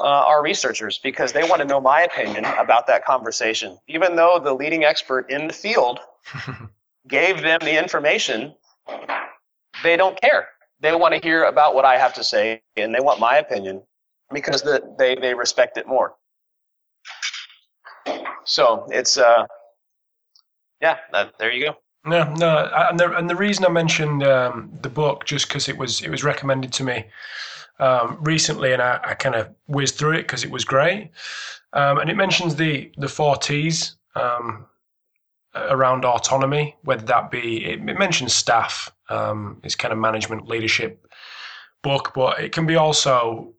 uh, 0.00 0.02
our 0.02 0.42
researchers 0.42 0.98
because 0.98 1.32
they 1.32 1.42
want 1.42 1.60
to 1.60 1.66
know 1.66 1.80
my 1.80 2.02
opinion 2.02 2.44
about 2.44 2.86
that 2.86 3.04
conversation. 3.04 3.78
Even 3.88 4.16
though 4.16 4.40
the 4.42 4.52
leading 4.52 4.84
expert 4.84 5.30
in 5.30 5.46
the 5.46 5.52
field 5.52 6.00
gave 7.08 7.42
them 7.42 7.58
the 7.62 7.78
information, 7.78 8.54
they 9.82 9.96
don't 9.96 10.20
care. 10.20 10.48
They 10.80 10.94
want 10.94 11.14
to 11.14 11.20
hear 11.20 11.44
about 11.44 11.74
what 11.74 11.84
I 11.84 11.98
have 11.98 12.14
to 12.14 12.24
say 12.24 12.62
and 12.76 12.94
they 12.94 13.00
want 13.00 13.18
my 13.18 13.38
opinion 13.38 13.82
because 14.32 14.62
the, 14.62 14.82
they, 14.98 15.14
they 15.16 15.34
respect 15.34 15.76
it 15.76 15.86
more. 15.86 16.14
So 18.44 18.86
it's, 18.90 19.18
uh, 19.18 19.46
yeah, 20.80 20.98
that, 21.12 21.32
there 21.38 21.50
you 21.52 21.66
go. 21.66 21.76
No, 22.04 22.32
no, 22.34 22.70
and 22.90 22.98
the, 22.98 23.16
and 23.16 23.28
the 23.28 23.36
reason 23.36 23.64
I 23.64 23.68
mentioned 23.68 24.22
um, 24.22 24.70
the 24.82 24.88
book 24.88 25.24
just 25.26 25.48
because 25.48 25.68
it 25.68 25.76
was 25.76 26.00
it 26.00 26.10
was 26.10 26.24
recommended 26.24 26.72
to 26.74 26.84
me 26.84 27.04
um, 27.80 28.18
recently, 28.20 28.72
and 28.72 28.82
I, 28.82 29.00
I 29.02 29.14
kind 29.14 29.34
of 29.34 29.48
whizzed 29.66 29.96
through 29.96 30.14
it 30.14 30.22
because 30.22 30.44
it 30.44 30.50
was 30.50 30.64
great. 30.64 31.10
Um, 31.72 31.98
and 31.98 32.10
it 32.10 32.16
mentions 32.16 32.56
the 32.56 32.90
the 32.96 33.08
four 33.08 33.36
T's 33.36 33.96
um, 34.14 34.66
around 35.54 36.04
autonomy, 36.04 36.76
whether 36.82 37.04
that 37.06 37.30
be 37.30 37.64
it, 37.64 37.80
it 37.88 37.98
mentions 37.98 38.32
staff, 38.32 38.90
um, 39.08 39.60
it's 39.64 39.74
kind 39.74 39.92
of 39.92 39.98
management 39.98 40.48
leadership 40.48 41.06
book, 41.82 42.12
but 42.14 42.40
it 42.40 42.52
can 42.52 42.66
be 42.66 42.76
also 42.76 43.52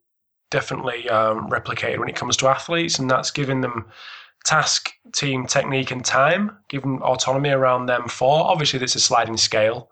definitely 0.51 1.07
um, 1.09 1.49
replicated 1.49 1.99
when 1.99 2.09
it 2.09 2.15
comes 2.15 2.35
to 2.37 2.47
athletes, 2.47 2.99
and 2.99 3.09
that's 3.09 3.31
giving 3.31 3.61
them 3.61 3.85
task, 4.45 4.91
team, 5.13 5.45
technique, 5.45 5.91
and 5.91 6.03
time, 6.03 6.57
giving 6.69 7.01
autonomy 7.01 7.49
around 7.49 7.85
them 7.85 8.07
four. 8.07 8.45
Obviously, 8.45 8.79
there's 8.79 8.95
a 8.95 8.99
sliding 8.99 9.37
scale 9.37 9.91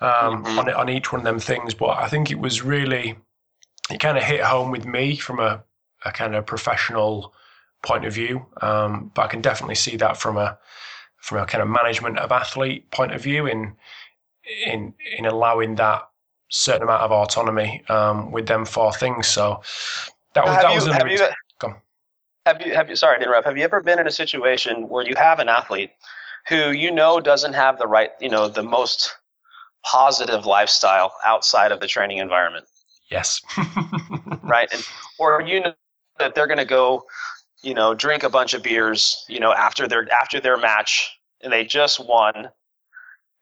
um, 0.00 0.44
mm-hmm. 0.44 0.58
on 0.58 0.70
on 0.72 0.88
each 0.88 1.12
one 1.12 1.20
of 1.20 1.24
them 1.24 1.38
things, 1.38 1.74
but 1.74 1.90
I 1.98 2.08
think 2.08 2.30
it 2.30 2.38
was 2.38 2.62
really 2.62 3.16
it 3.92 4.00
kind 4.00 4.16
of 4.16 4.24
hit 4.24 4.40
home 4.40 4.70
with 4.70 4.86
me 4.86 5.16
from 5.16 5.38
a, 5.38 5.62
a 6.04 6.12
kind 6.12 6.34
of 6.34 6.46
professional 6.46 7.34
point 7.82 8.04
of 8.04 8.14
view. 8.14 8.46
Um, 8.60 9.10
but 9.14 9.22
I 9.22 9.28
can 9.28 9.40
definitely 9.40 9.74
see 9.74 9.96
that 9.96 10.16
from 10.16 10.36
a 10.36 10.58
from 11.18 11.38
a 11.38 11.46
kind 11.46 11.62
of 11.62 11.68
management 11.68 12.18
of 12.18 12.32
athlete 12.32 12.90
point 12.90 13.12
of 13.12 13.22
view 13.22 13.46
in 13.46 13.74
in 14.66 14.94
in 15.18 15.26
allowing 15.26 15.76
that 15.76 16.08
certain 16.48 16.82
amount 16.82 17.02
of 17.02 17.12
autonomy 17.12 17.82
um, 17.88 18.30
with 18.30 18.46
them 18.46 18.64
four 18.64 18.92
things. 18.92 19.26
So 19.26 19.62
that 20.34 20.44
was 20.44 20.56
that 20.56 20.68
you, 20.70 20.74
was 20.74 20.86
have 20.86 21.08
you, 21.08 21.18
have 22.46 22.66
you 22.66 22.74
have 22.74 22.90
you 22.90 22.96
sorry 22.96 23.18
to 23.18 23.24
interrupt. 23.24 23.46
Have 23.46 23.56
you 23.56 23.64
ever 23.64 23.80
been 23.80 23.98
in 23.98 24.06
a 24.06 24.12
situation 24.12 24.88
where 24.88 25.06
you 25.06 25.14
have 25.16 25.38
an 25.38 25.48
athlete 25.48 25.90
who 26.48 26.72
you 26.72 26.90
know 26.90 27.20
doesn't 27.20 27.52
have 27.52 27.78
the 27.78 27.86
right 27.86 28.10
you 28.20 28.28
know 28.28 28.48
the 28.48 28.62
most 28.62 29.16
positive 29.84 30.46
lifestyle 30.46 31.12
outside 31.24 31.72
of 31.72 31.80
the 31.80 31.86
training 31.86 32.18
environment? 32.18 32.66
Yes. 33.12 33.40
right. 34.42 34.68
And, 34.72 34.82
or 35.18 35.42
you 35.42 35.60
know 35.60 35.74
that 36.18 36.34
they're 36.34 36.46
going 36.46 36.58
to 36.58 36.64
go, 36.64 37.04
you 37.62 37.74
know, 37.74 37.94
drink 37.94 38.22
a 38.22 38.30
bunch 38.30 38.54
of 38.54 38.62
beers, 38.62 39.24
you 39.28 39.40
know, 39.40 39.52
after 39.52 39.86
their 39.86 40.10
after 40.12 40.40
their 40.40 40.56
match 40.56 41.18
and 41.42 41.52
they 41.52 41.64
just 41.64 42.04
won 42.04 42.48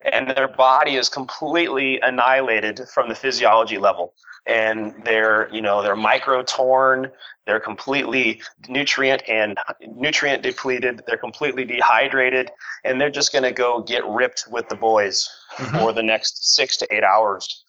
and 0.02 0.30
their 0.30 0.48
body 0.48 0.96
is 0.96 1.08
completely 1.08 2.00
annihilated 2.00 2.80
from 2.92 3.08
the 3.08 3.14
physiology 3.14 3.78
level 3.78 4.14
and 4.46 4.94
they're 5.04 5.48
you 5.52 5.60
know 5.60 5.82
they're 5.82 5.96
micro 5.96 6.42
torn 6.42 7.10
they're 7.46 7.60
completely 7.60 8.40
nutrient 8.68 9.22
and 9.28 9.58
nutrient 9.94 10.42
depleted 10.42 11.02
they're 11.06 11.18
completely 11.18 11.64
dehydrated 11.64 12.50
and 12.84 12.98
they're 12.98 13.10
just 13.10 13.32
going 13.32 13.44
to 13.44 13.52
go 13.52 13.82
get 13.82 14.04
ripped 14.06 14.44
with 14.50 14.66
the 14.70 14.74
boys 14.74 15.28
mm-hmm. 15.56 15.78
for 15.78 15.92
the 15.92 16.02
next 16.02 16.54
six 16.54 16.76
to 16.78 16.86
eight 16.94 17.04
hours 17.04 17.64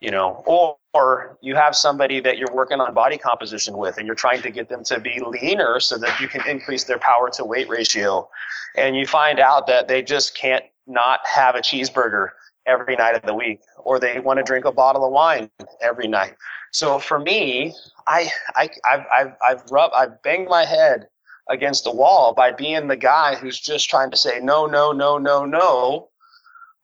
you 0.00 0.10
know 0.10 0.42
or, 0.46 0.76
or 0.92 1.38
you 1.40 1.54
have 1.54 1.76
somebody 1.76 2.20
that 2.20 2.38
you're 2.38 2.52
working 2.52 2.80
on 2.80 2.92
body 2.94 3.16
composition 3.16 3.76
with 3.76 3.96
and 3.98 4.06
you're 4.06 4.16
trying 4.16 4.42
to 4.42 4.50
get 4.50 4.68
them 4.68 4.82
to 4.84 4.98
be 4.98 5.20
leaner 5.24 5.78
so 5.80 5.96
that 5.98 6.20
you 6.20 6.28
can 6.28 6.46
increase 6.48 6.84
their 6.84 6.98
power 6.98 7.30
to 7.30 7.44
weight 7.44 7.68
ratio. 7.68 8.28
And 8.76 8.96
you 8.96 9.06
find 9.06 9.38
out 9.38 9.66
that 9.68 9.88
they 9.88 10.02
just 10.02 10.36
can't 10.36 10.64
not 10.86 11.20
have 11.24 11.54
a 11.54 11.60
cheeseburger 11.60 12.30
every 12.66 12.96
night 12.96 13.14
of 13.14 13.22
the 13.22 13.34
week 13.34 13.60
or 13.78 14.00
they 14.00 14.20
want 14.20 14.38
to 14.38 14.42
drink 14.42 14.64
a 14.64 14.72
bottle 14.72 15.04
of 15.04 15.12
wine 15.12 15.50
every 15.80 16.08
night. 16.08 16.34
So 16.72 16.98
for 16.98 17.18
me 17.18 17.74
i, 18.06 18.28
I 18.56 18.68
I've, 18.90 19.06
I've, 19.16 19.32
I've 19.48 19.70
rubbed 19.70 19.94
i've 19.94 20.22
banged 20.22 20.48
my 20.48 20.64
head 20.64 21.08
against 21.48 21.84
the 21.84 21.92
wall 21.92 22.34
by 22.34 22.52
being 22.52 22.88
the 22.88 22.96
guy 22.96 23.34
who's 23.34 23.58
just 23.58 23.88
trying 23.88 24.10
to 24.10 24.16
say 24.16 24.40
no 24.40 24.66
no 24.66 24.92
no 24.92 25.18
no 25.18 25.44
no 25.44 26.08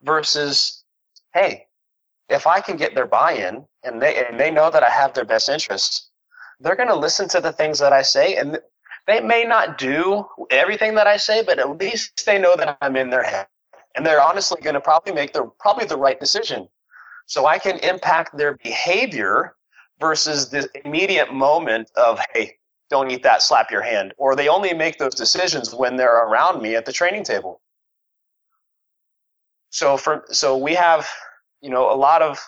versus 0.03 0.85
hey 1.35 1.67
if 2.29 2.47
i 2.47 2.61
can 2.61 2.77
get 2.77 2.95
their 2.95 3.07
buy-in 3.07 3.64
and 3.85 4.01
they 4.01 4.24
and 4.24 4.39
they 4.39 4.51
know 4.51 4.70
that 4.70 4.83
i 4.83 4.91
have 4.91 5.12
their 5.14 5.24
best 5.24 5.49
interests 5.49 6.11
they're 6.61 6.77
going 6.77 6.89
to 6.89 6.97
listen 6.97 7.29
to 7.29 7.41
the 7.41 7.53
things 7.53 7.79
that 7.79 7.93
i 7.93 8.03
say 8.03 8.37
and 8.37 8.59
they 9.07 9.20
may 9.20 9.45
not 9.45 9.79
do 9.79 10.24
everything 10.51 10.95
that 10.95 11.07
i 11.07 11.16
say 11.16 11.43
but 11.43 11.59
at 11.59 11.79
least 11.79 12.24
they 12.27 12.39
know 12.39 12.57
that 12.57 12.77
i'm 12.81 12.97
in 12.97 13.11
their 13.11 13.22
head. 13.22 13.47
And 13.95 14.05
they're 14.05 14.22
honestly 14.22 14.61
going 14.61 14.74
to 14.74 14.81
probably 14.81 15.14
make 15.14 15.33
the 15.33 15.51
probably 15.59 15.87
the 15.87 15.97
right 15.97 16.20
decision. 16.20 16.68
So 17.27 17.47
i 17.47 17.59
can 17.59 17.79
impact 17.79 18.37
their 18.37 18.57
behavior 18.62 19.55
versus 20.01 20.51
the 20.51 20.68
immediate 20.85 21.33
moment 21.33 21.91
of 21.97 22.20
hey 22.35 22.57
don't 22.91 23.11
eat 23.11 23.22
that 23.22 23.43
slap 23.43 23.70
your 23.70 23.83
hand. 23.83 24.14
Or 24.16 24.37
they 24.37 24.49
only 24.49 24.72
make 24.72 24.99
those 24.99 25.14
decisions 25.14 25.74
when 25.74 25.97
they're 25.97 26.24
around 26.27 26.62
me 26.62 26.77
at 26.77 26.85
the 26.85 26.93
training 26.93 27.24
table. 27.24 27.61
So 29.70 29.97
for 29.97 30.24
so 30.31 30.57
we 30.57 30.74
have 30.74 31.09
you 31.61 31.71
know 31.71 31.93
a 31.93 31.97
lot 31.97 32.23
of 32.23 32.39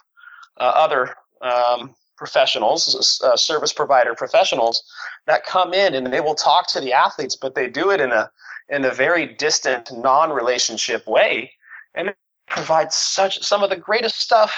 uh, 0.58 0.72
other 0.74 1.14
um, 1.42 1.94
professionals 2.16 3.20
uh, 3.24 3.36
service 3.36 3.72
provider 3.72 4.14
professionals 4.14 4.82
that 5.26 5.44
come 5.44 5.72
in 5.72 5.94
and 5.94 6.12
they 6.12 6.20
will 6.20 6.34
talk 6.34 6.66
to 6.66 6.80
the 6.80 6.92
athletes 6.92 7.36
but 7.36 7.54
they 7.54 7.68
do 7.68 7.90
it 7.90 8.00
in 8.00 8.10
a 8.12 8.30
in 8.68 8.84
a 8.84 8.90
very 8.90 9.26
distant, 9.26 9.90
non-relationship 9.96 11.06
way, 11.06 11.50
and 11.94 12.08
it 12.08 12.16
provides 12.48 12.94
such 12.94 13.42
some 13.42 13.62
of 13.62 13.70
the 13.70 13.76
greatest 13.76 14.20
stuff 14.20 14.54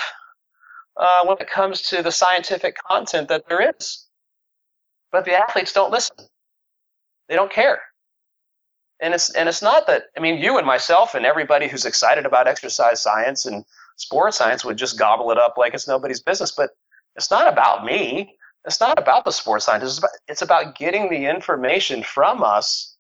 uh, 0.97 1.25
when 1.25 1.37
it 1.39 1.49
comes 1.49 1.83
to 1.83 2.03
the 2.03 2.11
scientific 2.11 2.77
content 2.89 3.29
that 3.29 3.45
there 3.49 3.75
is. 3.77 4.07
But 5.13 5.25
the 5.25 5.35
athletes 5.35 5.73
don't 5.73 5.91
listen; 5.91 6.17
they 7.29 7.37
don't 7.37 7.53
care. 7.53 7.81
And 9.01 9.15
it's 9.15 9.31
and 9.31 9.49
it's 9.49 9.63
not 9.63 9.87
that 9.87 10.05
I 10.17 10.21
mean 10.21 10.39
you 10.39 10.59
and 10.59 10.67
myself 10.67 11.15
and 11.15 11.25
everybody 11.25 11.69
who's 11.69 11.87
excited 11.87 12.27
about 12.27 12.47
exercise 12.47 13.01
science 13.01 13.47
and 13.47 13.65
sports 14.01 14.39
science 14.39 14.65
would 14.65 14.79
just 14.79 14.99
gobble 14.99 15.31
it 15.31 15.39
up 15.39 15.55
like 15.59 15.75
it's 15.75 15.87
nobody's 15.87 16.23
business. 16.23 16.53
But 16.53 16.71
it's 17.17 17.31
not 17.31 17.53
about 17.53 17.85
me. 17.85 18.35
It's 18.65 18.81
not 18.81 18.99
about 18.99 19.25
the 19.25 19.31
sports 19.31 19.67
scientists. 19.67 19.93
It's 19.93 19.99
about, 19.99 20.11
it's 20.29 20.43
about 20.43 20.75
getting 20.77 21.11
the 21.11 21.27
information 21.27 22.03
from 22.03 22.43
us 22.43 22.97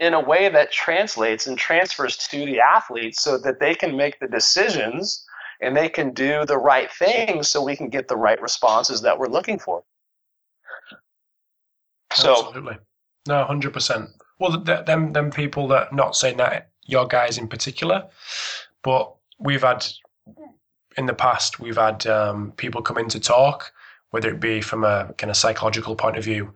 in 0.00 0.14
a 0.14 0.20
way 0.20 0.48
that 0.48 0.72
translates 0.72 1.46
and 1.46 1.56
transfers 1.56 2.16
to 2.16 2.44
the 2.44 2.60
athletes 2.60 3.22
so 3.22 3.38
that 3.38 3.60
they 3.60 3.74
can 3.74 3.96
make 3.96 4.18
the 4.18 4.26
decisions 4.26 5.24
and 5.60 5.76
they 5.76 5.88
can 5.88 6.12
do 6.12 6.44
the 6.44 6.58
right 6.58 6.90
things 6.90 7.48
so 7.48 7.62
we 7.62 7.76
can 7.76 7.88
get 7.88 8.08
the 8.08 8.16
right 8.16 8.40
responses 8.42 9.00
that 9.02 9.16
we're 9.16 9.28
looking 9.28 9.60
for. 9.60 9.84
So, 12.14 12.46
Absolutely. 12.46 12.78
No, 13.28 13.46
100%. 13.48 14.10
Well, 14.40 14.58
them, 14.58 15.12
them 15.12 15.30
people 15.30 15.68
that, 15.68 15.92
not 15.92 16.16
saying 16.16 16.38
that 16.38 16.70
your 16.84 17.06
guys 17.06 17.38
in 17.38 17.46
particular, 17.46 18.08
but 18.82 19.14
we've 19.38 19.62
had, 19.62 19.86
in 20.96 21.06
the 21.06 21.14
past, 21.14 21.60
we've 21.60 21.76
had 21.76 22.06
um, 22.06 22.52
people 22.52 22.82
come 22.82 22.98
in 22.98 23.08
to 23.08 23.20
talk, 23.20 23.72
whether 24.10 24.28
it 24.28 24.40
be 24.40 24.60
from 24.60 24.84
a 24.84 25.12
kind 25.18 25.30
of 25.30 25.36
psychological 25.36 25.96
point 25.96 26.16
of 26.16 26.24
view, 26.24 26.52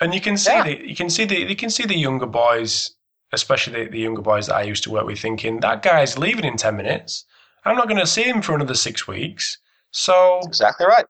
and 0.00 0.14
you 0.14 0.20
can 0.20 0.36
see 0.36 0.52
yeah. 0.52 0.64
the 0.64 0.88
you 0.88 0.94
can 0.94 1.10
see 1.10 1.24
the 1.24 1.38
you 1.38 1.56
can 1.56 1.70
see 1.70 1.86
the 1.86 1.96
younger 1.96 2.26
boys, 2.26 2.92
especially 3.32 3.84
the, 3.84 3.90
the 3.90 3.98
younger 3.98 4.22
boys 4.22 4.46
that 4.46 4.56
I 4.56 4.62
used 4.62 4.84
to 4.84 4.90
work 4.90 5.06
with, 5.06 5.18
thinking 5.18 5.60
that 5.60 5.82
guy's 5.82 6.18
leaving 6.18 6.44
in 6.44 6.56
ten 6.56 6.76
minutes. 6.76 7.24
I'm 7.64 7.76
not 7.76 7.88
going 7.88 8.00
to 8.00 8.06
see 8.06 8.22
him 8.22 8.40
for 8.40 8.54
another 8.54 8.74
six 8.74 9.06
weeks. 9.06 9.58
So 9.90 10.38
That's 10.42 10.48
exactly 10.48 10.86
right. 10.86 11.06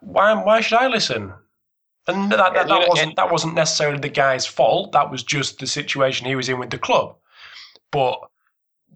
Why 0.00 0.32
why 0.42 0.60
should 0.60 0.78
I 0.78 0.88
listen? 0.88 1.32
And 2.06 2.32
that, 2.32 2.54
that, 2.54 2.68
that 2.68 2.88
wasn't 2.88 3.16
that 3.16 3.30
wasn't 3.30 3.54
necessarily 3.54 3.98
the 3.98 4.08
guy's 4.08 4.46
fault. 4.46 4.92
That 4.92 5.10
was 5.10 5.22
just 5.22 5.58
the 5.58 5.66
situation 5.66 6.26
he 6.26 6.34
was 6.34 6.48
in 6.48 6.58
with 6.58 6.70
the 6.70 6.78
club. 6.78 7.16
But 7.90 8.20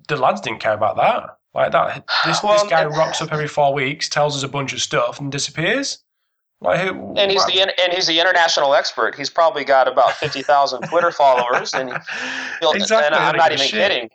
the 0.08 0.16
lads 0.16 0.40
didn't 0.40 0.60
care 0.60 0.74
about 0.74 0.96
that. 0.96 1.38
Like 1.55 1.70
that, 1.70 2.05
this, 2.24 2.42
well, 2.42 2.55
this 2.55 2.68
guy 2.68 2.84
rocks 2.84 3.22
up 3.22 3.32
every 3.32 3.46
four 3.46 3.72
weeks, 3.72 4.09
tells 4.09 4.36
us 4.36 4.42
a 4.42 4.48
bunch 4.48 4.72
of 4.72 4.80
stuff, 4.80 5.20
and 5.20 5.30
disappears. 5.30 6.02
Like 6.61 6.80
who, 6.80 7.14
and 7.16 7.30
he's 7.30 7.44
the 7.46 7.61
and 7.61 7.92
he's 7.92 8.07
the 8.07 8.18
international 8.18 8.74
expert. 8.74 9.14
He's 9.14 9.30
probably 9.30 9.64
got 9.64 9.86
about 9.86 10.12
fifty 10.16 10.42
thousand 10.42 10.82
Twitter 10.88 11.12
followers, 11.12 11.74
and 11.74 11.90
exactly. 12.62 13.07
and 13.07 13.14
I'm 13.14 13.36
not 13.36 13.52
even 13.52 13.66
shit. 13.66 13.90
kidding. 13.90 14.11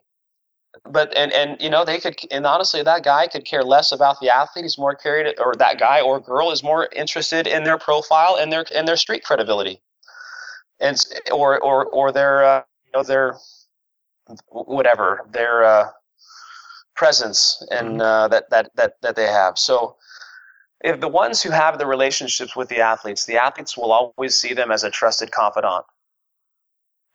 But 0.89 1.15
and 1.15 1.31
and 1.31 1.61
you 1.61 1.69
know 1.69 1.85
they 1.85 1.99
could 1.99 2.17
and 2.31 2.45
honestly 2.45 2.81
that 2.83 3.03
guy 3.03 3.27
could 3.27 3.45
care 3.45 3.63
less 3.63 3.91
about 3.91 4.19
the 4.19 4.29
athlete. 4.29 4.65
He's 4.65 4.77
more 4.77 4.95
carried 4.95 5.33
or 5.39 5.53
that 5.55 5.79
guy 5.79 6.01
or 6.01 6.19
girl 6.19 6.51
is 6.51 6.63
more 6.63 6.89
interested 6.95 7.47
in 7.47 7.63
their 7.63 7.77
profile 7.77 8.37
and 8.39 8.51
their 8.51 8.65
and 8.75 8.87
their 8.87 8.97
street 8.97 9.23
credibility, 9.23 9.81
and 10.79 10.97
or 11.31 11.59
or 11.59 11.85
or 11.85 12.11
their 12.11 12.43
uh, 12.43 12.63
you 12.85 12.91
know 12.93 13.03
their 13.03 13.35
whatever 14.49 15.27
their 15.31 15.63
uh, 15.63 15.89
presence 16.99 17.65
and 17.71 17.87
mm-hmm. 17.87 18.01
uh, 18.01 18.27
that 18.27 18.49
that 18.49 18.69
that 18.75 19.01
that 19.01 19.15
they 19.15 19.27
have. 19.41 19.57
So 19.57 19.95
if 20.81 20.99
the 20.99 21.07
ones 21.07 21.41
who 21.41 21.49
have 21.49 21.79
the 21.79 21.85
relationships 21.85 22.55
with 22.57 22.67
the 22.67 22.81
athletes, 22.81 23.25
the 23.25 23.37
athletes 23.37 23.77
will 23.77 23.91
always 23.91 24.35
see 24.35 24.53
them 24.53 24.69
as 24.69 24.83
a 24.83 24.91
trusted 24.91 25.31
confidant. 25.31 25.85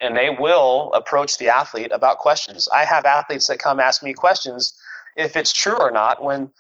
And 0.01 0.17
they 0.17 0.31
will 0.31 0.93
approach 0.95 1.39
the 1.39 1.49
athlete 1.49 1.93
about 1.93 2.19
questions. 2.19 2.69
I 2.73 2.85
have 2.85 3.05
athletes 3.05 3.47
that 3.47 3.59
come 3.59 3.79
ask 3.79 4.03
me 4.03 4.13
questions 4.13 4.75
if 5.17 5.37
it's 5.37 5.53
true 5.53 5.79
or 5.79 5.91
not 5.91 6.23
when 6.23 6.51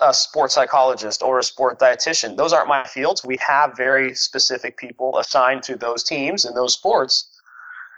a 0.00 0.12
sports 0.12 0.54
psychologist 0.54 1.22
or 1.22 1.38
a 1.38 1.42
sport 1.42 1.78
dietitian, 1.78 2.36
those 2.36 2.52
aren't 2.52 2.68
my 2.68 2.84
fields. 2.84 3.24
We 3.24 3.38
have 3.46 3.76
very 3.76 4.14
specific 4.14 4.76
people 4.76 5.18
assigned 5.18 5.62
to 5.64 5.76
those 5.76 6.02
teams 6.02 6.44
and 6.44 6.56
those 6.56 6.74
sports 6.74 7.29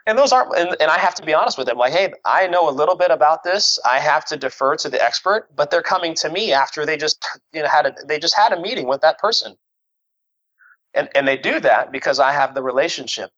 and 0.06 0.18
those 0.18 0.32
aren't 0.32 0.56
and, 0.56 0.76
and 0.80 0.90
i 0.90 0.98
have 0.98 1.14
to 1.14 1.24
be 1.24 1.34
honest 1.34 1.58
with 1.58 1.66
them 1.66 1.76
like 1.78 1.92
hey 1.92 2.12
i 2.24 2.46
know 2.46 2.68
a 2.68 2.70
little 2.70 2.96
bit 2.96 3.10
about 3.10 3.42
this. 3.44 3.78
I 3.84 3.98
have 3.98 4.24
to 4.26 4.36
defer 4.36 4.76
to 4.76 4.88
the 4.88 5.02
expert 5.02 5.48
but 5.56 5.70
they're 5.70 5.82
coming 5.82 6.14
to 6.16 6.30
me 6.30 6.52
after 6.52 6.84
they 6.86 6.96
just 6.96 7.24
you 7.52 7.62
know 7.62 7.68
had 7.68 7.86
a 7.86 7.94
they 8.06 8.18
just 8.18 8.36
had 8.36 8.52
a 8.52 8.60
meeting 8.60 8.86
with 8.86 9.00
that 9.02 9.18
person. 9.18 9.56
And 10.94 11.08
and 11.14 11.26
they 11.26 11.36
do 11.36 11.60
that 11.60 11.92
because 11.92 12.18
i 12.20 12.32
have 12.32 12.54
the 12.54 12.62
relationship. 12.62 13.30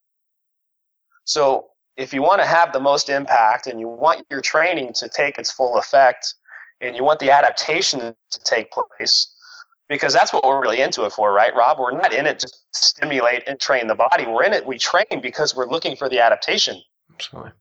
So 1.25 1.69
if 1.97 2.13
you 2.13 2.23
want 2.23 2.41
to 2.43 2.47
have 2.47 2.73
the 2.73 2.81
most 2.81 3.09
impact 3.09 3.67
and 3.67 3.79
you 3.79 3.89
want 3.89 4.27
your 4.31 4.41
training 4.41 4.93
to 4.95 5.09
take 5.09 5.39
its 5.39 5.51
full 5.51 5.79
effect 5.79 6.35
and 6.81 6.97
you 6.97 7.05
want 7.05 7.21
the 7.21 7.31
adaptation 7.31 8.01
to 8.31 8.39
take 8.41 8.71
place 8.73 9.34
because 9.89 10.13
that's 10.13 10.33
what 10.33 10.45
we're 10.45 10.61
really 10.61 10.81
into 10.81 11.05
it 11.05 11.13
for, 11.13 11.33
right, 11.33 11.55
Rob? 11.55 11.79
We're 11.79 11.93
not 11.93 12.13
in 12.13 12.27
it 12.27 12.39
to 12.41 12.53
stimulate 12.73 13.43
and 13.47 13.59
train 13.61 13.87
the 13.87 13.95
body. 13.95 14.27
We're 14.27 14.45
in 14.45 14.53
it. 14.53 14.67
We 14.67 14.79
train 14.79 15.21
because 15.23 15.55
we're 15.55 15.69
looking 15.69 15.97
for 15.97 16.09
the 16.09 16.21
adaptation. 16.21 16.81
Absolutely. 17.13 17.53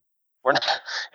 We're 0.43 0.53
not, 0.53 0.65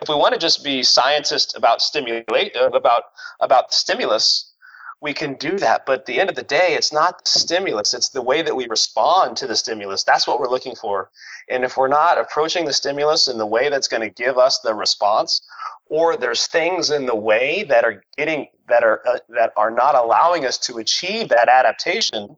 if 0.01 0.09
we 0.09 0.15
want 0.15 0.33
to 0.33 0.39
just 0.39 0.63
be 0.63 0.81
scientists 0.83 1.55
about 1.55 1.81
stimulate 1.81 2.55
uh, 2.55 2.69
about 2.69 3.03
about 3.39 3.71
stimulus, 3.71 4.53
we 5.01 5.13
can 5.13 5.35
do 5.35 5.57
that. 5.59 5.85
But 5.85 5.99
at 5.99 6.05
the 6.07 6.19
end 6.19 6.29
of 6.29 6.35
the 6.35 6.43
day, 6.43 6.73
it's 6.73 6.91
not 6.91 7.23
the 7.23 7.39
stimulus; 7.39 7.93
it's 7.93 8.09
the 8.09 8.23
way 8.23 8.41
that 8.41 8.55
we 8.55 8.67
respond 8.67 9.37
to 9.37 9.47
the 9.47 9.55
stimulus. 9.55 10.03
That's 10.03 10.25
what 10.25 10.39
we're 10.39 10.49
looking 10.49 10.75
for. 10.75 11.11
And 11.47 11.63
if 11.63 11.77
we're 11.77 11.87
not 11.87 12.17
approaching 12.17 12.65
the 12.65 12.73
stimulus 12.73 13.27
in 13.27 13.37
the 13.37 13.45
way 13.45 13.69
that's 13.69 13.87
going 13.87 14.01
to 14.01 14.09
give 14.09 14.37
us 14.39 14.59
the 14.59 14.73
response, 14.73 15.41
or 15.89 16.15
there's 16.15 16.47
things 16.47 16.91
in 16.91 17.05
the 17.05 17.15
way 17.15 17.63
that 17.63 17.83
are 17.83 18.03
getting 18.17 18.47
that 18.67 18.83
are 18.83 19.01
uh, 19.07 19.17
that 19.29 19.51
are 19.57 19.71
not 19.71 19.95
allowing 19.95 20.45
us 20.45 20.57
to 20.57 20.77
achieve 20.77 21.29
that 21.29 21.49
adaptation 21.49 22.35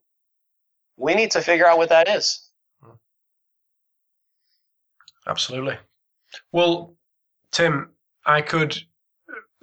we 0.98 1.14
need 1.16 1.32
to 1.32 1.42
figure 1.42 1.66
out 1.66 1.78
what 1.80 1.90
that 1.90 2.08
is. 2.08 2.50
Absolutely. 5.28 5.78
Well 6.52 6.96
tim 7.52 7.90
i 8.26 8.42
could 8.42 8.78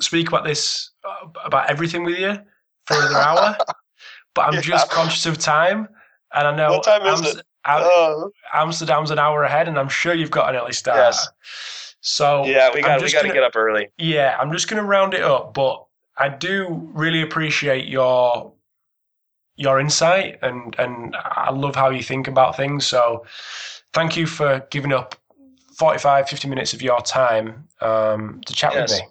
speak 0.01 0.28
about 0.28 0.45
this 0.45 0.91
uh, 1.05 1.26
about 1.45 1.68
everything 1.70 2.05
with 2.05 2.18
you 2.18 2.39
for 2.86 2.95
another 2.95 3.16
hour 3.16 3.57
but 4.34 4.43
i'm 4.43 4.55
yeah. 4.55 4.61
just 4.61 4.91
conscious 4.91 5.26
of 5.26 5.39
time 5.39 5.89
and 6.34 6.49
i 6.49 6.55
know 6.55 6.72
what 6.72 6.84
time 6.84 7.07
is 7.07 7.36
it? 7.36 7.43
Uh, 7.64 8.28
Amsterdam's 8.55 9.11
an 9.11 9.18
hour 9.18 9.43
ahead 9.45 9.68
and 9.68 9.78
i'm 9.78 9.89
sure 9.89 10.14
you've 10.14 10.30
got 10.30 10.49
an 10.51 10.61
early 10.61 10.72
start. 10.72 10.99
Yes 10.99 11.88
So 12.01 12.45
yeah, 12.45 12.71
we 12.73 12.81
got 12.81 13.01
we 13.03 13.11
got 13.11 13.23
to 13.23 13.33
get 13.33 13.43
up 13.43 13.57
early. 13.57 13.89
Yeah, 13.99 14.37
I'm 14.41 14.53
just 14.53 14.69
going 14.69 14.81
to 14.83 14.87
round 14.87 15.15
it 15.15 15.23
up, 15.23 15.55
but 15.55 15.85
I 16.17 16.29
do 16.29 16.91
really 16.95 17.23
appreciate 17.23 17.87
your 17.87 18.53
your 19.57 19.81
insight 19.81 20.39
and 20.43 20.75
and 20.79 21.17
I 21.17 21.51
love 21.51 21.75
how 21.75 21.91
you 21.91 22.03
think 22.03 22.29
about 22.29 22.57
things. 22.57 22.87
So 22.87 23.25
thank 23.93 24.17
you 24.17 24.27
for 24.27 24.67
giving 24.71 24.93
up 24.93 25.17
45, 25.77 26.29
50 26.29 26.49
minutes 26.49 26.73
of 26.73 26.83
your 26.83 27.01
time 27.03 27.69
um, 27.81 28.41
to 28.47 28.53
chat 28.53 28.73
yes. 28.75 28.91
with 28.91 29.01
me. 29.01 29.07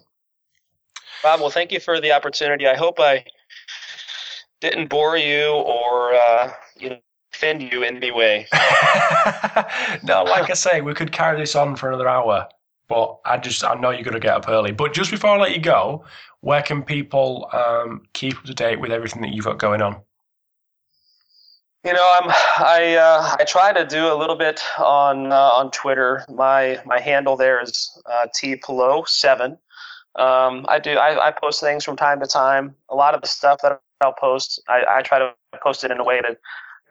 Bob, 1.22 1.40
well, 1.40 1.50
thank 1.50 1.72
you 1.72 1.80
for 1.80 2.00
the 2.00 2.12
opportunity. 2.12 2.66
I 2.66 2.76
hope 2.76 3.00
I 3.00 3.24
didn't 4.60 4.88
bore 4.88 5.16
you 5.16 5.50
or 5.50 6.14
uh, 6.14 6.52
you 6.78 6.90
know 6.90 6.98
offend 7.34 7.62
you 7.62 7.82
in 7.84 7.96
any 7.96 8.10
way. 8.10 8.46
no, 10.02 10.24
like 10.24 10.50
I 10.50 10.54
say, 10.54 10.80
we 10.80 10.94
could 10.94 11.12
carry 11.12 11.38
this 11.38 11.54
on 11.54 11.76
for 11.76 11.88
another 11.88 12.08
hour, 12.08 12.48
but 12.88 13.18
I 13.24 13.36
just 13.36 13.64
I 13.64 13.74
know 13.74 13.90
you're 13.90 14.02
going 14.02 14.14
to 14.14 14.20
get 14.20 14.34
up 14.34 14.48
early. 14.48 14.72
But 14.72 14.92
just 14.92 15.10
before 15.10 15.30
I 15.30 15.38
let 15.38 15.54
you 15.54 15.60
go, 15.60 16.04
where 16.40 16.62
can 16.62 16.82
people 16.82 17.48
um, 17.52 18.02
keep 18.12 18.36
up 18.36 18.44
to 18.44 18.54
date 18.54 18.80
with 18.80 18.90
everything 18.90 19.22
that 19.22 19.32
you've 19.32 19.44
got 19.44 19.58
going 19.58 19.82
on? 19.82 20.00
You 21.84 21.92
know, 21.92 22.12
I'm 22.20 22.30
I 22.30 22.96
uh, 22.96 23.36
I 23.38 23.44
try 23.44 23.72
to 23.72 23.86
do 23.86 24.12
a 24.12 24.16
little 24.16 24.36
bit 24.36 24.60
on 24.78 25.32
uh, 25.32 25.36
on 25.36 25.70
Twitter. 25.70 26.24
My 26.28 26.80
my 26.84 26.98
handle 26.98 27.36
there 27.36 27.62
is 27.62 27.90
uh, 28.10 28.26
t 28.34 28.56
polo 28.56 29.04
seven. 29.04 29.58
Um, 30.16 30.66
I 30.68 30.80
do 30.80 30.96
I, 30.96 31.28
I 31.28 31.30
post 31.30 31.60
things 31.60 31.84
from 31.84 31.96
time 31.96 32.20
to 32.20 32.26
time. 32.26 32.74
A 32.88 32.96
lot 32.96 33.14
of 33.14 33.20
the 33.20 33.28
stuff 33.28 33.60
that 33.62 33.80
I'll 34.00 34.14
post, 34.14 34.60
I, 34.68 34.82
I 34.88 35.02
try 35.02 35.18
to 35.18 35.32
post 35.62 35.84
it 35.84 35.90
in 35.90 35.98
a 35.98 36.04
way 36.04 36.20
that 36.20 36.38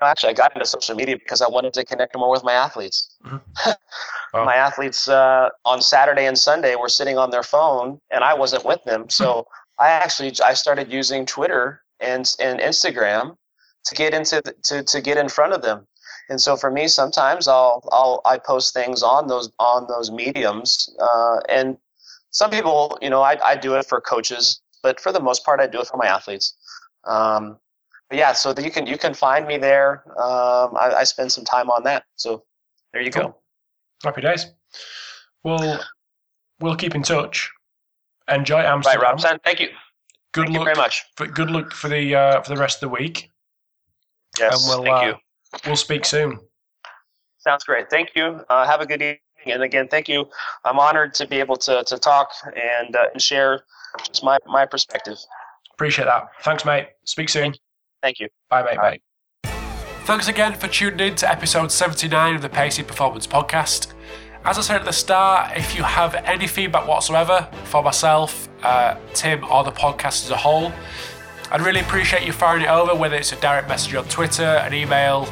actually 0.02 0.30
I 0.30 0.34
got 0.34 0.54
into 0.56 0.66
social 0.66 0.96
media 0.96 1.18
because 1.18 1.42
I 1.42 1.50
wanted 1.50 1.74
to 1.74 1.84
connect 1.86 2.16
more 2.16 2.30
with 2.30 2.44
my 2.44 2.54
athletes. 2.54 3.16
Mm-hmm. 3.26 3.72
Wow. 4.34 4.46
my 4.46 4.56
athletes 4.56 5.08
uh, 5.08 5.50
on 5.66 5.82
Saturday 5.82 6.26
and 6.26 6.38
Sunday 6.38 6.76
were 6.76 6.90
sitting 6.90 7.18
on 7.18 7.32
their 7.32 7.44
phone, 7.44 8.00
and 8.12 8.24
I 8.24 8.34
wasn't 8.34 8.66
with 8.66 8.84
them. 8.84 9.10
So 9.10 9.26
mm-hmm. 9.26 9.84
I 9.84 9.90
actually 9.90 10.34
I 10.44 10.54
started 10.54 10.92
using 10.92 11.26
Twitter 11.26 11.82
and 12.00 12.30
and 12.40 12.60
Instagram 12.60 13.36
to 13.86 13.96
get 13.96 14.14
into 14.14 14.42
the, 14.44 14.54
to 14.64 14.84
to 14.84 15.02
get 15.02 15.18
in 15.18 15.30
front 15.30 15.54
of 15.54 15.62
them. 15.62 15.88
And 16.30 16.42
so 16.42 16.58
for 16.58 16.70
me, 16.70 16.88
sometimes 16.88 17.48
I'll 17.48 17.88
I'll 17.92 18.22
I 18.26 18.38
post 18.38 18.74
things 18.74 19.02
on 19.02 19.28
those 19.28 19.50
on 19.60 19.88
those 19.88 20.12
mediums, 20.12 20.94
uh, 21.00 21.40
and 21.48 21.78
some 22.32 22.52
people, 22.52 22.98
you 23.02 23.10
know, 23.10 23.22
I 23.22 23.38
I 23.44 23.56
do 23.56 23.76
it 23.76 23.86
for 23.86 24.02
coaches, 24.02 24.62
but 24.84 25.00
for 25.00 25.12
the 25.12 25.22
most 25.22 25.46
part, 25.46 25.60
I 25.60 25.68
do 25.68 25.80
it 25.80 25.88
for 25.88 25.98
my 25.98 26.08
athletes. 26.08 26.56
Um, 27.06 27.58
yeah, 28.12 28.34
so 28.34 28.54
you 28.58 28.72
can 28.72 28.88
you 28.88 28.98
can 28.98 29.14
find 29.14 29.48
me 29.48 29.58
there. 29.58 30.04
Um, 30.20 30.76
I, 30.78 30.96
I, 31.00 31.04
spend 31.04 31.32
some 31.32 31.44
time 31.44 31.70
on 31.70 31.84
that. 31.84 32.04
So 32.16 32.44
there 32.94 33.02
you 33.02 33.12
cool. 33.12 33.24
go. 33.24 33.36
Happy 34.04 34.22
days. 34.22 34.46
Well, 35.44 35.84
we'll 36.60 36.76
keep 36.76 36.96
in 36.96 37.04
touch. 37.04 37.50
Enjoy 38.30 38.60
Amsterdam. 38.60 39.02
Right, 39.02 39.24
Rob. 39.24 39.42
Thank 39.44 39.60
you. 39.60 39.70
Good 40.34 40.48
Thank 40.48 40.58
luck. 40.58 40.60
You 40.60 40.66
very 40.66 40.76
much. 40.76 41.06
For, 41.16 41.26
good 41.26 41.50
luck 41.50 41.74
for 41.74 41.88
the 41.88 42.16
uh, 42.16 42.42
for 42.42 42.54
the 42.54 42.60
rest 42.60 42.84
of 42.84 42.90
the 42.90 42.96
week. 42.96 43.30
Yes. 44.40 44.68
And 44.68 44.70
we'll, 44.70 44.84
thank 44.84 45.04
uh, 45.04 45.08
you. 45.08 45.60
We'll 45.66 45.76
speak 45.76 46.06
soon. 46.06 46.40
Sounds 47.40 47.64
great. 47.64 47.90
Thank 47.90 48.10
you. 48.16 48.42
Uh, 48.50 48.66
have 48.68 48.82
a 48.82 48.86
good 48.86 49.02
evening. 49.02 49.20
And 49.46 49.64
again, 49.64 49.88
thank 49.88 50.10
you. 50.10 50.26
I'm 50.66 50.80
honored 50.80 51.14
to 51.16 51.28
be 51.28 51.40
able 51.40 51.56
to, 51.58 51.84
to 51.86 51.98
talk 51.98 52.32
and, 52.46 52.96
uh, 52.96 53.06
and 53.14 53.22
share 53.22 53.62
just 54.06 54.24
my, 54.24 54.38
my 54.46 54.66
perspective. 54.66 55.18
Appreciate 55.74 56.06
that. 56.06 56.28
Thanks, 56.42 56.66
mate. 56.66 56.88
Speak 57.06 57.30
soon. 57.30 57.54
Thank 58.02 58.20
you. 58.20 58.28
Bye, 58.50 58.64
mate. 58.64 58.76
Bye. 58.76 58.92
Bye. 58.92 59.00
Thanks 60.08 60.30
again 60.30 60.54
for 60.54 60.70
tuning 60.70 61.06
in 61.06 61.16
to 61.16 61.30
episode 61.30 61.70
79 61.70 62.36
of 62.36 62.42
the 62.42 62.48
Pacey 62.48 62.82
Performance 62.82 63.28
Podcast. 63.28 63.88
As 64.46 64.58
I 64.58 64.62
said 64.62 64.78
at 64.78 64.86
the 64.86 64.94
start, 64.94 65.58
if 65.58 65.76
you 65.76 65.84
have 65.84 66.16
any 66.16 66.48
feedback 66.48 66.88
whatsoever 66.88 67.46
for 67.66 67.84
myself, 67.84 68.48
uh, 68.64 68.96
Tim, 69.14 69.44
or 69.52 69.66
the 69.66 69.72
podcast 69.74 70.24
as 70.24 70.32
a 70.32 70.38
whole, 70.38 70.72
I'd 71.52 71.60
really 71.60 71.82
appreciate 71.82 72.26
you 72.26 72.32
firing 72.32 72.64
it 72.64 72.70
over, 72.70 72.96
whether 72.96 73.18
it's 73.18 73.34
a 73.34 73.36
direct 73.42 73.68
message 73.68 73.96
on 73.96 74.06
Twitter, 74.06 74.46
an 74.46 74.74
email, 74.74 75.28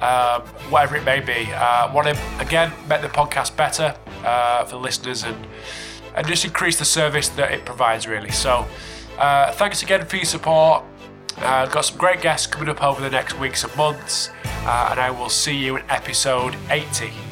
um, 0.00 0.42
whatever 0.68 0.96
it 0.96 1.04
may 1.04 1.20
be. 1.20 1.50
Uh, 1.50 1.90
want 1.94 2.08
to 2.08 2.38
again 2.38 2.70
make 2.86 3.00
the 3.00 3.08
podcast 3.08 3.56
better 3.56 3.96
uh, 4.26 4.62
for 4.66 4.76
listeners 4.76 5.24
and 5.24 5.46
and 6.16 6.26
just 6.26 6.44
increase 6.44 6.78
the 6.78 6.84
service 6.84 7.30
that 7.30 7.50
it 7.50 7.64
provides, 7.64 8.06
really. 8.06 8.30
So, 8.30 8.66
uh, 9.16 9.52
thanks 9.52 9.82
again 9.82 10.04
for 10.04 10.16
your 10.16 10.26
support. 10.26 10.84
Uh, 11.40 11.66
got 11.66 11.84
some 11.84 11.96
great 11.96 12.20
guests 12.20 12.46
coming 12.46 12.68
up 12.68 12.82
over 12.82 13.00
the 13.00 13.10
next 13.10 13.38
weeks 13.38 13.64
and 13.64 13.74
months, 13.76 14.30
uh, 14.64 14.88
and 14.90 15.00
I 15.00 15.10
will 15.10 15.28
see 15.28 15.56
you 15.56 15.76
in 15.76 15.84
episode 15.88 16.56
80. 16.70 17.27